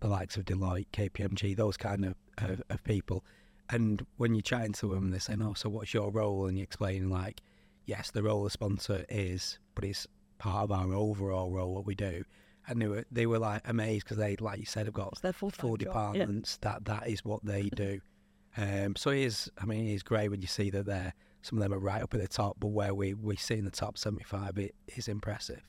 the 0.00 0.08
likes 0.08 0.38
of 0.38 0.46
Deloitte, 0.46 0.86
KPMG, 0.94 1.54
those 1.54 1.76
kind 1.76 2.06
of, 2.06 2.14
of, 2.38 2.62
of 2.70 2.82
people. 2.82 3.26
And 3.68 4.06
when 4.16 4.34
you're 4.34 4.40
chatting 4.40 4.72
to 4.72 4.94
them, 4.94 5.10
they're 5.10 5.20
saying, 5.20 5.42
oh, 5.42 5.52
so 5.52 5.68
what's 5.68 5.92
your 5.92 6.10
role? 6.10 6.46
And 6.46 6.56
you 6.56 6.62
explain, 6.62 7.10
like, 7.10 7.42
yes, 7.84 8.10
the 8.10 8.22
role 8.22 8.46
of 8.46 8.52
sponsor 8.52 9.04
is, 9.10 9.58
but 9.74 9.84
it's 9.84 10.06
part 10.38 10.64
of 10.64 10.72
our 10.72 10.94
overall 10.94 11.50
role, 11.50 11.74
what 11.74 11.84
we 11.84 11.94
do. 11.94 12.24
And 12.68 12.80
they 12.80 12.86
were, 12.86 13.04
they 13.12 13.26
were 13.26 13.38
like 13.38 13.68
amazed 13.68 14.06
because 14.06 14.16
they, 14.16 14.36
like 14.36 14.60
you 14.60 14.64
said, 14.64 14.86
have 14.86 14.94
got 14.94 15.10
It's 15.12 15.20
their 15.20 15.34
full 15.34 15.50
four 15.50 15.76
time 15.76 15.84
job. 15.84 15.94
Yeah. 16.14 16.20
departments 16.22 16.56
that 16.62 16.86
that 16.86 17.06
is 17.06 17.22
what 17.22 17.44
they 17.44 17.62
do. 17.76 18.00
Um, 18.56 18.96
so 18.96 19.10
it 19.10 19.20
is. 19.20 19.50
I 19.58 19.64
mean, 19.64 19.88
it 19.88 19.94
is 19.94 20.02
great 20.02 20.28
when 20.30 20.42
you 20.42 20.46
see 20.48 20.70
that 20.70 20.86
they're 20.86 21.14
some 21.42 21.58
of 21.58 21.62
them 21.62 21.74
are 21.74 21.78
right 21.80 22.02
up 22.02 22.14
at 22.14 22.20
the 22.20 22.28
top, 22.28 22.56
but 22.60 22.68
where 22.68 22.94
we 22.94 23.14
we 23.14 23.36
see 23.36 23.54
in 23.58 23.64
the 23.64 23.70
top 23.70 23.96
seventy 23.98 24.24
five, 24.24 24.58
it 24.58 24.74
is 24.96 25.08
impressive. 25.08 25.62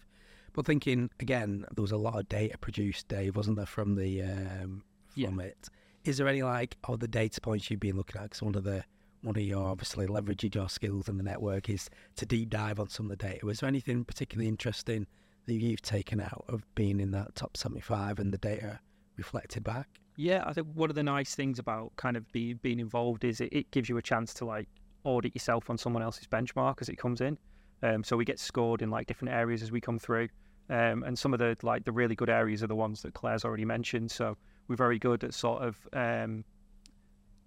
But 0.54 0.66
thinking 0.66 1.10
again, 1.20 1.66
there 1.76 1.82
was 1.82 1.92
a 1.92 1.98
lot 1.98 2.20
of 2.20 2.30
data 2.30 2.58
produced, 2.58 3.08
Dave, 3.08 3.36
wasn't 3.36 3.58
there, 3.58 3.66
from 3.66 3.96
the 3.96 4.22
um, 4.22 4.84
Yeah. 5.16 5.30
from 5.30 5.40
it? 5.40 5.70
Is 6.04 6.18
there 6.18 6.28
any 6.28 6.44
like 6.44 6.78
of 6.84 7.00
the 7.00 7.08
data 7.08 7.40
points 7.42 7.72
you've 7.72 7.80
been 7.80 7.96
looking 7.98 8.20
at? 8.20 8.24
Because 8.26 8.42
one 8.44 8.56
of 8.56 8.64
the 8.64 8.84
one 9.22 9.38
of 9.38 9.42
your 9.42 9.66
obviously 9.70 10.06
leveraging 10.06 10.54
your 10.54 10.68
skills 10.68 11.08
in 11.08 11.16
the 11.18 11.24
network 11.24 11.70
is 11.70 11.90
to 12.18 12.26
deep 12.26 12.50
dive 12.50 12.78
on 12.80 12.90
some 12.90 13.06
of 13.10 13.18
the 13.18 13.26
data. 13.26 13.46
Was 13.46 13.62
there 13.62 13.70
anything 13.70 14.04
particularly 14.04 14.50
interesting 14.50 15.08
that 15.46 15.54
you've 15.54 15.82
taken 15.82 16.20
out 16.20 16.44
of 16.50 16.64
being 16.76 17.00
in 17.00 17.12
that 17.12 17.34
top 17.36 17.56
seventy 17.56 17.82
five 17.82 18.20
and 18.20 18.34
the 18.34 18.38
data 18.38 18.80
reflected 19.18 19.64
back? 19.64 19.88
Yeah, 20.16 20.44
I 20.46 20.54
think 20.54 20.68
one 20.74 20.90
of 20.90 20.96
the 20.96 21.04
nice 21.04 21.34
things 21.36 21.60
about 21.60 21.92
kind 21.96 22.16
of 22.16 22.32
be, 22.32 22.54
being 22.54 22.80
involved 22.80 23.24
is 23.24 23.42
it, 23.42 23.50
it 23.52 23.72
gives 23.72 23.90
you 23.90 23.98
a 23.98 24.02
chance 24.02 24.34
to 24.36 24.46
like 24.46 24.68
audit 25.04 25.34
yourself 25.36 25.70
on 25.70 25.78
someone 25.78 26.04
else's 26.04 26.28
benchmark 26.28 26.76
as 26.82 26.90
it 26.90 26.98
comes 26.98 27.22
in. 27.22 27.38
Um, 27.82 28.04
so 28.04 28.16
we 28.16 28.24
get 28.24 28.40
scored 28.40 28.82
in 28.82 28.90
like 28.90 29.08
different 29.08 29.34
areas 29.34 29.62
as 29.62 29.72
we 29.72 29.82
come 29.82 30.00
through, 30.00 30.30
um, 30.70 31.04
and 31.04 31.18
some 31.18 31.34
of 31.34 31.40
the 31.40 31.58
like 31.64 31.84
the 31.84 31.92
really 31.92 32.16
good 32.16 32.30
areas 32.30 32.64
are 32.64 32.68
the 32.68 32.76
ones 32.76 33.02
that 33.02 33.14
Claire's 33.14 33.44
already 33.44 33.66
mentioned. 33.66 34.10
So 34.10 34.38
we're 34.68 34.78
very 34.78 35.00
good 35.00 35.24
at 35.24 35.34
sort 35.34 35.64
of 35.64 35.76
um, 35.92 36.46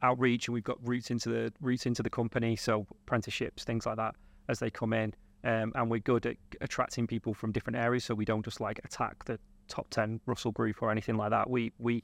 outreach, 0.02 0.48
and 0.48 0.54
we've 0.54 0.64
got 0.64 0.76
routes 0.86 1.10
into 1.10 1.30
the 1.30 1.52
routes 1.60 1.86
into 1.86 2.02
the 2.02 2.10
company, 2.10 2.54
so 2.56 2.86
apprenticeships, 2.90 3.64
things 3.64 3.86
like 3.86 3.96
that, 3.96 4.14
as 4.48 4.58
they 4.58 4.68
come 4.68 4.92
in. 4.92 5.14
Um, 5.44 5.72
and 5.74 5.90
we're 5.90 6.00
good 6.00 6.26
at 6.26 6.36
attracting 6.60 7.06
people 7.06 7.32
from 7.32 7.52
different 7.52 7.78
areas, 7.78 8.04
so 8.04 8.14
we 8.14 8.24
don't 8.26 8.44
just 8.44 8.60
like 8.60 8.78
attack 8.84 9.24
the 9.24 9.38
top 9.68 9.88
ten 9.88 10.20
Russell 10.26 10.52
group 10.52 10.82
or 10.82 10.90
anything 10.90 11.16
like 11.16 11.30
that. 11.30 11.48
We 11.48 11.72
we 11.78 12.02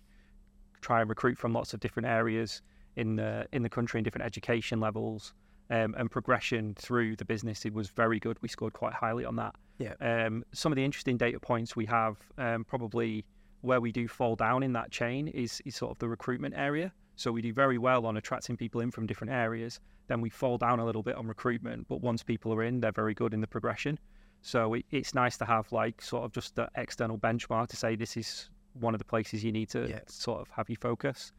try 0.83 1.01
and 1.01 1.09
recruit 1.09 1.39
from 1.39 1.53
lots 1.53 1.73
of 1.73 1.81
different 1.81 2.09
areas 2.09 2.61
in 2.97 3.17
the 3.17 3.47
in 3.53 3.63
the 3.63 3.69
country 3.69 3.99
and 3.99 4.05
different 4.05 4.27
education 4.27 4.81
levels 4.81 5.33
um, 5.71 5.95
and 5.97 6.11
progression 6.11 6.75
through 6.75 7.17
the 7.17 7.25
business. 7.25 7.65
It 7.65 7.73
was 7.73 7.89
very 7.89 8.19
good. 8.21 8.37
We 8.43 8.49
scored 8.49 8.75
quite 8.75 8.93
highly 8.93 9.25
on 9.25 9.37
that. 9.37 9.55
Yeah. 9.79 9.95
Um, 10.01 10.45
some 10.53 10.71
of 10.71 10.77
the 10.77 10.85
interesting 10.85 11.17
data 11.17 11.41
points 11.41 11.75
we 11.75 11.87
have, 11.87 12.17
um, 12.37 12.65
probably 12.65 13.25
where 13.63 13.81
we 13.81 13.91
do 13.93 14.07
fall 14.07 14.37
down 14.37 14.63
in 14.63 14.73
that 14.75 14.91
chain 14.91 15.29
is, 15.29 15.63
is 15.65 15.77
sort 15.77 15.93
of 15.93 15.99
the 15.99 16.09
recruitment 16.09 16.55
area. 16.57 16.93
So 17.17 17.31
we 17.31 17.43
do 17.43 17.53
very 17.53 17.79
well 17.79 18.07
on 18.07 18.17
attracting 18.17 18.57
people 18.57 18.81
in 18.81 18.91
from 18.91 19.07
different 19.07 19.33
areas. 19.33 19.81
Then 20.09 20.21
we 20.21 20.31
fall 20.31 20.59
down 20.59 20.81
a 20.81 20.85
little 20.85 21.03
bit 21.03 21.15
on 21.17 21.27
recruitment, 21.27 21.87
but 21.89 22.01
once 22.01 22.23
people 22.23 22.53
are 22.53 22.63
in, 22.63 22.81
they're 22.81 22.93
very 22.93 23.15
good 23.15 23.33
in 23.33 23.41
the 23.41 23.47
progression. 23.47 23.99
So 24.43 24.75
it, 24.75 24.85
it's 24.91 25.15
nice 25.15 25.37
to 25.39 25.45
have 25.45 25.71
like 25.73 26.03
sort 26.03 26.25
of 26.25 26.33
just 26.33 26.57
the 26.57 26.69
external 26.75 27.17
benchmark 27.17 27.69
to 27.69 27.77
say 27.77 27.95
this 27.97 28.17
is 28.17 28.51
one 28.75 28.95
of 28.95 28.99
the 28.99 29.05
places 29.05 29.43
you 29.45 29.53
need 29.53 29.69
to 29.71 29.89
Yeah. 29.89 30.01
sort 30.07 30.41
of 30.41 30.49
have 30.51 30.69
your 30.69 30.77
focus. 30.81 31.33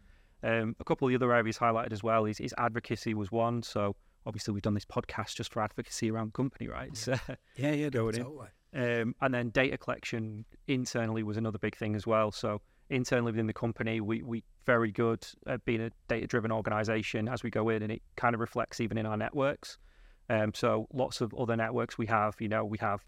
Um, 0.44 0.76
a 0.80 0.84
couple 0.84 1.08
of 1.08 1.12
the 1.12 1.16
other 1.16 1.34
areas 1.34 1.58
highlighted 1.58 1.94
as 1.94 2.04
well 2.04 2.26
is, 2.26 2.40
is 2.40 2.54
advocacy 2.58 3.14
was 3.14 3.32
one. 3.32 3.64
So 3.64 3.96
obviously 4.26 4.54
we've 4.54 4.62
done 4.64 4.74
this 4.74 4.86
podcast 4.86 5.36
just 5.36 5.52
for 5.54 5.62
advocacy 5.62 6.12
around 6.12 6.34
company, 6.34 6.68
rights. 6.68 7.00
So, 7.02 7.16
Yeah, 7.56 7.72
yeah, 7.72 7.90
Going 7.90 8.16
in. 8.16 8.24
totally. 8.24 8.48
um, 8.74 9.16
and 9.22 9.34
then 9.34 9.50
data 9.50 9.78
collection 9.78 10.46
internally 10.68 11.24
was 11.24 11.38
another 11.38 11.58
big 11.60 11.76
thing 11.78 11.96
as 11.96 12.06
well. 12.06 12.32
So 12.32 12.62
internally 12.90 13.32
within 13.32 13.48
the 13.48 13.54
company, 13.54 14.02
we 14.02 14.22
we 14.22 14.44
very 14.66 14.92
good 14.92 15.26
at 15.48 15.64
being 15.66 15.82
a 15.82 15.92
data 16.08 16.28
driven 16.28 16.52
organisation 16.52 17.28
as 17.30 17.44
we 17.44 17.50
go 17.50 17.70
in, 17.70 17.82
and 17.84 17.92
it 17.92 18.02
kind 18.18 18.34
of 18.36 18.40
reflects 18.42 18.80
even 18.82 18.98
in 18.98 19.06
our 19.06 19.18
networks. 19.18 19.78
Um, 20.30 20.54
so 20.54 20.88
lots 20.94 21.20
of 21.22 21.34
other 21.34 21.56
networks 21.56 21.98
we 21.98 22.06
have, 22.08 22.36
you 22.40 22.48
know, 22.50 22.64
we 22.66 22.78
have 22.80 23.04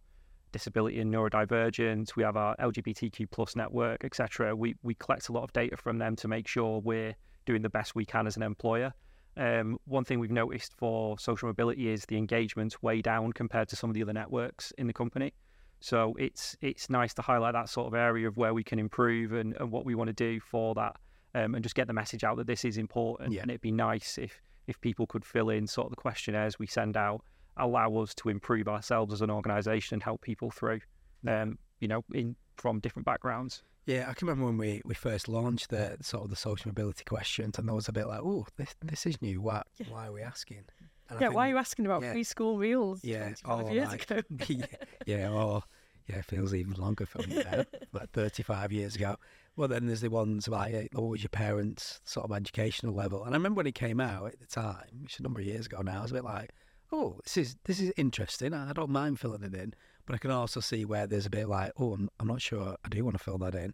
disability 0.56 1.02
and 1.02 1.14
neurodivergence, 1.14 2.16
we 2.16 2.24
have 2.24 2.38
our 2.38 2.56
LGBTQ 2.56 3.30
plus 3.30 3.58
network, 3.58 4.06
etc. 4.06 4.56
We 4.56 4.76
we 4.84 4.96
collect 4.96 5.28
a 5.28 5.34
lot 5.34 5.44
of 5.44 5.52
data 5.52 5.76
from 5.76 5.98
them 5.98 6.16
to 6.16 6.30
make 6.30 6.48
sure 6.48 6.80
we're 6.80 7.14
doing 7.46 7.62
the 7.62 7.70
best 7.70 7.94
we 7.94 8.06
can 8.06 8.26
as 8.26 8.38
an 8.38 8.44
employer. 8.44 8.94
Um, 9.36 9.78
one 9.84 10.06
thing 10.06 10.18
we've 10.20 10.32
noticed 10.32 10.72
for 10.78 11.20
social 11.20 11.48
mobility 11.50 11.90
is 11.90 12.06
the 12.06 12.16
engagement's 12.16 12.82
way 12.82 13.02
down 13.02 13.34
compared 13.34 13.68
to 13.68 13.76
some 13.76 13.90
of 13.90 13.96
the 13.96 14.02
other 14.02 14.14
networks 14.14 14.72
in 14.78 14.88
the 14.88 14.94
company. 14.94 15.34
So 15.82 16.16
it's 16.18 16.56
it's 16.62 16.90
nice 16.90 17.14
to 17.16 17.22
highlight 17.22 17.52
that 17.52 17.68
sort 17.68 17.88
of 17.88 17.94
area 17.94 18.26
of 18.26 18.38
where 18.38 18.54
we 18.54 18.64
can 18.64 18.80
improve 18.80 19.34
and, 19.34 19.58
and 19.60 19.70
what 19.70 19.84
we 19.84 19.94
want 19.94 20.08
to 20.08 20.14
do 20.14 20.40
for 20.40 20.74
that, 20.76 20.96
um, 21.34 21.54
and 21.56 21.64
just 21.64 21.76
get 21.76 21.88
the 21.88 21.94
message 21.94 22.24
out 22.24 22.38
that 22.38 22.48
this 22.48 22.64
is 22.64 22.78
important. 22.78 23.34
Yeah. 23.34 23.42
And 23.42 23.52
it'd 23.52 23.60
be 23.60 23.74
nice 23.74 24.18
if 24.18 24.42
if 24.68 24.80
people 24.80 25.06
could 25.06 25.26
fill 25.26 25.50
in 25.50 25.68
sort 25.68 25.88
of 25.88 25.92
the 25.92 26.02
questionnaires 26.02 26.58
we 26.58 26.66
send 26.66 26.96
out, 26.96 27.22
allow 27.58 27.96
us 27.98 28.14
to 28.16 28.30
improve 28.30 28.68
ourselves 28.68 29.14
as 29.14 29.22
an 29.22 29.30
organisation 29.30 29.96
and 29.96 30.04
help 30.04 30.22
people 30.22 30.52
through, 30.52 30.82
um, 31.28 31.58
you 31.80 31.88
know, 31.88 32.04
in 32.14 32.36
from 32.58 32.80
different 32.80 33.06
backgrounds. 33.06 33.64
Yeah, 33.86 34.08
I 34.10 34.14
can 34.14 34.28
remember 34.28 34.48
when 34.48 34.58
we, 34.58 34.82
we 34.84 34.96
first 34.96 35.28
launched 35.28 35.70
the 35.70 35.98
sort 36.02 36.24
of 36.24 36.30
the 36.32 36.36
social 36.36 36.70
mobility 36.70 37.04
questions, 37.04 37.60
and 37.60 37.70
I 37.70 37.74
was 37.74 37.88
a 37.88 37.92
bit 37.94 38.08
like, 38.08 38.22
"Oh, 38.24 38.48
this 38.58 38.76
this 38.82 39.06
is 39.06 39.22
new. 39.22 39.42
Why 39.42 39.62
Yeah. 39.78 39.88
why 39.90 40.08
are 40.08 40.12
we 40.12 40.22
asking?" 40.22 40.64
And 41.10 41.22
Yeah, 41.22 41.28
think- 41.28 41.36
why 41.36 41.48
are 41.48 41.50
you 41.52 41.58
asking 41.58 41.86
about 41.86 42.02
yeah. 42.02 42.12
free 42.14 42.24
school 42.24 42.58
meals? 42.58 43.04
Yeah, 43.04 43.34
25 43.44 43.66
oh, 43.66 43.72
years 43.72 43.90
like- 43.90 44.10
ago. 44.10 44.22
yeah, 44.50 44.66
yeah, 45.06 45.30
or 45.30 45.62
yeah, 46.08 46.18
it 46.18 46.26
feels 46.26 46.54
even 46.54 46.74
longer 46.74 47.06
for 47.06 47.20
me 47.28 47.44
now, 47.44 47.64
like 47.94 48.10
thirty 48.12 48.42
five 48.42 48.72
years 48.72 48.96
ago. 48.96 49.18
Well, 49.56 49.68
then 49.68 49.86
there's 49.86 50.02
the 50.02 50.10
ones 50.10 50.48
like, 50.48 50.74
eh, 50.74 50.88
what 50.94 51.04
was 51.10 51.22
your 51.24 51.30
parents' 51.30 52.02
sort 52.06 52.26
of 52.30 52.36
educational 52.36 52.94
level? 52.94 53.24
And 53.24 53.36
I 53.36 53.38
remember 53.38 53.60
when 53.60 53.68
it 53.68 53.76
came 53.76 54.00
out 54.02 54.28
at 54.28 54.40
the 54.40 54.48
time, 54.48 55.02
which 55.04 55.14
is 55.14 55.20
a 55.20 55.24
number 55.24 55.40
of 55.40 55.46
years 55.46 55.68
ago 55.68 55.82
now, 55.82 56.00
I 56.00 56.02
was 56.02 56.12
a 56.12 56.16
bit 56.16 56.24
like, 56.26 56.50
oh, 56.96 57.20
this 57.24 57.38
is 57.38 57.56
this 57.66 57.80
is 57.80 57.92
interesting. 57.98 58.54
I 58.54 58.72
don't 58.74 58.90
mind 58.90 59.20
filling 59.20 59.44
it 59.44 59.54
in, 59.54 59.74
but 60.06 60.16
I 60.16 60.18
can 60.18 60.32
also 60.32 60.60
see 60.60 60.86
where 60.86 61.08
there's 61.08 61.26
a 61.26 61.30
bit 61.30 61.50
like, 61.50 61.74
oh, 61.78 61.94
I'm, 61.94 62.10
I'm 62.20 62.28
not 62.28 62.42
sure 62.42 62.78
I 62.84 62.90
do 62.90 63.04
want 63.04 63.18
to 63.18 63.24
fill 63.24 63.38
that 63.40 63.56
in. 63.56 63.74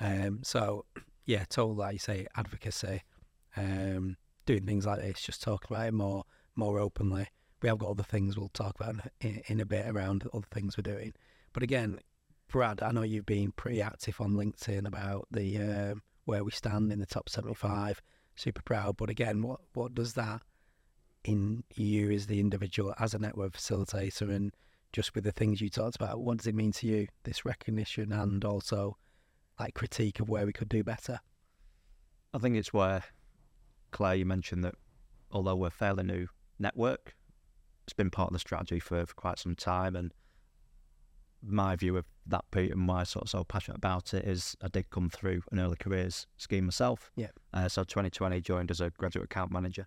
Um, 0.00 0.40
so 0.42 0.86
yeah, 1.26 1.44
totally, 1.48 1.76
like 1.76 1.92
you 1.94 1.98
say, 1.98 2.26
advocacy, 2.36 3.02
um, 3.56 4.16
doing 4.46 4.64
things 4.64 4.86
like 4.86 5.00
this, 5.00 5.20
just 5.20 5.42
talking 5.42 5.76
about 5.76 5.88
it 5.88 5.94
more 5.94 6.24
more 6.54 6.78
openly. 6.78 7.28
We 7.60 7.68
have 7.68 7.78
got 7.78 7.90
other 7.90 8.02
things 8.02 8.38
we'll 8.38 8.48
talk 8.50 8.76
about 8.80 8.96
in, 9.20 9.42
in 9.46 9.60
a 9.60 9.66
bit 9.66 9.86
around 9.86 10.24
other 10.32 10.46
things 10.50 10.76
we're 10.76 10.82
doing. 10.82 11.12
But 11.52 11.62
again, 11.62 12.00
Brad, 12.48 12.82
I 12.82 12.92
know 12.92 13.02
you've 13.02 13.26
been 13.26 13.52
pretty 13.52 13.82
active 13.82 14.20
on 14.20 14.32
LinkedIn 14.32 14.86
about 14.86 15.26
the 15.30 15.58
um, 15.58 16.02
where 16.24 16.44
we 16.44 16.50
stand 16.50 16.90
in 16.92 17.00
the 17.00 17.06
top 17.06 17.28
seventy-five. 17.28 18.00
Super 18.34 18.62
proud. 18.62 18.96
But 18.96 19.10
again, 19.10 19.42
what 19.42 19.60
what 19.74 19.94
does 19.94 20.14
that 20.14 20.40
in 21.26 21.64
you 21.74 22.10
as 22.10 22.26
the 22.26 22.40
individual, 22.40 22.94
as 22.98 23.14
a 23.14 23.18
network 23.18 23.52
facilitator, 23.52 24.34
and 24.34 24.52
just 24.92 25.14
with 25.14 25.24
the 25.24 25.32
things 25.32 25.60
you 25.60 25.68
talked 25.68 25.96
about, 25.96 26.20
what 26.20 26.38
does 26.38 26.46
it 26.46 26.54
mean 26.54 26.72
to 26.72 26.86
you? 26.86 27.08
This 27.24 27.44
recognition 27.44 28.12
and 28.12 28.44
also 28.44 28.96
like 29.58 29.74
critique 29.74 30.20
of 30.20 30.28
where 30.28 30.46
we 30.46 30.52
could 30.52 30.68
do 30.68 30.84
better. 30.84 31.20
I 32.32 32.38
think 32.38 32.56
it's 32.56 32.72
where 32.72 33.02
Claire, 33.90 34.16
you 34.16 34.26
mentioned 34.26 34.64
that 34.64 34.74
although 35.30 35.56
we're 35.56 35.68
a 35.68 35.70
fairly 35.70 36.04
new 36.04 36.28
network, 36.58 37.14
it's 37.84 37.92
been 37.92 38.10
part 38.10 38.28
of 38.28 38.32
the 38.32 38.38
strategy 38.38 38.80
for, 38.80 39.06
for 39.06 39.14
quite 39.14 39.38
some 39.38 39.54
time. 39.54 39.96
And 39.96 40.12
my 41.42 41.76
view 41.76 41.96
of 41.96 42.04
that, 42.26 42.44
Pete, 42.50 42.72
and 42.72 42.86
why 42.88 43.00
I'm 43.00 43.04
sort 43.04 43.24
of 43.24 43.30
so 43.30 43.44
passionate 43.44 43.78
about 43.78 44.12
it 44.12 44.24
is 44.24 44.56
I 44.62 44.68
did 44.68 44.90
come 44.90 45.08
through 45.08 45.42
an 45.52 45.60
early 45.60 45.76
careers 45.76 46.26
scheme 46.36 46.64
myself. 46.64 47.10
Yeah. 47.16 47.28
Uh, 47.54 47.68
so 47.68 47.84
2020 47.84 48.40
joined 48.40 48.70
as 48.70 48.80
a 48.80 48.90
graduate 48.90 49.26
account 49.26 49.52
manager. 49.52 49.86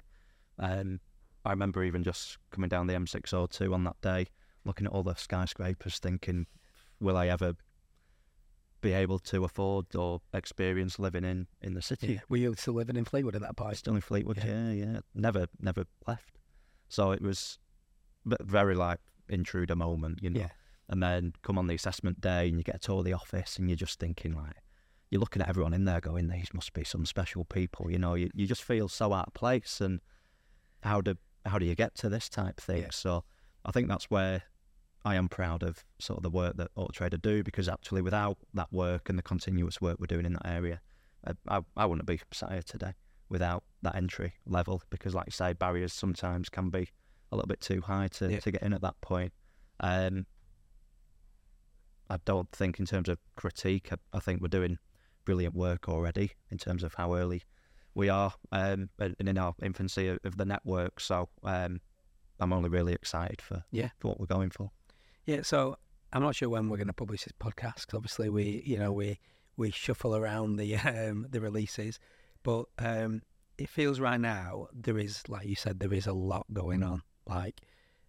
Um, 0.57 0.99
I 1.45 1.51
remember 1.51 1.83
even 1.83 2.03
just 2.03 2.37
coming 2.51 2.69
down 2.69 2.87
the 2.87 2.93
M602 2.93 3.73
on 3.73 3.83
that 3.85 3.99
day, 4.01 4.27
looking 4.65 4.87
at 4.87 4.93
all 4.93 5.03
the 5.03 5.15
skyscrapers, 5.15 5.99
thinking, 5.99 6.45
will 6.99 7.17
I 7.17 7.27
ever 7.27 7.53
be 8.81 8.93
able 8.93 9.19
to 9.19 9.43
afford 9.43 9.95
or 9.95 10.21
experience 10.33 10.99
living 10.99 11.23
in, 11.23 11.47
in 11.61 11.73
the 11.73 11.81
city? 11.81 12.13
Yeah. 12.13 12.19
Were 12.29 12.37
you 12.37 12.55
still 12.57 12.75
living 12.75 12.95
in 12.95 13.05
Fleetwood 13.05 13.35
at 13.35 13.41
that 13.41 13.57
point? 13.57 13.77
Still 13.77 13.95
in 13.95 14.01
Fleetwood, 14.01 14.37
Yeah. 14.37 14.71
yeah, 14.71 14.71
yeah. 14.71 14.99
Never, 15.13 15.47
never 15.59 15.85
left. 16.07 16.37
So 16.87 17.11
it 17.11 17.21
was 17.21 17.59
very 18.25 18.75
like 18.75 18.99
intruder 19.27 19.75
moment, 19.75 20.19
you 20.21 20.29
know. 20.29 20.41
Yeah. 20.41 20.49
And 20.87 21.03
then 21.03 21.33
come 21.43 21.57
on 21.57 21.67
the 21.67 21.75
assessment 21.75 22.19
day 22.19 22.47
and 22.49 22.57
you 22.57 22.63
get 22.63 22.81
to 22.83 22.91
all 22.91 23.03
the 23.03 23.13
office 23.13 23.57
and 23.57 23.69
you're 23.69 23.75
just 23.75 23.99
thinking 23.99 24.33
like, 24.33 24.55
you're 25.11 25.19
looking 25.19 25.41
at 25.41 25.49
everyone 25.49 25.73
in 25.73 25.85
there 25.85 26.01
going, 26.01 26.27
these 26.27 26.49
must 26.53 26.73
be 26.73 26.83
some 26.83 27.05
special 27.05 27.43
people, 27.45 27.91
you 27.91 27.97
know. 27.97 28.13
You 28.13 28.29
you 28.33 28.45
just 28.47 28.63
feel 28.63 28.87
so 28.87 29.11
out 29.13 29.27
of 29.27 29.33
place 29.33 29.81
and 29.81 30.01
how 30.83 31.01
do 31.01 31.15
how 31.49 31.59
do 31.59 31.65
you 31.65 31.75
get 31.75 31.95
to 31.95 32.09
this 32.09 32.29
type 32.29 32.59
thing? 32.59 32.83
Yeah. 32.83 32.89
So 32.91 33.23
I 33.65 33.71
think 33.71 33.87
that's 33.87 34.05
where 34.09 34.43
I 35.05 35.15
am 35.15 35.27
proud 35.29 35.63
of 35.63 35.83
sort 35.99 36.17
of 36.17 36.23
the 36.23 36.29
work 36.29 36.57
that 36.57 36.71
Auto 36.75 36.91
Trader 36.91 37.17
do 37.17 37.43
because 37.43 37.67
actually 37.69 38.01
without 38.01 38.37
that 38.53 38.71
work 38.71 39.09
and 39.09 39.17
the 39.17 39.23
continuous 39.23 39.81
work 39.81 39.97
we're 39.99 40.07
doing 40.07 40.25
in 40.25 40.33
that 40.33 40.45
area, 40.45 40.81
I, 41.25 41.57
I, 41.57 41.61
I 41.77 41.85
wouldn't 41.85 42.07
be 42.07 42.19
sat 42.31 42.51
here 42.51 42.61
today 42.61 42.93
without 43.29 43.63
that 43.81 43.95
entry 43.95 44.33
level 44.45 44.81
because 44.89 45.13
like 45.13 45.27
you 45.27 45.31
say, 45.31 45.53
barriers 45.53 45.93
sometimes 45.93 46.49
can 46.49 46.69
be 46.69 46.89
a 47.31 47.35
little 47.35 47.47
bit 47.47 47.61
too 47.61 47.81
high 47.81 48.07
to, 48.07 48.31
Yeah. 48.31 48.39
to 48.39 48.51
get 48.51 48.61
in 48.63 48.73
at 48.73 48.81
that 48.81 48.99
point. 49.01 49.33
Um, 49.79 50.25
I 52.09 52.17
don't 52.25 52.51
think 52.51 52.79
in 52.79 52.85
terms 52.85 53.07
of 53.07 53.19
critique, 53.35 53.89
I, 53.91 54.17
I 54.17 54.19
think 54.19 54.41
we're 54.41 54.47
doing 54.47 54.79
brilliant 55.25 55.53
work 55.55 55.87
already 55.87 56.31
in 56.49 56.57
terms 56.57 56.83
of 56.83 56.95
how 56.95 57.13
early 57.13 57.43
we 57.99 58.09
are 58.09 58.33
um, 58.51 58.89
and 58.99 59.15
in 59.19 59.37
our 59.37 59.53
infancy 59.61 60.07
of, 60.07 60.19
of 60.23 60.37
the 60.37 60.45
network. 60.45 60.99
So 60.99 61.29
um, 61.43 61.81
I'm 62.39 62.53
only 62.53 62.69
really 62.69 62.93
excited 62.93 63.41
for, 63.41 63.63
Yeah. 63.71 63.89
for 63.99 64.07
what 64.09 64.19
we're 64.19 64.25
going 64.37 64.49
for. 64.49 64.71
Yeah, 65.25 65.41
so 65.43 65.77
I'm 66.13 66.23
not 66.23 66.35
sure 66.35 66.49
when 66.49 66.69
we're 66.69 66.77
going 66.77 66.87
to 66.87 66.93
publish 66.93 67.25
this 67.25 67.33
podcast 67.39 67.87
'cause 67.87 67.95
obviously 67.95 68.29
we, 68.29 68.63
you 68.65 68.77
know, 68.79 68.91
we 68.91 69.19
we 69.57 69.69
shuffle 69.71 70.15
around 70.15 70.55
the 70.55 70.75
um, 70.95 71.27
the 71.29 71.41
releases, 71.41 71.99
but 72.43 72.65
um, 72.79 73.21
it 73.57 73.69
feels 73.69 73.99
right 73.99 74.19
now 74.19 74.67
there 74.73 74.97
is, 74.97 75.21
like 75.27 75.45
you 75.45 75.55
said, 75.55 75.79
there 75.79 75.93
is 75.93 76.07
a 76.07 76.13
lot 76.13 76.45
going 76.53 76.81
on. 76.81 77.03
Like 77.27 77.61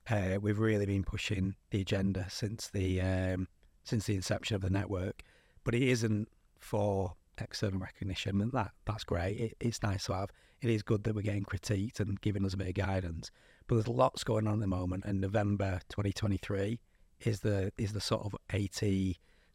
uh, 0.09 0.38
we've 0.40 0.59
really 0.61 0.87
been 0.87 1.03
pushing 1.05 1.57
the 1.72 1.81
agenda 1.81 2.26
since 2.31 2.68
the 2.68 3.00
um, 3.00 3.48
since 3.83 4.07
the 4.07 4.14
inception 4.14 4.55
of 4.55 4.62
the 4.62 4.70
network, 4.70 5.22
but 5.64 5.74
it 5.74 5.83
isn't 5.83 6.29
for 6.59 7.16
external 7.40 7.79
recognition, 7.81 8.40
and 8.40 8.53
that 8.53 8.72
that's 8.85 9.05
great. 9.05 9.38
It, 9.38 9.57
it's 9.61 9.83
nice 9.83 10.07
to 10.07 10.14
have. 10.14 10.31
It 10.61 10.70
is 10.70 10.83
good 10.83 11.05
that 11.05 11.14
we're 11.14 11.22
getting 11.22 11.44
critiqued 11.44 12.00
and 12.00 12.20
giving 12.20 12.44
us 12.44 12.55
a 12.55 12.57
bit 12.57 12.68
of 12.68 12.74
guidance. 12.74 13.31
But 13.66 13.76
there's 13.76 13.88
lots 13.88 14.24
going 14.24 14.46
on 14.46 14.55
at 14.55 14.61
the 14.61 14.66
moment, 14.66 15.05
and 15.07 15.20
November 15.20 15.81
2023 15.90 16.81
is 17.20 17.40
the 17.40 17.72
is 17.79 17.92
the 17.92 18.00
sort 18.00 18.22
of 18.22 18.35
AT 18.50 18.83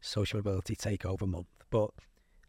social 0.00 0.38
mobility 0.38 0.76
takeover 0.76 1.28
month. 1.28 1.46
But 1.70 1.90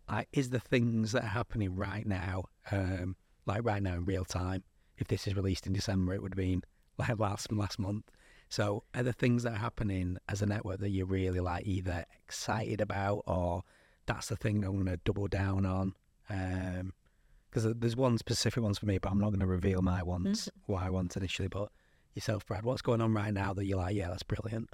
like, 0.09 0.27
is 0.31 0.49
the 0.49 0.59
things 0.59 1.11
that 1.11 1.23
are 1.23 1.27
happening 1.27 1.75
right 1.75 2.05
now, 2.05 2.45
um, 2.71 3.15
like 3.45 3.63
right 3.63 3.81
now 3.81 3.95
in 3.95 4.05
real 4.05 4.25
time? 4.25 4.63
If 4.97 5.07
this 5.07 5.27
is 5.27 5.35
released 5.35 5.67
in 5.67 5.73
December, 5.73 6.13
it 6.13 6.21
would 6.21 6.33
have 6.33 6.37
been 6.37 6.63
like 6.97 7.19
last 7.19 7.51
last 7.51 7.79
month. 7.79 8.05
So, 8.49 8.83
are 8.95 9.03
the 9.03 9.13
things 9.13 9.43
that 9.43 9.53
are 9.53 9.57
happening 9.57 10.17
as 10.29 10.41
a 10.41 10.45
network 10.45 10.79
that 10.79 10.89
you're 10.89 11.05
really 11.05 11.41
like 11.41 11.67
either 11.67 12.05
excited 12.23 12.79
about 12.79 13.23
or 13.27 13.63
that's 14.07 14.27
the 14.27 14.35
thing 14.35 14.63
I'm 14.63 14.73
going 14.73 14.85
to 14.85 14.97
double 15.03 15.27
down 15.27 15.65
on? 15.65 15.93
Because 17.49 17.73
there's 17.75 17.95
one 17.95 18.17
specific 18.17 18.63
ones 18.63 18.79
for 18.79 18.85
me, 18.87 18.97
but 18.97 19.11
I'm 19.11 19.19
not 19.19 19.29
going 19.29 19.39
to 19.39 19.47
reveal 19.47 19.81
my 19.81 20.01
ones, 20.03 20.49
what 20.65 20.83
I 20.83 20.89
want 20.89 21.15
initially. 21.15 21.47
But 21.47 21.69
yourself, 22.15 22.45
Brad, 22.45 22.63
what's 22.63 22.81
going 22.81 23.01
on 23.01 23.13
right 23.13 23.33
now 23.33 23.53
that 23.53 23.65
you're 23.65 23.77
like, 23.77 23.95
yeah, 23.95 24.09
that's 24.09 24.23
brilliant? 24.23 24.69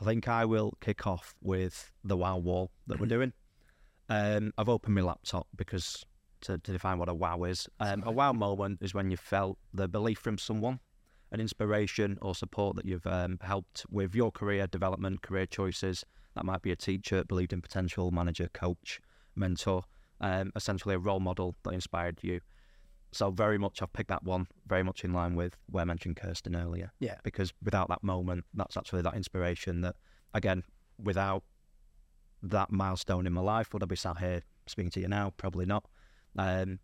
I 0.00 0.04
think 0.04 0.28
I 0.28 0.44
will 0.44 0.74
kick 0.80 1.06
off 1.06 1.34
with 1.42 1.90
the 2.04 2.16
wow 2.16 2.38
wall 2.38 2.70
that 2.86 2.98
we're 3.00 3.06
doing. 3.06 3.32
Um, 4.10 4.54
I've 4.56 4.70
opened 4.70 4.94
my 4.94 5.02
laptop 5.02 5.48
because 5.54 6.02
to, 6.40 6.56
to 6.56 6.72
define 6.72 6.98
what 6.98 7.10
a 7.10 7.14
wow 7.14 7.44
is. 7.44 7.68
Um, 7.78 8.02
a 8.06 8.10
wow 8.10 8.32
moment 8.32 8.78
is 8.80 8.94
when 8.94 9.10
you 9.10 9.18
felt 9.18 9.58
the 9.74 9.86
belief 9.86 10.18
from 10.18 10.38
someone, 10.38 10.80
an 11.30 11.40
inspiration 11.40 12.18
or 12.22 12.34
support 12.34 12.76
that 12.76 12.86
you've 12.86 13.06
um, 13.06 13.38
helped 13.42 13.84
with 13.90 14.14
your 14.14 14.30
career 14.30 14.66
development, 14.66 15.22
career 15.22 15.44
choices. 15.46 16.04
That 16.38 16.44
might 16.44 16.62
be 16.62 16.70
a 16.70 16.76
teacher, 16.76 17.24
believed 17.24 17.52
in 17.52 17.60
potential, 17.60 18.12
manager, 18.12 18.48
coach, 18.54 19.00
mentor, 19.34 19.82
um, 20.20 20.52
essentially 20.54 20.94
a 20.94 20.98
role 21.00 21.18
model 21.18 21.56
that 21.64 21.74
inspired 21.74 22.20
you. 22.22 22.38
So 23.10 23.32
very 23.32 23.58
much 23.58 23.82
I've 23.82 23.92
picked 23.92 24.10
that 24.10 24.22
one, 24.22 24.46
very 24.64 24.84
much 24.84 25.02
in 25.02 25.12
line 25.12 25.34
with 25.34 25.56
where 25.68 25.82
I 25.82 25.84
mentioned 25.84 26.14
Kirsten 26.14 26.54
earlier 26.54 26.92
Yeah. 27.00 27.16
because 27.24 27.52
without 27.60 27.88
that 27.88 28.04
moment, 28.04 28.44
that's 28.54 28.76
actually 28.76 29.02
that 29.02 29.14
inspiration 29.14 29.80
that, 29.80 29.96
again, 30.32 30.62
without 30.96 31.42
that 32.40 32.70
milestone 32.70 33.26
in 33.26 33.32
my 33.32 33.40
life, 33.40 33.72
would 33.72 33.82
I 33.82 33.86
be 33.86 33.96
sat 33.96 34.18
here 34.18 34.42
speaking 34.68 34.92
to 34.92 35.00
you 35.00 35.08
now? 35.08 35.32
Probably 35.38 35.66
not. 35.66 35.86
Um, 36.36 36.78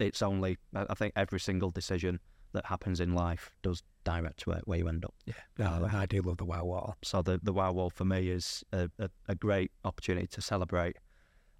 it's 0.00 0.20
only, 0.20 0.58
I 0.74 0.86
I 0.90 0.94
think 0.94 1.12
every 1.14 1.38
single 1.38 1.70
decision 1.70 2.18
that 2.54 2.66
happens 2.66 2.98
in 2.98 3.14
life 3.14 3.52
does 3.62 3.84
direct 4.04 4.46
where, 4.46 4.60
where 4.64 4.78
you 4.78 4.88
end 4.88 5.04
up. 5.04 5.14
Yeah, 5.26 5.34
no, 5.58 5.88
I 5.92 6.06
do 6.06 6.22
love 6.22 6.38
the 6.38 6.44
wow 6.44 6.64
wall. 6.64 6.96
So 7.02 7.22
the, 7.22 7.40
the 7.42 7.52
Wow 7.52 7.72
Wall 7.72 7.90
for 7.90 8.04
me 8.04 8.28
is 8.28 8.64
a, 8.72 8.90
a, 8.98 9.10
a 9.28 9.34
great 9.34 9.72
opportunity 9.84 10.26
to 10.28 10.40
celebrate 10.40 10.96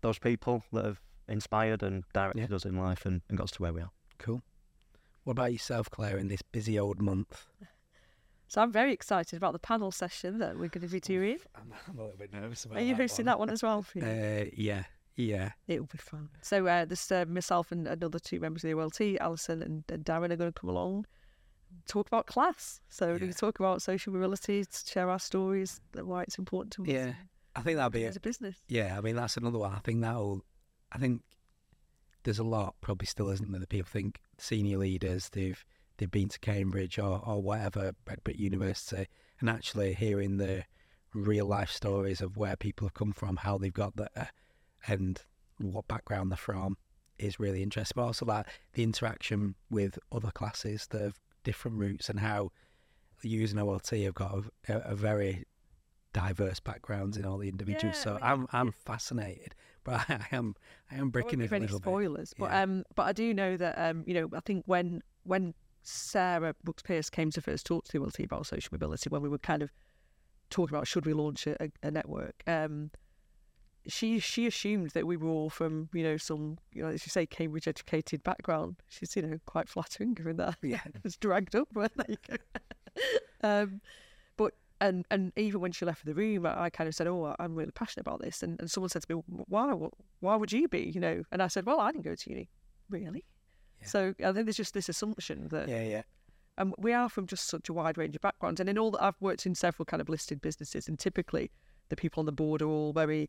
those 0.01 0.19
people 0.19 0.65
that 0.73 0.85
have 0.85 1.01
inspired 1.29 1.83
and 1.83 2.05
directed 2.13 2.53
us 2.53 2.65
in 2.65 2.77
life 2.77 3.07
and, 3.07 3.23
and 3.29 3.39
got 3.39 3.45
us 3.45 3.51
to 3.53 3.63
where 3.63 3.73
we 3.73 3.81
are. 3.81 3.91
Cool. 4.19 4.43
What 5.25 5.33
about 5.33 5.53
yourself, 5.53 5.91
Claire, 5.91 6.19
in 6.19 6.29
this 6.29 6.43
busy 6.43 6.79
old 6.79 7.01
month? 7.01 7.47
So 8.49 8.61
I'm 8.61 8.73
very 8.73 8.93
excited 8.93 9.37
about 9.37 9.53
the 9.53 9.61
panel 9.61 9.93
session 9.93 10.39
that 10.39 10.57
we're 10.59 10.69
going 10.69 10.87
to 10.87 10.93
be 10.93 10.99
doing. 10.99 11.39
I'm, 11.55 11.73
I'm 11.89 11.99
a 11.99 12.03
little 12.03 12.19
bit 12.19 12.33
nervous 12.33 12.65
about 12.65 12.79
it. 12.79 12.81
Are 12.81 12.85
you 12.85 12.97
hosting 12.97 13.27
that 13.27 13.39
one 13.39 13.49
as 13.49 13.63
well? 13.63 13.83
Phoebe? 13.85 14.07
Uh, 14.07 14.47
yeah, 14.57 14.85
yeah. 15.15 15.51
It'll 15.69 15.87
be 15.87 15.99
fun. 15.99 16.31
So 16.43 16.67
uh, 16.67 16.85
this 16.85 17.13
uh, 17.13 17.27
myself 17.29 17.71
and 17.71 17.87
another 17.87 18.19
two 18.19 18.41
members 18.41 18.65
of 18.65 18.71
the 18.71 18.77
OLT, 18.77 19.19
Alison 19.21 19.63
and, 19.63 19.85
and 19.89 20.05
Darren, 20.05 20.33
are 20.33 20.37
going 20.37 20.53
to 20.53 20.61
come 20.61 20.71
along, 20.71 21.07
talk 21.87 22.07
about 22.07 22.27
class. 22.27 22.81
So 22.89 23.13
Yeah. 23.13 23.19
to 23.27 23.33
talk 23.33 23.59
about 23.61 23.83
social 23.83 24.13
mobility, 24.13 24.65
to 24.65 24.87
share 24.87 25.11
our 25.11 25.19
stories, 25.19 25.81
why 25.95 26.23
it's 26.23 26.39
important 26.39 26.73
to 26.75 26.83
us 26.83 26.89
Yeah. 26.89 27.15
I 27.57 27.63
think 27.63 27.77
that'd 27.79 27.93
be 27.93 28.05
as 28.05 28.15
it. 28.15 28.19
a 28.19 28.21
business. 28.21 28.57
Yeah, 28.69 28.97
I 28.97 29.01
mean 29.01 29.17
that's 29.17 29.37
another 29.37 29.59
one. 29.59 29.73
I 29.73 29.81
think 29.81 30.01
that'll. 30.03 30.45
I 30.93 30.99
think 30.99 31.23
there's 32.23 32.39
a 32.39 32.45
lot, 32.45 32.77
probably 32.81 33.07
still 33.07 33.29
isn't 33.31 33.51
there. 33.51 33.61
That 33.61 33.69
people 33.69 33.89
think 33.91 34.21
senior 34.39 34.79
leaders 34.79 35.31
they've 35.31 35.65
they've 35.97 36.11
been 36.11 36.29
to 36.29 36.39
Cambridge 36.39 36.99
or 36.99 37.21
or 37.27 37.43
whatever, 37.43 37.93
Redbrick 38.07 38.39
University, 38.39 39.07
and 39.41 39.51
actually 39.51 39.95
hearing 39.95 40.37
the 40.37 40.65
real 41.13 41.47
life 41.47 41.71
stories 41.71 42.21
of 42.21 42.37
where 42.37 42.55
people 42.57 42.87
have 42.87 42.95
come 42.95 43.13
from, 43.13 43.39
how 43.39 43.59
they've 43.59 43.73
got 43.73 43.97
there, 43.97 44.31
and 44.87 45.21
what 45.59 45.89
background 45.89 46.31
they're 46.31 46.37
from 46.39 46.77
is 47.19 47.41
really 47.41 47.63
interesting. 47.65 47.95
But 47.97 48.05
also 48.07 48.27
like 48.27 48.47
the 48.75 48.85
interaction 48.85 49.57
with 49.71 49.99
other 50.13 50.31
classes 50.31 50.87
that 50.91 51.01
have 51.03 51.19
different 51.43 51.79
routes 51.79 52.09
and 52.09 52.21
how 52.21 52.51
using 53.23 53.59
OLT 53.59 54.05
have 54.05 54.15
got 54.15 54.45
a, 54.69 54.79
a, 54.79 54.95
very 54.95 55.45
diverse 56.13 56.61
backgrounds 56.61 57.17
in 57.17 57.25
all 57.25 57.39
the 57.39 57.49
individuals. 57.49 57.97
Yeah, 57.97 58.03
so 58.03 58.19
I'm 58.23 58.47
I'm 58.53 58.73
fascinated, 58.73 59.55
but 59.85 60.09
I, 60.09 60.27
am 60.33 60.55
I 60.91 60.97
am 60.97 61.13
I 61.15 61.21
it 61.21 61.53
a 61.53 61.59
little 61.59 61.79
bit. 61.79 61.83
spoilers, 61.83 62.35
but 62.39 62.51
Yeah. 62.51 62.63
um, 62.63 62.85
but 62.95 63.05
I 63.05 63.13
do 63.13 63.35
know 63.35 63.57
that 63.57 63.79
um, 63.79 64.05
you 64.07 64.15
know, 64.15 64.29
I 64.35 64.41
think 64.41 64.65
when 64.67 65.03
when 65.25 65.55
Sarah 65.83 66.55
Brooks 66.63 66.83
Pierce 66.83 67.11
came 67.11 67.31
to 67.33 67.41
first 67.41 67.67
talk 67.67 67.85
to 67.85 67.93
the 67.93 67.99
OLT 67.99 68.25
about 68.25 68.47
social 68.47 68.71
mobility, 68.73 69.09
when 69.09 69.23
we 69.23 69.29
were 69.29 69.39
kind 69.39 69.63
of 69.63 69.71
talking 70.51 70.75
about 70.75 70.87
should 70.87 71.07
we 71.07 71.13
launch 71.13 71.47
a, 71.47 71.63
a, 71.63 71.71
a 71.83 71.91
network, 71.91 72.43
um, 72.47 72.91
she 73.91 74.19
she 74.19 74.47
assumed 74.47 74.91
that 74.91 75.07
we 75.07 75.17
were 75.17 75.29
all 75.29 75.51
from 75.51 75.89
you 75.93 76.03
know 76.03 76.17
some 76.17 76.59
you 76.73 76.83
know 76.83 76.89
as 76.89 77.05
you 77.07 77.11
say 77.11 77.27
Cambridge 77.27 77.69
educated 77.69 78.23
background. 78.25 78.77
She's 78.89 79.15
you 79.17 79.23
know 79.23 79.39
quite 79.47 79.69
flattering 79.69 80.15
given 80.15 80.37
that 80.37 80.57
Yeah. 80.63 80.81
was 81.05 81.17
dragged 81.17 81.55
up. 81.55 81.69
But 81.73 81.93
there 81.97 82.07
you 82.09 82.17
go. 82.29 82.37
um, 83.43 83.81
but 84.37 84.55
and 84.81 85.05
and 85.11 85.33
even 85.37 85.61
when 85.61 85.73
she 85.73 85.85
left 85.85 86.05
the 86.05 86.15
room, 86.15 86.47
I, 86.47 86.63
I 86.65 86.71
kind 86.71 86.89
of 86.89 86.95
said, 86.95 87.07
"Oh, 87.07 87.35
I'm 87.39 87.55
really 87.55 87.73
passionate 87.73 88.07
about 88.07 88.21
this." 88.23 88.43
And, 88.43 88.59
and 88.61 88.71
someone 88.71 88.89
said 88.89 89.03
to 89.03 89.15
me, 89.17 89.23
"Why? 89.49 89.73
Why 90.21 90.37
would 90.37 90.53
you 90.53 90.69
be?" 90.69 90.91
You 90.95 91.01
know, 91.01 91.23
and 91.33 91.43
I 91.43 91.49
said, 91.49 91.67
"Well, 91.67 91.81
I 91.81 91.93
didn't 91.93 92.05
go 92.05 92.15
to 92.15 92.31
uni, 92.31 92.49
really." 92.89 93.25
Yeah. 93.81 93.87
So 93.87 94.15
I 94.25 94.33
think 94.33 94.47
there's 94.47 94.57
just 94.57 94.75
this 94.75 94.89
assumption 94.89 95.49
that 95.49 95.69
Yeah, 95.69 95.83
yeah, 95.83 96.03
and 96.59 96.75
we 96.79 96.93
are 96.93 97.09
from 97.09 97.27
just 97.27 97.47
such 97.49 97.69
a 97.69 97.73
wide 97.73 97.99
range 97.99 98.15
of 98.17 98.23
backgrounds. 98.23 98.61
And 98.61 98.69
in 98.69 98.79
all 98.79 98.91
that 98.93 99.03
I've 99.03 99.21
worked 99.21 99.47
in 99.47 99.55
several 99.55 99.85
kind 99.87 100.01
of 100.01 100.09
listed 100.09 100.41
businesses, 100.41 100.89
and 100.89 100.99
typically 100.99 101.51
the 101.91 101.97
people 101.97 102.21
on 102.21 102.27
the 102.27 102.33
board 102.33 102.63
are 102.63 102.69
all 102.69 102.93
very, 102.93 103.29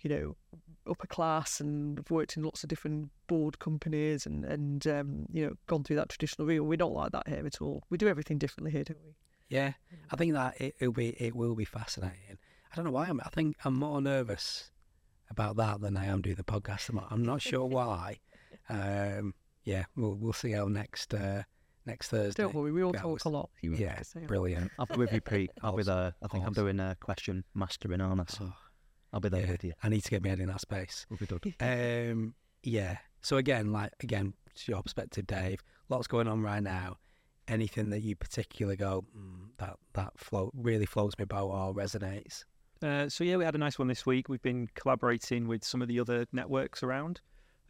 you 0.00 0.10
know, 0.10 0.36
upper 0.88 1.06
class 1.06 1.60
and 1.60 1.98
have 1.98 2.10
worked 2.10 2.36
in 2.36 2.42
lots 2.42 2.62
of 2.62 2.68
different 2.68 3.10
board 3.26 3.58
companies 3.58 4.24
and 4.26 4.44
and 4.44 4.86
um, 4.86 5.26
you 5.32 5.46
know 5.46 5.52
gone 5.66 5.84
through 5.84 5.96
that 5.96 6.08
traditional 6.08 6.46
route. 6.46 6.62
We're 6.64 6.76
not 6.76 6.92
like 6.92 7.12
that 7.12 7.28
here 7.28 7.44
at 7.46 7.60
all. 7.60 7.82
We 7.90 7.98
do 7.98 8.08
everything 8.08 8.38
differently 8.38 8.70
here, 8.72 8.84
don't 8.84 8.98
we? 9.04 9.14
yeah. 9.48 9.72
I 10.10 10.16
think 10.16 10.32
that 10.34 10.60
it, 10.60 10.74
it'll 10.80 10.92
be 10.92 11.10
it 11.22 11.34
will 11.34 11.54
be 11.54 11.64
fascinating. 11.64 12.38
I 12.72 12.76
don't 12.76 12.84
know 12.84 12.90
why. 12.90 13.06
I'm, 13.06 13.20
I 13.24 13.28
think 13.30 13.56
I'm 13.64 13.74
more 13.74 14.00
nervous 14.00 14.70
about 15.30 15.56
that 15.56 15.80
than 15.80 15.96
I 15.96 16.06
am 16.06 16.22
doing 16.22 16.36
the 16.36 16.44
podcast. 16.44 16.88
I'm, 16.90 17.00
I'm 17.10 17.24
not 17.24 17.40
sure 17.42 17.66
why. 17.78 18.18
Um, 18.68 19.34
yeah, 19.64 19.84
we'll 19.96 20.14
we'll 20.14 20.32
see 20.32 20.52
how 20.52 20.66
next 20.68 21.12
uh, 21.14 21.42
next 21.86 22.08
Thursday. 22.08 22.42
Don't 22.42 22.54
worry, 22.54 22.72
we 22.72 22.82
all 22.82 22.92
talk 22.92 23.24
a 23.24 23.28
lot. 23.28 23.50
You 23.62 23.74
Yeah, 23.74 23.88
have 23.90 23.98
to 23.98 24.04
say. 24.04 24.20
brilliant. 24.26 24.70
I'll 24.78 24.86
be 24.86 24.96
with 24.96 25.12
you, 25.12 25.20
Pete. 25.20 25.50
I'll 25.62 25.76
be 25.76 25.82
there. 25.82 26.14
I 26.22 26.28
think 26.28 26.46
I'm 26.46 26.52
doing 26.52 26.78
a 26.80 26.96
question 27.00 27.44
mastering, 27.54 28.00
aren't 28.00 28.20
I? 28.20 28.24
So 28.28 28.44
Oh, 28.44 28.52
I'll 29.12 29.20
be 29.20 29.28
there 29.28 29.44
yeah, 29.44 29.52
with 29.52 29.64
you. 29.64 29.72
I 29.82 29.88
need 29.88 30.02
to 30.02 30.10
get 30.10 30.22
my 30.22 30.30
head 30.30 30.40
in 30.40 30.48
that 30.48 30.60
space. 30.60 31.06
We'll 31.08 31.18
be 31.18 31.26
good. 31.26 31.54
Um, 31.60 32.34
yeah. 32.62 32.98
So 33.22 33.36
again, 33.36 33.72
like 33.72 33.92
again, 34.02 34.34
to 34.54 34.72
your 34.72 34.82
perspective, 34.82 35.26
Dave. 35.26 35.62
Lots 35.88 36.06
going 36.06 36.28
on 36.28 36.42
right 36.42 36.62
now. 36.62 36.98
Anything 37.46 37.88
that 37.90 38.00
you 38.00 38.14
particularly 38.14 38.76
go 38.76 39.04
mm, 39.16 39.48
that 39.56 39.76
that 39.94 40.12
float 40.18 40.52
really 40.54 40.84
floats 40.86 41.14
my 41.18 41.24
boat 41.24 41.48
or 41.48 41.74
resonates? 41.74 42.44
Uh, 42.82 43.08
so 43.08 43.24
yeah, 43.24 43.36
we 43.36 43.44
had 43.44 43.54
a 43.54 43.58
nice 43.58 43.78
one 43.78 43.88
this 43.88 44.04
week. 44.04 44.28
We've 44.28 44.42
been 44.42 44.68
collaborating 44.74 45.48
with 45.48 45.64
some 45.64 45.82
of 45.82 45.88
the 45.88 45.98
other 45.98 46.26
networks 46.32 46.82
around. 46.82 47.20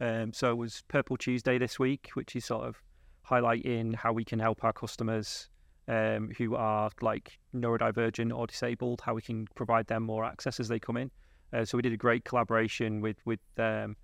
Um, 0.01 0.33
so 0.33 0.51
it 0.51 0.55
was 0.55 0.83
Purple 0.87 1.17
Tuesday 1.17 1.57
this 1.57 1.79
week, 1.79 2.09
which 2.13 2.35
is 2.35 2.45
sort 2.45 2.65
of 2.67 2.81
highlighting 3.27 3.95
how 3.95 4.13
we 4.13 4.23
can 4.23 4.39
help 4.39 4.63
our 4.63 4.73
customers 4.73 5.49
um, 5.87 6.31
who 6.37 6.55
are 6.55 6.91
like 7.01 7.39
neurodivergent 7.55 8.35
or 8.35 8.47
disabled, 8.47 9.01
how 9.01 9.13
we 9.13 9.21
can 9.21 9.47
provide 9.55 9.87
them 9.87 10.03
more 10.03 10.23
access 10.23 10.59
as 10.59 10.67
they 10.67 10.79
come 10.79 10.97
in. 10.97 11.11
Uh, 11.53 11.65
so 11.65 11.77
we 11.77 11.81
did 11.81 11.93
a 11.93 11.97
great 11.97 12.23
collaboration 12.25 13.01
with 13.01 13.17
with 13.25 13.39
um, 13.57 13.95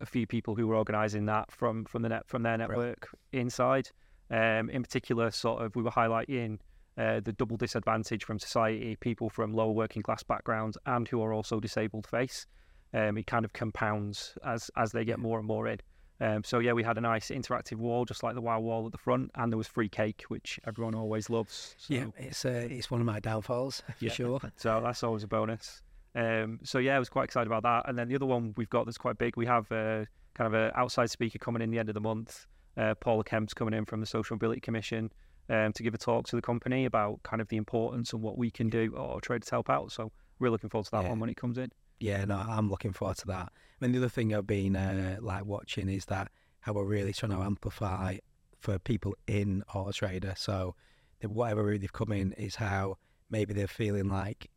a 0.00 0.06
few 0.06 0.26
people 0.26 0.54
who 0.54 0.66
were 0.66 0.76
organising 0.76 1.26
that 1.26 1.50
from 1.50 1.84
from 1.84 2.02
the 2.02 2.08
net 2.08 2.26
from 2.26 2.42
their 2.42 2.56
network 2.58 3.08
inside. 3.32 3.88
Um, 4.30 4.70
in 4.70 4.82
particular, 4.82 5.30
sort 5.30 5.62
of 5.62 5.76
we 5.76 5.82
were 5.82 5.90
highlighting 5.90 6.58
uh, 6.96 7.20
the 7.20 7.32
double 7.32 7.56
disadvantage 7.56 8.24
from 8.24 8.38
society, 8.38 8.96
people 8.96 9.28
from 9.30 9.52
lower 9.52 9.72
working 9.72 10.02
class 10.02 10.22
backgrounds 10.22 10.78
and 10.86 11.06
who 11.08 11.22
are 11.22 11.32
also 11.32 11.60
disabled 11.60 12.06
face. 12.06 12.46
Um, 12.94 13.16
it 13.18 13.26
kind 13.26 13.44
of 13.44 13.52
compounds 13.52 14.36
as 14.44 14.70
as 14.76 14.92
they 14.92 15.04
get 15.04 15.18
more 15.18 15.38
and 15.38 15.46
more 15.46 15.66
in. 15.68 15.80
Um, 16.20 16.44
so 16.44 16.60
yeah, 16.60 16.72
we 16.72 16.84
had 16.84 16.98
a 16.98 17.00
nice 17.00 17.30
interactive 17.30 17.78
wall, 17.78 18.04
just 18.04 18.22
like 18.22 18.34
the 18.34 18.40
WoW 18.40 18.60
wall 18.60 18.86
at 18.86 18.92
the 18.92 18.98
front, 18.98 19.30
and 19.34 19.50
there 19.50 19.56
was 19.58 19.66
free 19.66 19.88
cake, 19.88 20.22
which 20.28 20.60
everyone 20.68 20.94
always 20.94 21.28
loves. 21.28 21.74
So, 21.78 21.94
Yeah, 21.94 22.06
it's 22.16 22.44
uh, 22.44 22.68
it's 22.70 22.90
one 22.92 23.00
of 23.00 23.06
my 23.06 23.18
downfalls 23.18 23.82
for 23.98 24.04
Yeah. 24.04 24.12
sure. 24.12 24.40
so 24.56 24.80
that's 24.84 25.02
always 25.02 25.24
a 25.24 25.26
bonus. 25.28 25.82
Um, 26.14 26.60
so 26.62 26.78
yeah, 26.78 26.96
I 26.96 26.98
was 26.98 27.08
quite 27.08 27.24
excited 27.24 27.46
about 27.46 27.62
that. 27.62 27.88
And 27.88 27.98
then 27.98 28.08
the 28.08 28.14
other 28.14 28.26
one 28.26 28.54
we've 28.56 28.70
got 28.70 28.84
that's 28.86 28.98
quite 28.98 29.18
big, 29.18 29.36
we 29.36 29.46
have 29.46 29.70
uh, 29.72 30.04
kind 30.34 30.46
of 30.46 30.54
an 30.54 30.72
outside 30.74 31.10
speaker 31.10 31.38
coming 31.38 31.62
in 31.62 31.70
the 31.70 31.78
end 31.78 31.88
of 31.88 31.94
the 31.94 32.00
month. 32.00 32.46
Uh, 32.76 32.94
Paula 32.94 33.24
Kemp's 33.24 33.54
coming 33.54 33.74
in 33.74 33.84
from 33.84 34.00
the 34.00 34.06
Social 34.06 34.34
Mobility 34.34 34.60
Commission 34.60 35.12
um, 35.50 35.72
to 35.72 35.82
give 35.82 35.94
a 35.94 35.98
talk 35.98 36.26
to 36.28 36.36
the 36.36 36.42
company 36.42 36.84
about 36.86 37.22
kind 37.22 37.42
of 37.42 37.48
the 37.48 37.56
importance 37.56 38.12
and 38.12 38.22
what 38.22 38.38
we 38.38 38.50
can 38.50 38.68
do 38.70 38.94
or 38.96 39.20
trade 39.20 39.42
to 39.42 39.50
help 39.50 39.68
out. 39.68 39.92
So 39.92 40.10
we're 40.38 40.50
looking 40.50 40.70
forward 40.70 40.86
to 40.86 40.90
that 40.92 41.02
Yeah. 41.04 41.10
one 41.10 41.20
when 41.20 41.30
it 41.30 41.36
comes 41.36 41.58
in. 41.58 41.70
Yeah, 42.00 42.24
no, 42.24 42.36
I'm 42.36 42.68
looking 42.70 42.92
forward 42.92 43.18
to 43.18 43.26
that. 43.28 43.52
I 43.80 43.84
mean, 43.84 43.92
the 43.92 43.98
other 43.98 44.08
thing 44.08 44.34
I've 44.34 44.46
been 44.46 44.74
uh, 44.76 45.18
like 45.20 45.44
watching 45.44 45.88
is 45.88 46.06
that 46.06 46.30
how 46.60 46.72
we're 46.72 46.84
really 46.84 47.12
trying 47.12 47.32
to 47.32 47.38
amplify 47.42 48.16
for 48.58 48.78
people 48.78 49.14
in 49.26 49.62
Auto 49.74 49.92
Trader. 49.92 50.34
So, 50.36 50.74
the, 51.20 51.28
whatever 51.28 51.64
route 51.64 51.80
they've 51.80 51.92
come 51.92 52.12
in 52.12 52.32
is 52.32 52.56
how 52.56 52.96
maybe 53.30 53.52
they're 53.54 53.66
feeling 53.66 54.08
like, 54.08 54.48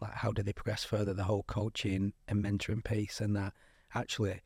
like 0.00 0.12
how 0.12 0.32
do 0.32 0.42
they 0.42 0.52
progress 0.52 0.84
further? 0.84 1.14
The 1.14 1.24
whole 1.24 1.44
coaching 1.44 2.12
and 2.28 2.44
mentoring 2.44 2.84
piece, 2.84 3.20
and 3.20 3.36
that 3.36 3.52
actually, 3.94 4.40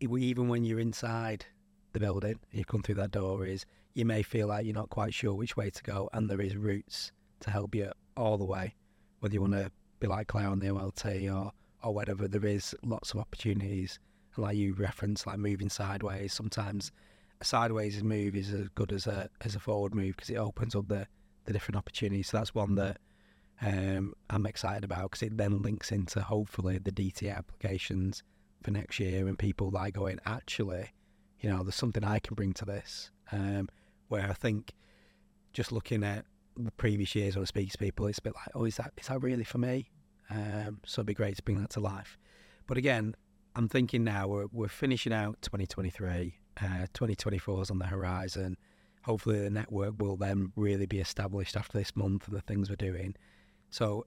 even 0.00 0.48
when 0.48 0.64
you're 0.64 0.80
inside 0.80 1.46
the 1.92 2.00
building, 2.00 2.38
you 2.50 2.64
come 2.64 2.82
through 2.82 2.96
that 2.96 3.10
door, 3.10 3.46
is 3.46 3.64
you 3.94 4.04
may 4.04 4.22
feel 4.22 4.48
like 4.48 4.64
you're 4.64 4.74
not 4.74 4.90
quite 4.90 5.14
sure 5.14 5.34
which 5.34 5.56
way 5.56 5.70
to 5.70 5.82
go, 5.82 6.08
and 6.12 6.28
there 6.28 6.40
is 6.40 6.56
routes 6.56 7.12
to 7.40 7.50
help 7.50 7.74
you 7.74 7.90
all 8.16 8.38
the 8.38 8.44
way, 8.44 8.74
whether 9.20 9.34
you 9.34 9.40
want 9.40 9.52
to 9.52 9.70
be 10.00 10.06
like 10.06 10.28
Claire 10.28 10.48
on 10.48 10.58
the 10.58 10.68
OLT 10.68 11.34
or 11.34 11.52
or 11.82 11.94
whatever. 11.94 12.28
There 12.28 12.46
is 12.46 12.74
lots 12.84 13.12
of 13.12 13.20
opportunities, 13.20 13.98
like 14.36 14.56
you 14.56 14.74
reference, 14.74 15.26
like 15.26 15.38
moving 15.38 15.68
sideways. 15.68 16.32
Sometimes 16.32 16.92
a 17.40 17.44
sideways 17.44 18.02
move 18.02 18.36
is 18.36 18.52
as 18.52 18.68
good 18.74 18.92
as 18.92 19.06
a 19.06 19.28
as 19.42 19.54
a 19.54 19.60
forward 19.60 19.94
move 19.94 20.16
because 20.16 20.30
it 20.30 20.36
opens 20.36 20.74
up 20.74 20.88
the 20.88 21.06
the 21.44 21.52
different 21.52 21.76
opportunities. 21.76 22.28
So 22.28 22.38
that's 22.38 22.54
one 22.54 22.76
that 22.76 22.98
um, 23.62 24.14
I'm 24.28 24.46
excited 24.46 24.84
about 24.84 25.10
because 25.10 25.22
it 25.22 25.36
then 25.36 25.62
links 25.62 25.92
into 25.92 26.20
hopefully 26.20 26.78
the 26.78 26.90
DT 26.90 27.34
applications 27.34 28.22
for 28.62 28.72
next 28.72 28.98
year 28.98 29.28
and 29.28 29.38
people 29.38 29.70
like 29.70 29.94
going 29.94 30.18
actually, 30.26 30.90
you 31.40 31.48
know, 31.48 31.62
there's 31.62 31.76
something 31.76 32.04
I 32.04 32.18
can 32.18 32.34
bring 32.34 32.52
to 32.54 32.64
this. 32.64 33.10
Um, 33.30 33.68
where 34.08 34.28
I 34.28 34.34
think 34.34 34.72
just 35.52 35.72
looking 35.72 36.04
at 36.04 36.24
the 36.56 36.72
previous 36.72 37.14
years 37.14 37.36
when 37.36 37.42
I 37.42 37.46
speak 37.46 37.70
to 37.72 37.78
people, 37.78 38.06
it's 38.06 38.18
a 38.18 38.22
bit 38.22 38.34
like, 38.34 38.48
oh, 38.54 38.64
is 38.64 38.76
that 38.76 38.92
is 38.98 39.06
that 39.06 39.22
really 39.22 39.44
for 39.44 39.58
me? 39.58 39.90
Um, 40.28 40.80
so 40.84 41.00
it'd 41.00 41.06
be 41.06 41.14
great 41.14 41.36
to 41.36 41.42
bring 41.42 41.60
that 41.60 41.70
to 41.70 41.80
life. 41.80 42.18
But 42.66 42.76
again, 42.76 43.14
I'm 43.54 43.68
thinking 43.68 44.04
now 44.04 44.28
we're 44.28 44.46
we're 44.52 44.68
finishing 44.68 45.12
out 45.12 45.40
2023. 45.42 46.34
Uh, 46.60 46.86
2024 46.92 47.62
is 47.62 47.70
on 47.70 47.78
the 47.78 47.86
horizon. 47.86 48.56
Hopefully, 49.04 49.40
the 49.40 49.50
network 49.50 49.94
will 49.98 50.16
then 50.16 50.52
really 50.56 50.86
be 50.86 51.00
established 51.00 51.56
after 51.56 51.78
this 51.78 51.96
month 51.96 52.28
and 52.28 52.36
the 52.36 52.42
things 52.42 52.68
we're 52.68 52.76
doing. 52.76 53.14
So 53.72 54.06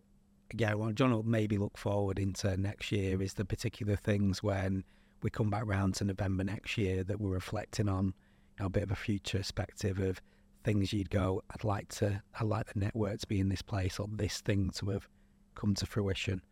again, 0.52 0.78
what 0.78 0.94
John 0.94 1.12
will 1.12 1.24
maybe 1.24 1.58
look 1.58 1.78
forward 1.78 2.20
into 2.20 2.56
next 2.56 2.92
year 2.92 3.22
is 3.22 3.34
the 3.34 3.44
particular 3.44 3.96
things 3.96 4.44
when 4.44 4.84
we 5.24 5.32
come 5.32 5.50
back 5.50 5.64
round 5.66 5.96
to 5.96 6.06
November 6.06 6.44
next 6.44 6.78
year 6.78 7.04
that 7.04 7.20
we're 7.20 7.32
reflecting 7.32 7.90
on, 7.90 8.06
you 8.06 8.14
know, 8.60 8.66
a 8.68 8.70
bit 8.70 8.84
of 8.84 8.92
a 8.92 8.96
future 8.96 9.40
perspective 9.40 10.00
of 10.00 10.22
things 10.64 10.94
you'd 10.94 11.10
go, 11.10 11.42
I'd 11.50 11.64
like 11.64 11.88
to, 11.96 12.22
I'd 12.40 12.46
like 12.46 12.72
the 12.74 12.80
network 12.80 13.20
to 13.20 13.28
be 13.28 13.40
in 13.40 13.50
this 13.50 13.64
place 13.64 14.00
or 14.00 14.08
this 14.12 14.40
thing 14.42 14.70
to 14.76 14.92
have 14.92 15.08
come 15.56 15.74
to 15.76 15.86
fruition. 15.88 16.44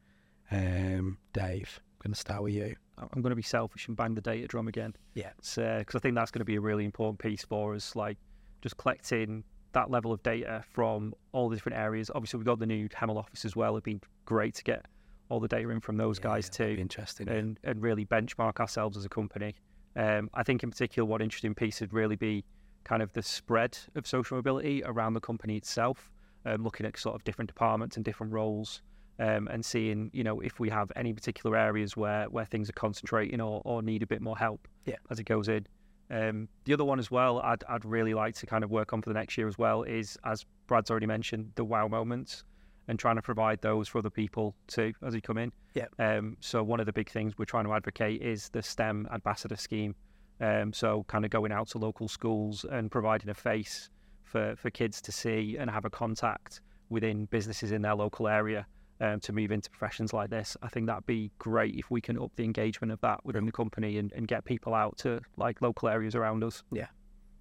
Um, 0.50 1.20
Dave, 1.34 1.80
I'm 1.84 2.06
going 2.06 2.14
to 2.14 2.20
start 2.20 2.42
with 2.42 2.54
you. 2.54 2.76
I'm 2.98 3.22
going 3.22 3.30
to 3.30 3.36
be 3.36 3.44
selfish 3.44 3.88
and 3.88 3.96
bang 3.96 4.16
the 4.16 4.22
data 4.22 4.48
drum 4.48 4.68
again. 4.68 4.96
Yeah. 5.14 5.32
Because 5.38 5.96
I 5.96 6.00
think 6.00 6.16
that's 6.16 6.32
going 6.32 6.40
to 6.40 6.46
be 6.46 6.56
a 6.56 6.62
really 6.62 6.86
important 6.86 7.20
piece 7.20 7.46
for 7.46 7.76
us, 7.76 7.96
like 7.96 8.18
just 8.64 8.78
collecting 8.78 9.44
that 9.74 9.92
level 9.92 10.12
of 10.12 10.22
data 10.24 10.64
from 10.72 11.14
all 11.32 11.50
the 11.50 11.56
different 11.56 11.78
areas. 11.78 12.10
Obviously, 12.14 12.38
we've 12.38 12.46
got 12.46 12.60
the 12.60 12.66
new 12.66 12.88
Hemel 12.90 13.18
office 13.18 13.44
as 13.46 13.56
well. 13.56 13.74
It'd 13.74 13.84
been 13.84 14.02
great 14.26 14.56
to 14.56 14.64
get 14.64 14.86
all 15.30 15.40
the 15.40 15.48
data 15.48 15.70
in 15.70 15.80
from 15.80 15.98
those 15.98 16.20
guys 16.20 16.46
Yeah, 16.46 16.50
that'd 16.58 16.68
too 16.72 16.76
be 16.78 16.82
Interesting. 16.82 17.30
and, 17.30 17.60
and 17.64 17.82
really 17.82 18.06
benchmark 18.06 18.60
ourselves 18.60 18.98
as 18.98 19.06
a 19.06 19.10
company. 19.10 19.56
Um, 19.96 20.30
I 20.34 20.44
think 20.44 20.64
in 20.64 20.70
particular, 20.72 21.06
one 21.08 21.22
interesting 21.22 21.54
piece 21.54 21.82
would 21.82 21.94
really 21.94 22.16
be 22.16 22.44
kind 22.84 23.02
of 23.02 23.12
the 23.14 23.22
spread 23.22 23.78
of 23.96 24.06
social 24.08 24.38
mobility 24.38 24.84
around 24.84 25.14
the 25.14 25.22
company 25.22 25.56
itself, 25.58 26.12
um, 26.46 26.64
looking 26.64 26.86
at 26.86 26.98
sort 26.98 27.16
of 27.16 27.24
different 27.24 27.48
departments 27.48 27.96
and 27.96 28.04
different 28.04 28.34
roles, 28.34 28.82
um, 29.20 29.48
and 29.48 29.64
seeing 29.64 30.10
you 30.14 30.24
know 30.24 30.40
if 30.42 30.60
we 30.60 30.70
have 30.70 30.92
any 30.96 31.14
particular 31.14 31.56
areas 31.56 31.96
where 31.96 32.26
where 32.26 32.46
things 32.46 32.70
are 32.70 32.74
concentrating 32.74 33.40
or, 33.40 33.62
or 33.64 33.82
need 33.82 34.02
a 34.04 34.08
bit 34.08 34.22
more 34.22 34.36
help 34.38 34.68
Yeah. 34.86 34.96
as 35.12 35.20
it 35.20 35.26
goes 35.26 35.48
in. 35.48 35.66
Um, 36.14 36.48
the 36.66 36.74
other 36.74 36.86
one 36.86 37.00
as 37.00 37.10
well, 37.10 37.40
I'd 37.40 37.64
I'd 37.68 37.86
really 37.86 38.14
like 38.14 38.36
to 38.36 38.46
kind 38.46 38.64
of 38.64 38.70
work 38.70 38.94
on 38.94 39.02
for 39.02 39.10
the 39.10 39.16
next 39.16 39.36
year 39.38 39.48
as 39.48 39.58
well 39.58 39.82
is 39.84 40.18
as 40.24 40.46
Brad's 40.68 40.92
already 40.92 41.08
mentioned 41.08 41.52
the 41.56 41.66
wow 41.66 41.88
moments 41.88 42.44
and 42.88 43.00
trying 43.00 43.16
to 43.16 43.22
provide 43.22 43.62
those 43.62 43.88
for 43.88 43.98
other 43.98 44.12
people 44.12 44.54
too 44.68 44.94
as 45.02 45.14
they 45.14 45.22
come 45.22 45.40
in. 45.40 45.52
Yeah. 45.74 45.88
Um, 45.98 46.38
so 46.40 46.62
one 46.62 46.80
of 46.80 46.86
the 46.86 46.94
big 46.94 47.10
things 47.10 47.34
we're 47.38 47.46
trying 47.46 47.66
to 47.66 47.74
advocate 47.74 48.22
is 48.22 48.50
the 48.50 48.62
STEM 48.62 49.08
ambassador 49.12 49.56
scheme. 49.56 49.96
Um, 50.40 50.72
so 50.72 51.04
kind 51.08 51.26
of 51.26 51.32
going 51.32 51.52
out 51.52 51.70
to 51.70 51.78
local 51.78 52.08
schools 52.08 52.66
and 52.70 52.92
providing 52.92 53.30
a 53.30 53.34
face 53.34 53.90
for, 54.24 54.56
for 54.58 54.70
kids 54.70 55.02
to 55.04 55.12
see 55.12 55.58
and 55.58 55.70
have 55.70 55.86
a 55.86 55.90
contact 55.90 56.62
within 56.90 57.26
businesses 57.26 57.72
in 57.72 57.82
their 57.82 57.96
local 57.96 58.28
area 58.28 58.68
um, 59.02 59.20
to 59.22 59.34
move 59.34 59.52
into 59.52 59.70
professions 59.70 60.14
like 60.14 60.30
this. 60.30 60.56
I 60.62 60.70
think 60.70 60.88
that'd 60.88 61.06
be 61.06 61.32
great 61.40 61.76
if 61.76 61.90
we 61.92 62.02
can 62.02 62.18
up 62.20 62.32
the 62.36 62.44
engagement 62.44 62.92
of 62.92 63.02
that 63.02 63.26
within 63.26 63.46
the 63.46 63.52
company 63.52 63.98
and, 63.98 64.12
and 64.14 64.28
get 64.28 64.46
people 64.46 64.74
out 64.74 64.98
to 65.00 65.20
like 65.38 65.62
local 65.62 65.90
areas 65.90 66.16
around 66.16 66.44
us. 66.44 66.64
Yeah. 66.72 66.88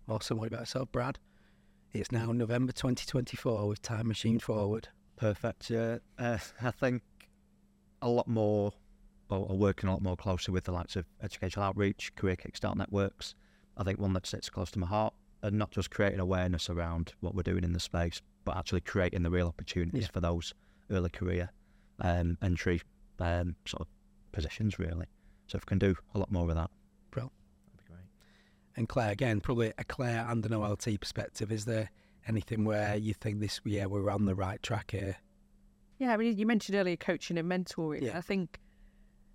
Awesome. 0.08 0.38
What 0.38 0.48
about 0.48 0.60
yourself, 0.60 0.90
Brad? 0.92 1.18
It's 1.92 2.10
now 2.10 2.32
November 2.32 2.72
2024 2.72 3.68
with 3.68 3.82
Time 3.82 4.08
Machine 4.08 4.38
Forward. 4.38 4.88
Perfect. 5.16 5.70
Yeah, 5.70 5.98
uh, 6.18 6.38
I 6.62 6.70
think 6.70 7.02
a 8.00 8.08
lot 8.08 8.26
more, 8.26 8.72
or, 9.28 9.46
or 9.50 9.56
working 9.56 9.88
a 9.88 9.92
lot 9.92 10.02
more 10.02 10.16
closely 10.16 10.52
with 10.52 10.64
the 10.64 10.72
likes 10.72 10.96
of 10.96 11.04
educational 11.22 11.64
outreach, 11.66 12.14
career 12.16 12.34
kickstart 12.36 12.76
networks. 12.76 13.34
I 13.76 13.84
think 13.84 13.98
one 14.00 14.12
that 14.14 14.26
sits 14.26 14.50
close 14.50 14.70
to 14.72 14.78
my 14.78 14.86
heart, 14.86 15.14
and 15.42 15.58
not 15.58 15.70
just 15.70 15.90
creating 15.90 16.18
awareness 16.20 16.68
around 16.70 17.12
what 17.20 17.34
we're 17.34 17.42
doing 17.42 17.62
in 17.64 17.72
the 17.72 17.80
space, 17.80 18.20
but 18.44 18.56
actually 18.56 18.80
creating 18.80 19.22
the 19.22 19.30
real 19.30 19.46
opportunities 19.48 20.02
Yeah. 20.04 20.08
for 20.12 20.20
those 20.20 20.54
early 20.90 21.10
career 21.10 21.50
um, 22.00 22.38
entry 22.42 22.80
um, 23.18 23.56
sort 23.66 23.82
of 23.82 23.86
positions, 24.32 24.78
really. 24.78 25.06
So 25.46 25.56
if 25.56 25.64
we 25.64 25.68
can 25.68 25.78
do 25.78 25.94
a 26.14 26.18
lot 26.18 26.30
more 26.30 26.48
of 26.48 26.54
that, 26.54 26.70
Brill. 27.10 27.30
that'd 27.66 27.86
be 27.86 27.92
great. 27.92 28.06
And 28.76 28.88
Claire, 28.88 29.12
again, 29.12 29.40
probably 29.40 29.72
a 29.78 29.84
Claire 29.84 30.26
and 30.28 30.44
an 30.44 30.52
OLT 30.52 31.00
perspective. 31.00 31.52
Is 31.52 31.64
there 31.64 31.90
anything 32.26 32.64
where 32.64 32.96
you 32.96 33.14
think 33.14 33.40
this, 33.40 33.60
yeah, 33.64 33.86
we're 33.86 34.10
on 34.10 34.24
the 34.24 34.34
right 34.34 34.62
track 34.62 34.92
here? 34.92 35.16
Yeah, 35.98 36.12
I 36.12 36.16
mean, 36.16 36.36
you 36.38 36.46
mentioned 36.46 36.76
earlier 36.76 36.96
coaching 36.96 37.38
and 37.38 37.50
mentoring. 37.50 38.02
Yeah. 38.02 38.18
I 38.18 38.20
think 38.20 38.58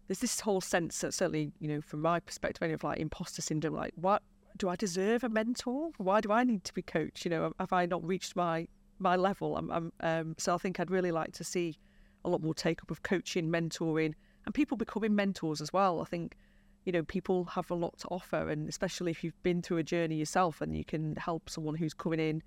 there's 0.07 0.19
this 0.19 0.39
whole 0.39 0.61
sense 0.61 0.99
that 1.01 1.13
certainly, 1.13 1.51
you 1.59 1.67
know, 1.67 1.81
from 1.81 2.01
my 2.01 2.19
perspective, 2.19 2.63
any 2.63 2.73
of 2.73 2.83
like 2.83 2.99
imposter 2.99 3.41
syndrome, 3.41 3.75
like, 3.75 3.93
what 3.95 4.23
do 4.57 4.69
I 4.69 4.75
deserve 4.75 5.23
a 5.23 5.29
mentor? 5.29 5.91
Why 5.97 6.21
do 6.21 6.31
I 6.31 6.43
need 6.43 6.63
to 6.63 6.73
be 6.73 6.81
coached? 6.81 7.25
You 7.25 7.31
know, 7.31 7.53
have 7.59 7.73
I 7.73 7.85
not 7.85 8.05
reached 8.05 8.35
my 8.35 8.67
my 8.99 9.15
level? 9.15 9.57
I'm, 9.57 9.71
I'm, 9.71 9.91
um, 10.01 10.35
so 10.37 10.53
I 10.53 10.57
think 10.57 10.79
I'd 10.79 10.91
really 10.91 11.11
like 11.11 11.33
to 11.33 11.43
see 11.43 11.77
a 12.25 12.29
lot 12.29 12.41
more 12.41 12.53
take 12.53 12.81
up 12.81 12.91
of 12.91 13.03
coaching, 13.03 13.49
mentoring, 13.49 14.13
and 14.45 14.53
people 14.53 14.77
becoming 14.77 15.15
mentors 15.15 15.61
as 15.61 15.71
well. 15.71 16.01
I 16.01 16.05
think 16.05 16.35
you 16.85 16.91
know 16.91 17.03
people 17.03 17.45
have 17.45 17.69
a 17.71 17.75
lot 17.75 17.97
to 17.99 18.07
offer, 18.07 18.49
and 18.49 18.69
especially 18.69 19.11
if 19.11 19.23
you've 19.23 19.41
been 19.43 19.61
through 19.61 19.77
a 19.77 19.83
journey 19.83 20.15
yourself, 20.15 20.61
and 20.61 20.75
you 20.75 20.85
can 20.85 21.15
help 21.15 21.49
someone 21.49 21.75
who's 21.75 21.93
coming 21.93 22.19
in 22.19 22.41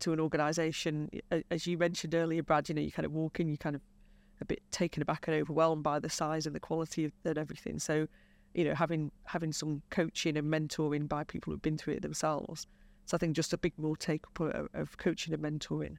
to 0.00 0.12
an 0.12 0.20
organisation. 0.20 1.10
As 1.50 1.66
you 1.66 1.78
mentioned 1.78 2.14
earlier, 2.14 2.42
Brad, 2.42 2.68
you 2.68 2.74
know 2.74 2.80
you 2.80 2.92
kind 2.92 3.06
of 3.06 3.12
walk 3.12 3.40
in, 3.40 3.48
you 3.48 3.58
kind 3.58 3.76
of 3.76 3.82
a 4.40 4.44
bit 4.44 4.62
taken 4.70 5.02
aback 5.02 5.28
and 5.28 5.36
overwhelmed 5.36 5.82
by 5.82 5.98
the 5.98 6.08
size 6.08 6.46
and 6.46 6.54
the 6.54 6.60
quality 6.60 7.04
of 7.04 7.12
and 7.24 7.38
everything. 7.38 7.78
So, 7.78 8.06
you 8.54 8.64
know, 8.64 8.74
having 8.74 9.10
having 9.24 9.52
some 9.52 9.82
coaching 9.90 10.36
and 10.36 10.50
mentoring 10.52 11.08
by 11.08 11.24
people 11.24 11.52
who've 11.52 11.62
been 11.62 11.78
through 11.78 11.94
it 11.94 12.02
themselves. 12.02 12.66
So 13.06 13.16
I 13.16 13.18
think 13.18 13.34
just 13.34 13.52
a 13.52 13.58
big 13.58 13.72
more 13.76 13.96
take 13.96 14.24
up 14.26 14.68
of, 14.74 14.96
coaching 14.98 15.34
and 15.34 15.42
mentoring 15.42 15.96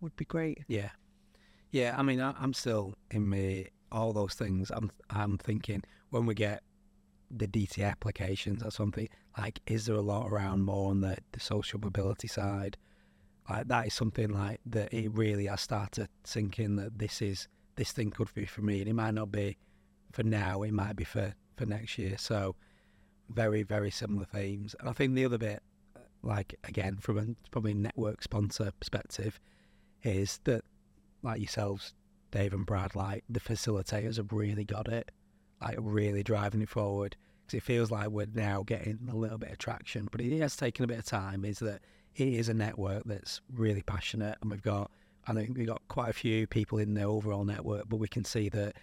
would 0.00 0.16
be 0.16 0.24
great. 0.24 0.64
Yeah, 0.66 0.90
yeah. 1.70 1.94
I 1.96 2.02
mean, 2.02 2.20
I, 2.20 2.34
I'm 2.38 2.54
still 2.54 2.94
in 3.10 3.28
me 3.28 3.68
all 3.92 4.12
those 4.12 4.34
things. 4.34 4.70
I'm 4.70 4.90
I'm 5.10 5.38
thinking 5.38 5.82
when 6.10 6.26
we 6.26 6.34
get 6.34 6.62
the 7.30 7.46
DT 7.46 7.84
applications 7.84 8.62
or 8.62 8.70
something 8.70 9.08
like, 9.36 9.60
is 9.66 9.86
there 9.86 9.96
a 9.96 10.02
lot 10.02 10.28
around 10.30 10.62
more 10.62 10.90
on 10.90 11.00
the, 11.00 11.16
the 11.32 11.40
social 11.40 11.80
mobility 11.80 12.28
side? 12.28 12.76
Like 13.48 13.68
that 13.68 13.86
is 13.86 13.94
something 13.94 14.30
like 14.30 14.60
that. 14.66 14.92
It 14.92 15.12
really 15.12 15.46
has 15.46 15.60
started 15.60 16.08
thinking 16.24 16.76
that 16.76 16.98
this 16.98 17.20
is 17.20 17.48
this 17.76 17.92
thing 17.92 18.10
could 18.10 18.32
be 18.32 18.46
for 18.46 18.62
me, 18.62 18.80
and 18.80 18.88
it 18.88 18.94
might 18.94 19.14
not 19.14 19.30
be 19.30 19.58
for 20.12 20.22
now. 20.22 20.62
It 20.62 20.72
might 20.72 20.96
be 20.96 21.04
for 21.04 21.34
for 21.56 21.66
next 21.66 21.98
year. 21.98 22.16
So 22.16 22.56
very 23.28 23.62
very 23.62 23.90
similar 23.90 24.24
themes. 24.24 24.74
And 24.80 24.88
I 24.88 24.92
think 24.92 25.14
the 25.14 25.24
other 25.26 25.38
bit, 25.38 25.62
like 26.24 26.54
again 26.64 26.96
from 26.96 27.18
a 27.18 27.26
probably 27.50 27.74
network 27.74 28.22
sponsor 28.22 28.72
perspective, 28.78 29.40
is 30.02 30.40
that 30.44 30.64
like 31.22 31.40
yourselves, 31.40 31.94
Dave 32.30 32.52
and 32.52 32.66
Brad, 32.66 32.94
like 32.94 33.24
the 33.28 33.40
facilitators 33.40 34.16
have 34.16 34.32
really 34.32 34.64
got 34.64 34.88
it, 34.88 35.10
like 35.60 35.76
really 35.80 36.22
driving 36.22 36.62
it 36.62 36.68
forward. 36.68 37.16
Because 37.46 37.58
it 37.58 37.62
feels 37.62 37.90
like 37.90 38.08
we're 38.08 38.26
now 38.34 38.62
getting 38.62 38.98
a 39.10 39.14
little 39.14 39.36
bit 39.36 39.50
of 39.50 39.58
traction, 39.58 40.08
but 40.10 40.20
it 40.20 40.40
has 40.40 40.56
taken 40.56 40.84
a 40.84 40.88
bit 40.88 40.98
of 40.98 41.04
time. 41.04 41.44
Is 41.44 41.58
that 41.58 41.82
it 42.16 42.28
is 42.28 42.48
a 42.48 42.54
network 42.54 43.04
that's 43.04 43.40
really 43.52 43.82
passionate, 43.82 44.38
and 44.40 44.50
we've 44.50 44.62
got 44.62 44.90
I 45.26 45.32
think 45.32 45.56
we've 45.56 45.66
got 45.66 45.82
quite 45.88 46.10
a 46.10 46.14
few 46.14 46.46
people 46.46 46.78
in 46.78 46.94
the 46.94 47.02
overall 47.02 47.44
network, 47.44 47.88
but 47.88 47.96
we 47.96 48.08
can 48.08 48.24
see 48.24 48.48
that 48.50 48.76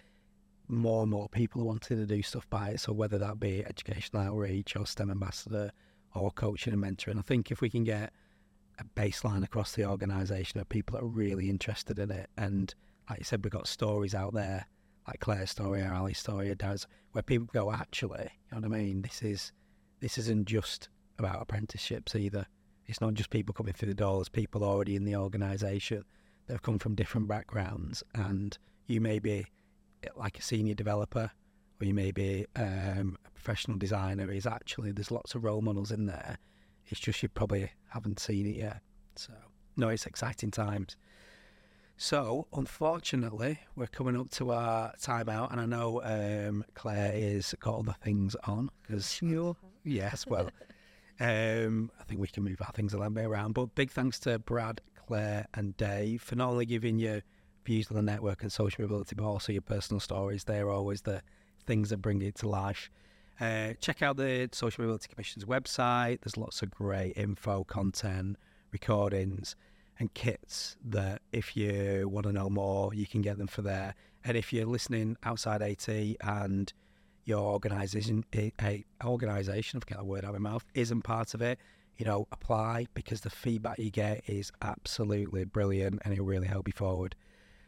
more 0.68 1.02
and 1.02 1.10
more 1.10 1.28
people 1.28 1.62
are 1.62 1.66
wanting 1.66 1.98
to 1.98 2.06
do 2.06 2.22
stuff 2.22 2.48
by 2.50 2.70
it. 2.70 2.80
So 2.80 2.92
whether 2.92 3.18
that 3.18 3.38
be 3.38 3.64
educational 3.64 4.22
outreach 4.22 4.74
or 4.76 4.86
STEM 4.86 5.10
ambassador 5.10 5.70
or 6.14 6.30
coaching 6.30 6.72
and 6.72 6.82
mentoring, 6.82 7.18
I 7.18 7.22
think 7.22 7.50
if 7.50 7.60
we 7.60 7.70
can 7.70 7.84
get 7.84 8.12
a 8.78 8.84
baseline 8.98 9.44
across 9.44 9.72
the 9.72 9.84
organisation 9.84 10.60
of 10.60 10.68
people 10.68 10.96
that 10.96 11.04
are 11.04 11.08
really 11.08 11.48
interested 11.48 11.98
in 11.98 12.10
it, 12.10 12.30
and 12.36 12.74
like 13.08 13.18
you 13.18 13.24
said, 13.24 13.44
we've 13.44 13.52
got 13.52 13.66
stories 13.66 14.14
out 14.14 14.34
there 14.34 14.66
like 15.06 15.20
Claire's 15.20 15.50
story 15.50 15.82
or 15.82 15.92
Ali's 15.92 16.18
story 16.18 16.54
does, 16.54 16.86
where 17.12 17.22
people 17.22 17.48
go, 17.52 17.72
actually, 17.72 18.30
you 18.50 18.60
know 18.60 18.68
what 18.68 18.76
I 18.76 18.82
mean? 18.82 19.02
This 19.02 19.22
is 19.22 19.52
this 20.00 20.18
isn't 20.18 20.46
just 20.46 20.88
about 21.18 21.42
apprenticeships 21.42 22.14
either. 22.14 22.46
It's 22.86 23.00
not 23.00 23.14
just 23.14 23.30
people 23.30 23.54
coming 23.54 23.72
through 23.72 23.88
the 23.88 23.94
door. 23.94 24.16
doors, 24.16 24.28
people 24.28 24.64
already 24.64 24.96
in 24.96 25.04
the 25.04 25.16
organisation 25.16 26.04
that 26.46 26.54
have 26.54 26.62
come 26.62 26.78
from 26.78 26.94
different 26.94 27.28
backgrounds, 27.28 28.02
and 28.14 28.56
you 28.86 29.00
may 29.00 29.18
be 29.18 29.46
like 30.16 30.38
a 30.38 30.42
senior 30.42 30.74
developer 30.74 31.30
or 31.80 31.86
you 31.86 31.94
may 31.94 32.10
be 32.10 32.46
um, 32.56 33.16
a 33.24 33.30
professional 33.42 33.76
designer. 33.76 34.30
Is 34.30 34.46
actually 34.46 34.92
there's 34.92 35.10
lots 35.10 35.34
of 35.34 35.44
role 35.44 35.62
models 35.62 35.90
in 35.90 36.06
there. 36.06 36.38
It's 36.86 37.00
just 37.00 37.22
you 37.22 37.28
probably 37.28 37.70
haven't 37.88 38.20
seen 38.20 38.46
it 38.46 38.56
yet. 38.56 38.80
So 39.16 39.32
no, 39.76 39.88
it's 39.88 40.06
exciting 40.06 40.50
times. 40.50 40.96
So, 41.96 42.48
unfortunately, 42.52 43.60
we're 43.76 43.86
coming 43.86 44.18
up 44.18 44.30
to 44.30 44.50
our 44.50 44.92
timeout, 45.00 45.52
and 45.52 45.60
I 45.60 45.66
know 45.66 46.02
um, 46.02 46.64
Claire 46.74 47.12
is 47.14 47.54
got 47.60 47.78
other 47.78 47.94
things 48.02 48.34
on 48.44 48.70
because 48.82 49.20
yes, 49.84 50.26
well, 50.28 50.50
um, 51.20 51.90
I 52.00 52.04
think 52.04 52.20
we 52.20 52.28
can 52.28 52.42
move 52.44 52.60
our 52.60 52.72
things 52.72 52.94
a 52.94 52.96
little 52.96 53.12
bit 53.12 53.26
around. 53.26 53.52
But 53.52 53.74
big 53.74 53.90
thanks 53.90 54.18
to 54.20 54.38
Brad 54.38 54.80
Claire, 55.06 55.46
and 55.54 55.76
Dave 55.76 56.22
for 56.22 56.34
not 56.34 56.50
only 56.50 56.66
giving 56.66 56.98
you 56.98 57.22
views 57.64 57.88
on 57.90 57.96
the 57.96 58.02
network 58.02 58.42
and 58.42 58.50
social 58.50 58.82
mobility, 58.82 59.14
but 59.14 59.24
also 59.24 59.52
your 59.52 59.62
personal 59.62 60.00
stories. 60.00 60.44
They're 60.44 60.70
always 60.70 61.02
the 61.02 61.22
things 61.66 61.90
that 61.90 61.98
bring 61.98 62.22
it 62.22 62.34
to 62.36 62.48
life. 62.48 62.90
Uh, 63.42 63.72
check 63.80 64.02
out 64.02 64.16
the 64.16 64.48
Social 64.52 64.84
Mobility 64.84 65.08
Commission's 65.08 65.44
website. 65.44 66.20
There's 66.20 66.36
lots 66.36 66.62
of 66.62 66.70
great 66.70 67.16
info, 67.16 67.64
content, 67.64 68.36
recordings, 68.70 69.56
and 69.98 70.14
kits 70.14 70.76
that 70.84 71.22
if 71.32 71.56
you 71.56 72.08
want 72.08 72.26
to 72.26 72.32
know 72.32 72.48
more, 72.48 72.94
you 72.94 73.04
can 73.04 73.20
get 73.20 73.38
them 73.38 73.48
for 73.48 73.62
there. 73.62 73.96
And 74.24 74.36
if 74.36 74.52
you're 74.52 74.66
listening 74.66 75.16
outside 75.24 75.60
AT 75.60 75.88
and 75.88 76.72
your 77.24 77.40
organisation, 77.40 78.24
organisation, 79.04 79.78
I 79.78 79.80
forget 79.80 79.98
the 79.98 80.04
word 80.04 80.24
out 80.24 80.36
of 80.36 80.40
my 80.40 80.50
mouth, 80.50 80.64
isn't 80.74 81.02
part 81.02 81.34
of 81.34 81.42
it, 81.42 81.58
you 81.96 82.06
know, 82.06 82.28
apply 82.30 82.86
because 82.94 83.22
the 83.22 83.30
feedback 83.30 83.76
you 83.80 83.90
get 83.90 84.22
is 84.28 84.52
absolutely 84.62 85.46
brilliant 85.46 86.00
and 86.04 86.12
it'll 86.12 86.26
really 86.26 86.46
help 86.46 86.68
you 86.68 86.74
forward. 86.76 87.16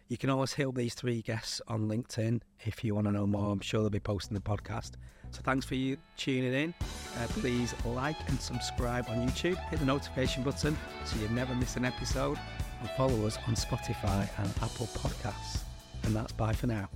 You 0.06 0.18
can 0.18 0.30
always 0.30 0.52
hit 0.52 0.72
these 0.76 0.94
three 0.94 1.20
guests 1.20 1.60
on 1.66 1.88
LinkedIn 1.88 2.42
if 2.60 2.84
you 2.84 2.94
want 2.94 3.08
to 3.08 3.12
know 3.12 3.26
more. 3.26 3.50
I'm 3.50 3.58
sure 3.58 3.80
they'll 3.80 3.90
be 3.90 3.98
posting 3.98 4.36
the 4.36 4.40
podcast. 4.40 4.92
So 5.34 5.42
thanks 5.42 5.66
for 5.66 5.74
you 5.74 5.96
tuning 6.16 6.54
in. 6.54 6.74
Uh, 7.18 7.26
please 7.28 7.74
like 7.84 8.16
and 8.28 8.40
subscribe 8.40 9.06
on 9.08 9.28
YouTube. 9.28 9.56
Hit 9.68 9.80
the 9.80 9.84
notification 9.84 10.44
button 10.44 10.76
so 11.04 11.18
you 11.18 11.28
never 11.28 11.54
miss 11.56 11.74
an 11.74 11.84
episode. 11.84 12.38
And 12.80 12.88
follow 12.90 13.26
us 13.26 13.36
on 13.48 13.54
Spotify 13.56 14.28
and 14.38 14.48
Apple 14.62 14.86
Podcasts. 14.86 15.62
And 16.04 16.14
that's 16.14 16.32
bye 16.32 16.52
for 16.52 16.68
now. 16.68 16.88